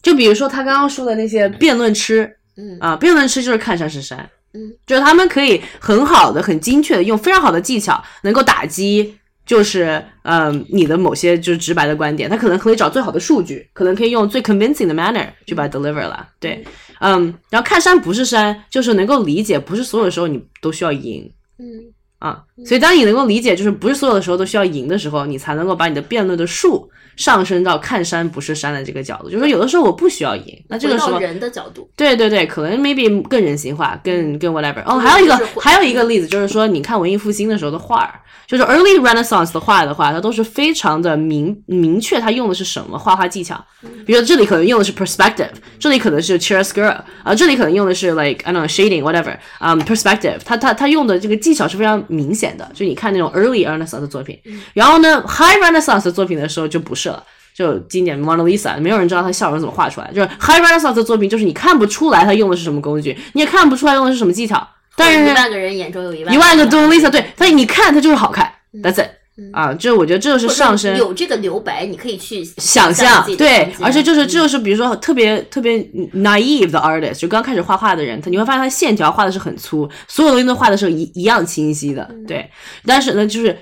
[0.00, 9.18] 就比如说他刚刚说的那些辩论吃，嗯啊，辩论吃就是看山是山，嗯，就是他们可以很好的、很精确的用非常好的技巧，能够打击。
[9.48, 16.28] 就是，嗯，你的某些就是直白的观点，他可能可以找最好的数据，可能可以用最 convincing 的 manner 去把它 deliver 了。
[16.38, 16.62] 对，
[17.00, 21.64] 嗯，然后看山不是山，就是能够理解，不是所有的时候你都需要赢嗯
[22.18, 22.44] 啊。
[22.66, 26.86] 所以当你能够理解，就是不是所有的时候都需要赢的时候，你才能够把你的辩论的数
[27.18, 29.24] 上升到看山不是山的这个角度。
[29.28, 34.82] 就是说，有的时候我不需要赢，那这个时候人的角度，对对对，可能 maybe 更人性化，更更 whatever。
[34.86, 43.62] 哦，还有一个还有一个例子，就是说，你看文艺复兴的时候的画儿，就是 early Renaissance 的画的话，它都是非常的明明确，它用的是什么画画技巧。
[44.06, 54.38] 比如说这里可能用的是 perspective，这里可能是 chiaroscuro，啊，这里可能用的是 like I don't know shading whatever，嗯、perspective，它它它用的这个技巧是非常明显的，就你看那种 early Renaissance 的作品，
[54.74, 57.22] 然后呢 high Renaissance 的作品的时候就不是了。
[57.54, 60.08] 就经典 Mona Lisa，没有人知道他笑容怎么画出来。
[60.14, 64.64] 就是 High Renaissance 的作品，就是你看不出来他用的是什么工具，你也看不出来用的是什么技巧。
[64.94, 68.48] 但是一万个人眼中有一万一万个 Mona Lisa，对，但你看它就是好看
[68.82, 69.08] ，That's it。
[69.52, 75.78] 啊，这我觉得这就是上身有这个留白，你可以去想象对而且就是嗯这就是比如说特别特别
[76.12, 82.50] naive 的 artist，就刚开始画画的人，他你会发现他线条画的是很粗，所有东西都画的是一一样清晰的，嗯对。
[82.84, 83.56] 但是呢，就是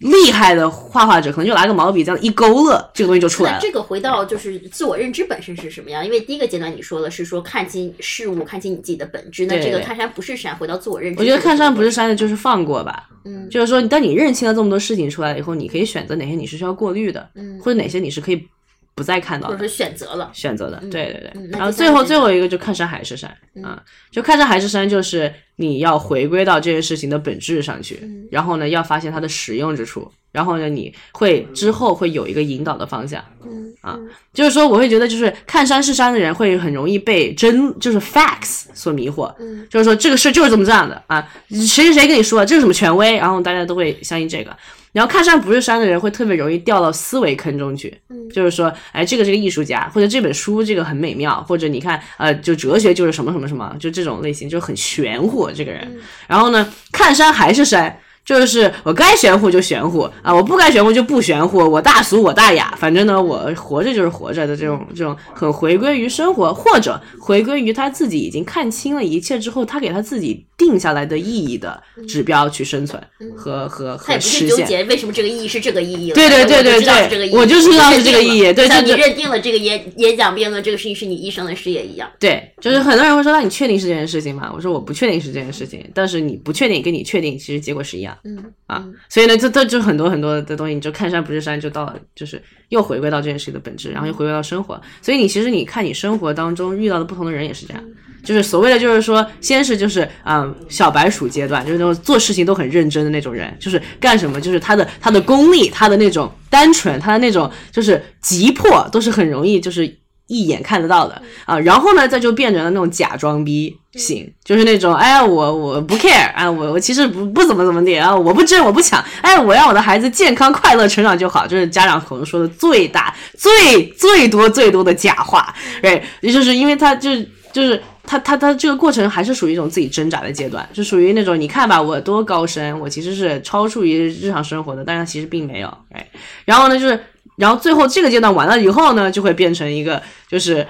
[0.00, 3.58] 厉害的画画者可能就拿个毛笔这样一勾勒，这个东西就出来了。
[3.58, 6.04] 那这个回到就是自我认知本身是什么样？
[6.04, 9.46] 因为第一个阶段你说的是说看清事物，看清你自己的本质。
[9.46, 11.20] 那这个看山不是山，回到自我认知。
[11.20, 13.08] 我觉得看山不是，山的，就是放过吧。
[13.26, 18.46] 嗯就是说，当你认清了这么多事情出来以后，你可以选择哪些你是需要过滤的，嗯，或者哪些你是可以
[18.94, 20.30] 不再看到的或者是选择了。
[20.32, 20.78] 选择的。
[20.82, 21.32] 嗯对对对。
[21.34, 33.24] 嗯然后最后最后一个就看山还是山嗯啊，就看山还是山，就是你要回归到这件事情的本质上去，嗯然后呢，要发现它的实用之处，然后呢，你会之后会有一个引导的方向。
[33.44, 33.98] 嗯啊
[34.32, 44.56] 就是说，我会觉得，就是看山是山的人会很容易被真就是 facts 所迷惑，嗯就是说这个事就是这么这样的啊，谁谁谁跟你说这是什么权威，然后大家都会相信这个。
[44.94, 55.82] 然后看山不是山的人会特别容易掉到思维坑中去，嗯就是说，哎，这个是个艺术家，或者这本书这个很美妙，或者你看，呃，就哲学就是什么什么什么，就这种类型就很玄乎这个人。
[55.92, 73.02] 嗯然后呢，看山还是山，就是我该玄乎就玄乎啊，我不该玄乎就不玄乎，我大俗我大雅，反正呢，我活着就是活着的这种这种很回归于生活，或者回归于他自己已经看清了一切之后，他给他自己定下来的意义的指标去生存
[73.36, 74.56] 和和和实现。
[74.56, 76.14] 纠结为什么这个意义是这个意义了。
[76.14, 82.10] 对对对对对我就知道是这个意义对像你认定了这个演演讲辩论这个事情是你一生的事业一样。
[82.18, 84.50] 对，就是很多人会说，那你确定是这件事情吗？
[84.54, 88.84] 我说我不确定是这件事情，但是你不确定跟你确定，其实结果是一样嗯啊。
[89.08, 94.80] 所以呢，这这就很多很多的东西，你就看山不是山，就到了就是又回归到这件事情的本质，然后又回归到生活。
[95.02, 97.82] 所以你其实你看你生活当中遇到的不同的人也是这样。
[98.22, 109.86] 就是所谓的，就是说，先是就是啊、嗯小白鼠阶段，就是那种做事情都很认真的那种人，就是干什么，就是他的他的功力，他的那种单纯，他的那种就是急迫，都是很容易就是
[110.26, 111.58] 一眼看得到的啊。
[111.60, 127.82] 然后呢，再就变成了那种假装逼型，就是那种哎呀，我我不 care 啊，我我其实不不怎么怎么地啊，我不争我不抢，哎，我让我的孩子健康快乐成长就好，这是家长口中说的最大最最多最多的假话，对，也就是因为他就是就是。
[128.06, 136.06] 他他他这个过程还是属于一种自己挣扎的阶段，是属于那种你看吧，我多高深，我其实是超出于日常生活的，但是其实并没有，哎，
[136.44, 137.02] 然后呢，就是
[137.36, 140.66] 然后最后这个阶段完了以后呢，就会变成一个就是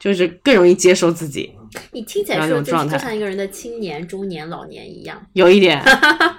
[0.00, 1.54] 就是更容易接受自己，
[1.92, 5.20] 你听起来说就是就像一个人的青年、中年、老年一样。
[5.34, 5.82] 有一点，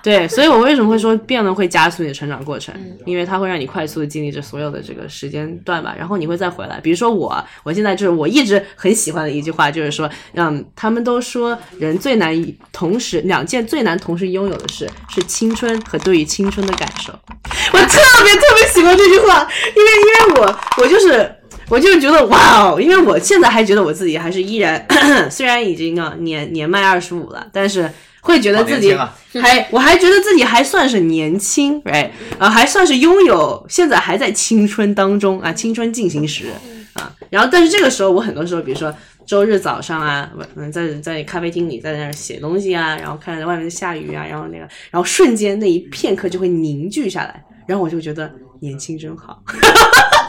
[0.03, 2.73] 对，所以我为什么会说辩论会加速你的成长过程？
[2.75, 6.79] 嗯因为它会让你快速的经历这所有的这个时间段吧，然后你会再回来。
[6.79, 17.11] 比如说我，我现在就是我一直很喜欢的一句话，就是说，让，他们都说人最难同时两件最难同时拥有的事是青春和对于青春的感受。
[17.73, 19.91] 我特别特别喜欢这句话，因为
[20.31, 21.35] 因为我我就是。
[21.69, 24.85] 我就是觉得哇哦，因为我现在还觉得我自己还是依然，
[25.29, 27.89] 虽然已经啊年年迈二十五了，但是
[28.21, 28.93] 会觉得自己
[29.39, 32.09] 还，我还觉得自己还算是年轻，right，
[32.39, 36.47] 啊，还算是拥有，现在还在青春当中啊，青春进行时
[36.93, 37.13] 啊。
[37.29, 38.93] 然后，但是这个时候，我很多时候，比如说
[39.25, 48.29] 周日早上啊，我嗯，在在咖啡厅里在那儿写东西啊，然后看着外面下雨啊，然后那个，然后瞬间那一片刻就会凝聚下来，然后我就觉得
[48.59, 49.43] 年轻真好。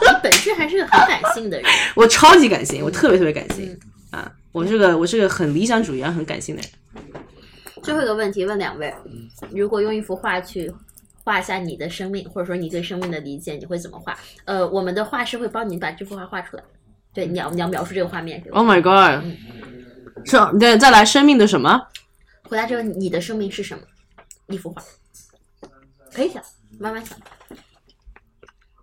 [0.01, 3.77] 你本质还是个很感性的人， 我超级感性，我特别特别感性
[4.09, 4.31] 啊！
[4.51, 6.71] 我是个我是个很理想主义、然后很感性的人。
[7.83, 8.93] 最后一个问题问两位：
[9.51, 10.71] 如果用一幅画去
[11.23, 14.17] 画一下你的生命，或者说你对生命的理解，你会怎么画？
[14.45, 16.63] 呃，我们的画师会帮你把这幅画画出来。
[17.13, 18.43] 对，你要你要描述这个画面。
[18.51, 19.23] Oh my god！
[20.25, 21.81] 是，对，再来生命的什么？
[22.43, 23.83] 回答这个，你的生命是什么？
[24.47, 24.81] 一幅画，
[26.13, 26.41] 可以想，
[26.79, 27.17] 慢慢想。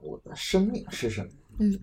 [0.08, 1.30] 我的生命是什么？
[1.58, 1.78] 嗯，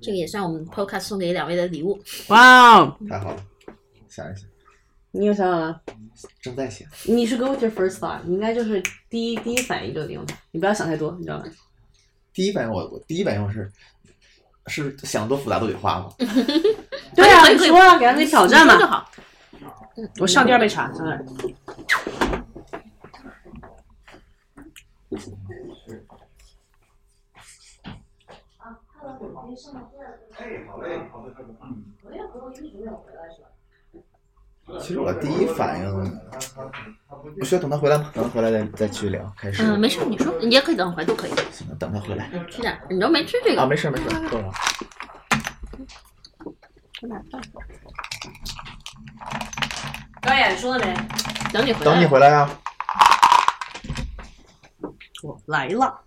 [0.00, 2.00] 这个也算我们 Podcast 送给两位的礼物。
[2.28, 2.96] 哇哦！
[3.08, 3.44] 太好了，
[4.08, 4.48] 想一想，
[5.10, 5.80] 你有想法吗？
[6.40, 6.88] 正在想。
[7.06, 8.80] 你是 go with your first thought，你应该就是
[9.10, 11.46] 第一第一反应就用它，你不要想太多，你知道吗？
[12.32, 13.72] 第一反应我我第一反应我是
[14.68, 16.08] 是想多复杂都得花吗？
[17.14, 19.04] 对啊，你说啊，给他们挑战嘛。
[20.20, 21.24] 我上第二杯茶，上来。
[34.80, 36.20] 其实我第一反应，
[37.38, 38.10] 我需要等他回来吗？
[38.12, 39.32] 等他回来再再继续聊。
[39.36, 39.62] 开始。
[39.62, 41.30] 嗯，没事，你说，你也可以等回来都可以。
[41.52, 42.28] 行，等他回来。
[42.32, 44.52] 嗯，吃点，你都没吃这个啊，没事没事，够了。
[46.92, 47.40] 吃点饭。
[50.20, 50.94] 导演说了没？
[51.52, 51.92] 等你回来。
[51.92, 52.50] 等你回来啊！
[55.22, 56.00] 我来了。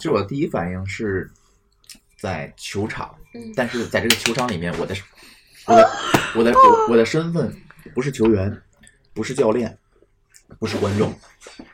[0.00, 1.30] 其实我的第一反应是
[2.18, 4.96] 在球场，嗯但是在这个球场里面，我的
[5.68, 5.90] 我的
[6.34, 7.54] 我的我我的身份
[7.94, 8.62] 不是球员，
[9.12, 9.76] 不是教练，
[10.58, 11.14] 不是观众，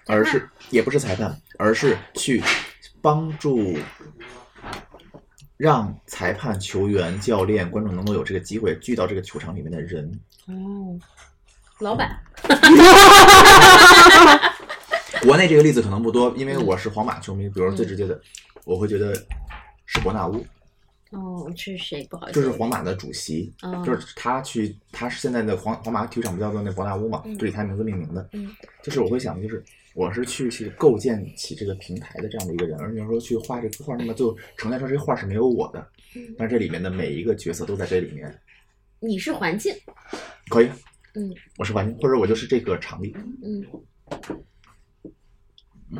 [0.07, 2.43] 而是也不是裁判，而是去
[3.01, 3.79] 帮助
[5.57, 10.21] 让裁判、球员、教练、观众能够有这个机会聚到这个球场里面的人。
[10.47, 10.99] 哦，
[11.79, 12.21] 老板。
[15.27, 17.49] 国内这个例子可能不多，因为我是皇马球迷。
[17.49, 18.21] 比如说最直接的，
[18.65, 19.13] 我会觉得
[19.85, 20.47] 是伯纳乌，
[21.11, 22.07] 哦，是谁？
[22.09, 22.41] 不好意思。
[22.41, 28.29] 就是皇马的主席，哦就是他去，他是现在的皇皇马体育场不叫做那伯纳乌嘛，嗯就以他名字命名的。
[28.35, 28.49] 嗯
[28.85, 35.85] 就是我会想，就是我是去去构建起这个平台的这样的一个人，而你要说去画这幅画，那么就呈现出这画是没有我的，
[36.15, 38.33] 嗯但是这里面的每一个角色都在这里面，
[39.01, 39.75] 你是环境。
[40.51, 40.71] 可以，
[41.17, 43.13] 嗯我是环境，或者我就是这个场地。
[43.43, 43.67] 嗯。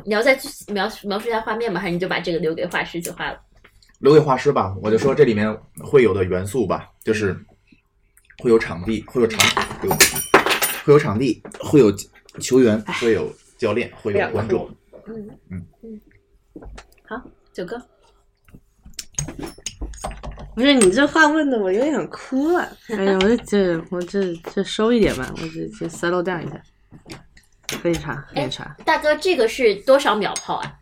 [0.05, 1.79] 你要再去描描述一下画面吗？
[1.79, 3.39] 还是你就把这个留给画师去画了？
[3.99, 5.51] 留给画师吧，我就说这里面
[5.83, 7.35] 会有的元素吧，就是
[8.39, 9.65] 会有场地，会有场，
[10.83, 11.91] 会有场地，会有
[12.39, 14.69] 球员，会有教练，会有观众。
[15.07, 16.01] 嗯嗯嗯。
[17.07, 17.23] 好，
[17.53, 17.81] 九哥。
[20.53, 22.67] 不是你这话问的我有点哭了。
[22.89, 26.61] 哎呀，我这我这这收一点吧，我这这 settle down 一下。
[27.73, 28.75] 喝点茶，喝点茶。
[28.85, 30.79] 大哥，这个是多少秒泡啊？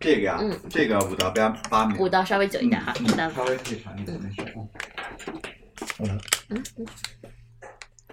[0.00, 4.44] 这个呀，嗯这个五到八八秒，五到稍微久一点哈，五到稍微可以长一点，没事。
[6.00, 6.64] 嗯，嗯，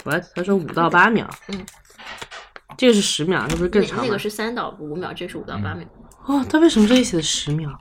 [0.05, 1.65] 喂他说五到八秒，嗯，
[2.77, 4.03] 这个是十秒，这不是更长吗？
[4.03, 5.87] 那那个是三到五秒，这是五到八秒。
[6.25, 7.75] 哦，他为什么这里写的十秒？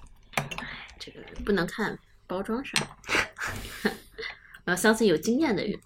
[0.98, 2.86] 这个不能看包装上，
[4.65, 5.78] 我要相信有经验的人。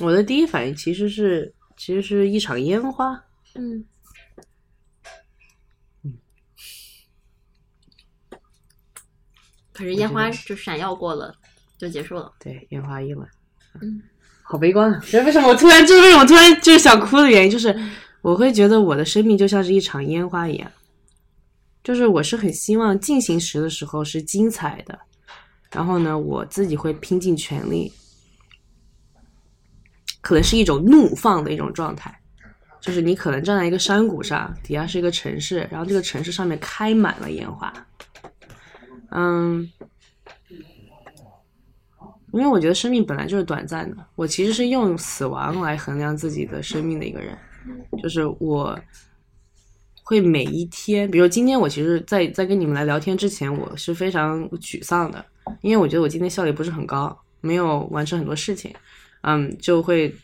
[0.00, 3.24] 我的第一反应其实是，其实是一场烟花。
[3.54, 3.84] 嗯
[9.72, 11.34] 可是烟花就闪耀过了，
[11.78, 12.30] 就结束了。
[12.38, 13.26] 对，烟花易冷。
[13.80, 14.02] 嗯，
[14.42, 15.02] 好悲观啊！
[15.24, 17.74] 为什么我突然，就是为什么我突然就是想哭的原因，就是
[18.20, 20.70] 我会觉得我的生命就像是一场烟花一样，
[21.82, 24.98] 就是我是很希望进行时的时候是精彩的，
[25.70, 27.90] 然后呢，我自己会拼尽全力，
[30.30, 32.16] 可能是一种怒放的一种状态，
[32.80, 37.72] 就是你可能站在一个山谷上，底下是一个城市，然后这个城市上面开满了烟花，
[39.10, 39.68] 嗯。
[42.32, 47.36] 因为我觉得生命本来就是短暂的，我其实是用死亡来衡量自己的生命的一个人，
[48.00, 48.78] 就是我
[50.04, 55.26] 会每一天，比如今天我其实在，在跟你们来聊天之前，我是非常沮丧的，
[55.60, 58.72] 因为我觉得我今天效率不是很高，没有完成很多事情，
[59.22, 60.14] 嗯，就会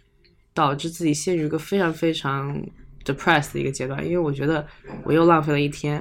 [0.55, 2.61] 导致自己陷入一个非常非常
[3.05, 4.67] depressed 的一个阶段，因为我觉得
[5.05, 5.99] 我又浪费了一天，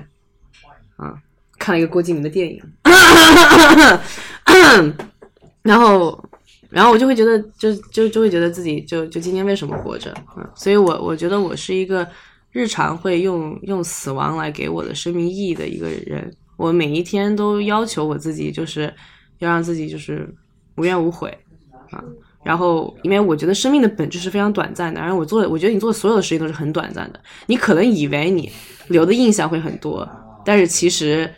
[0.96, 1.14] 啊，
[1.60, 2.62] 看了一个郭敬明的电影。
[5.62, 6.30] 然后，
[6.70, 10.14] 然后我就会觉得，就就就会觉得自己就就今天为什么活着？
[10.38, 12.08] 嗯，所以我我觉得我是一个
[12.52, 16.32] 日常会用用死亡来给我的生命意义的一个人。
[16.56, 18.84] 我每一天都要求我自己，就是
[19.40, 20.34] 要让自己就是
[20.78, 21.38] 无怨无悔
[21.90, 22.04] 啊。
[22.46, 27.20] 然后，因为我觉得生命的本质是非常短暂的，然后我做，我觉得你做所有的事情都是很短暂的。
[27.48, 28.52] 你可能以为你
[28.90, 30.08] 留的印象会很多，
[30.46, 31.30] 但是其实，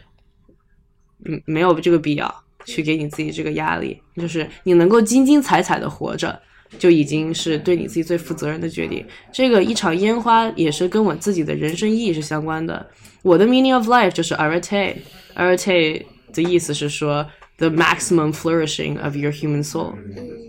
[1.25, 2.43] 嗯，没有这个必要。
[2.65, 6.37] 去给你自己这个压力，就是你能够精精彩彩的活着，
[6.77, 9.05] 就已经是对你自己最负责任的决定。
[9.31, 12.85] 这个一场烟花也是跟我自己的人生意义是相关的。
[13.23, 16.03] 我的 meaning of life 就是 arete，arete
[16.33, 17.25] 的意思是说
[17.57, 19.93] the maximum flourishing of your human soul，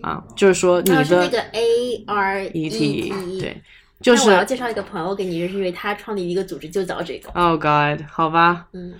[0.09, 3.62] 啊，就是说你的、那个 A R E T，对，
[4.01, 7.28] 就是我要介绍一个朋友给你认识，因为他创立一个组织就叫这个。
[7.30, 8.94] Oh God，好吧，嗯，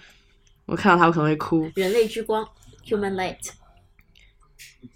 [0.67, 1.71] 我看到他我可能会哭。
[1.75, 2.47] 人类之光。
[2.87, 3.37] Human light，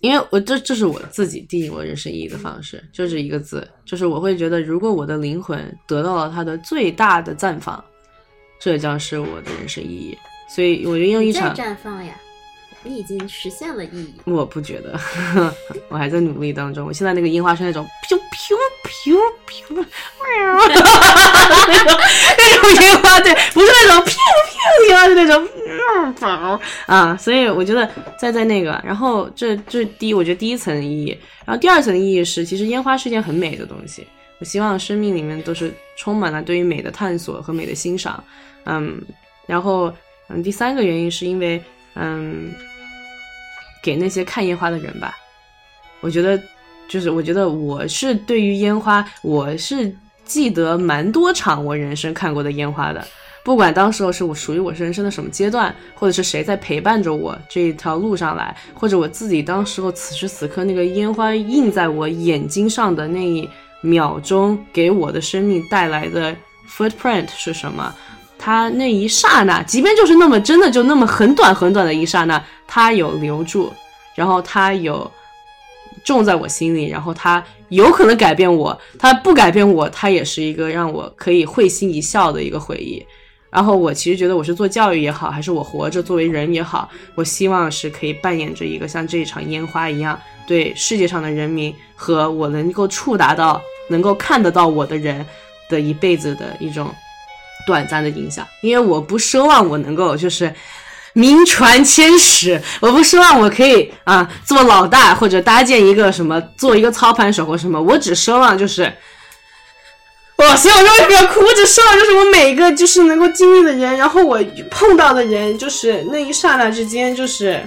[0.00, 7.84] 因为我这这是我自己定义我人生意义的方式，就是一个字，就是我会觉得，如果我的灵魂得到了它的最大的绽放，
[8.58, 10.16] 这将是我的人生意义。
[10.48, 12.18] 所以我就用一场绽放呀，
[12.84, 14.14] 你已经实现了意义。
[14.24, 14.98] 我不觉得，
[15.88, 16.86] 我还在努力当中。
[16.86, 19.84] 我现在那个烟花是那种飘飘噗噗，喵，
[20.68, 21.98] 那种
[22.38, 25.48] 那种烟花，对，不是那种噗噗烟花，是那种
[26.20, 27.88] 喵啊，所以我觉得
[28.18, 34.06] 在在那个，然后这这第一，我觉得第一层意义，然后第二层意义是，其实烟花是一件很美的东西。
[34.38, 38.22] 我希望生命里面都是充满了对于美的探索和美的欣赏，
[38.64, 39.00] 嗯，
[39.46, 39.92] 然后
[40.28, 41.62] 嗯，第三个原因是因为
[41.94, 42.52] 嗯，
[43.82, 45.16] 给那些看烟花的人吧，
[46.00, 46.40] 我觉得
[46.88, 49.92] 就是我觉得我是对于烟花，我是
[50.24, 53.04] 记得蛮多场我人生看过的烟花的，
[53.44, 63.48] 不管当时候是我属于我人生的什么阶段，或者是谁在陪伴着我这一条路上来，或者我自己当时候此时此刻那个烟花映在我眼睛上的那一
[63.80, 66.34] 秒钟给我的生命带来的
[66.68, 67.92] footprint 是什么？
[68.44, 73.72] 他那一刹那，即便就是那么真的就那么很短很短的一刹那，他有留住，
[74.16, 75.08] 然后他有
[76.02, 83.00] 种在我心里，然后他有可能改变我，他不改变我，他也是一个让我可以会心一笑的一个回忆。
[83.48, 95.24] 然后我其实觉得，我是做教育也好，还是我活着作为人也好，我希望是可以扮演着一个像这一场烟花一样，对世界上的人民和我能够触达到、能够看得到我的人
[95.68, 96.92] 的一辈子的一种
[97.66, 98.46] 短暂的影响。
[98.62, 100.52] 因为我不奢望我能够就是
[101.12, 108.92] 名传千史，我不奢望我可以啊做老大或者搭建一个什么，做一个操盘手或什么，我只奢望就是。
[110.34, 111.40] 我希望我为什么哭？
[111.40, 117.62] 我只奢望就是我每一个就是能够经历的人，然后我碰到的人，就是那一刹那之间，就是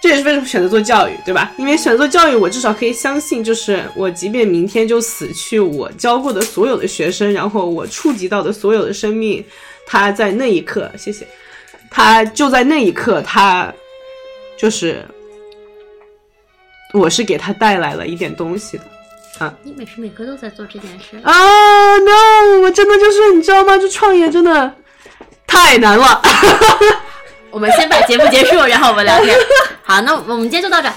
[0.00, 1.50] 这也是为什么选择做教育，对吧？
[1.56, 9.44] 因为选择做教育，我至少可以相信，就是我即便明天就死去，我教过的所有的学生，然后我触及到的所有的生命，
[9.86, 11.26] 他在那一刻，谢谢，
[11.90, 13.72] 他就在那一刻，他
[14.56, 15.04] 就是
[16.92, 18.84] 我是给他带来了一点东西的。
[19.38, 21.18] 啊你每时每刻都在做这件事。
[21.22, 22.60] 啊、no！
[22.62, 23.76] 我真的就是你知道吗？
[23.76, 24.74] 这创业真的
[25.46, 26.22] 太难了。
[27.56, 29.34] 我们先把节目结束，然后我们聊天。
[29.82, 30.90] 好，那我们今天就到这。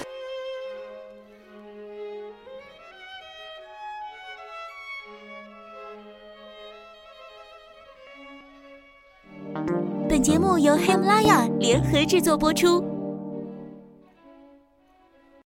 [10.10, 12.84] 本节目由黑姆拉雅联合制作播出，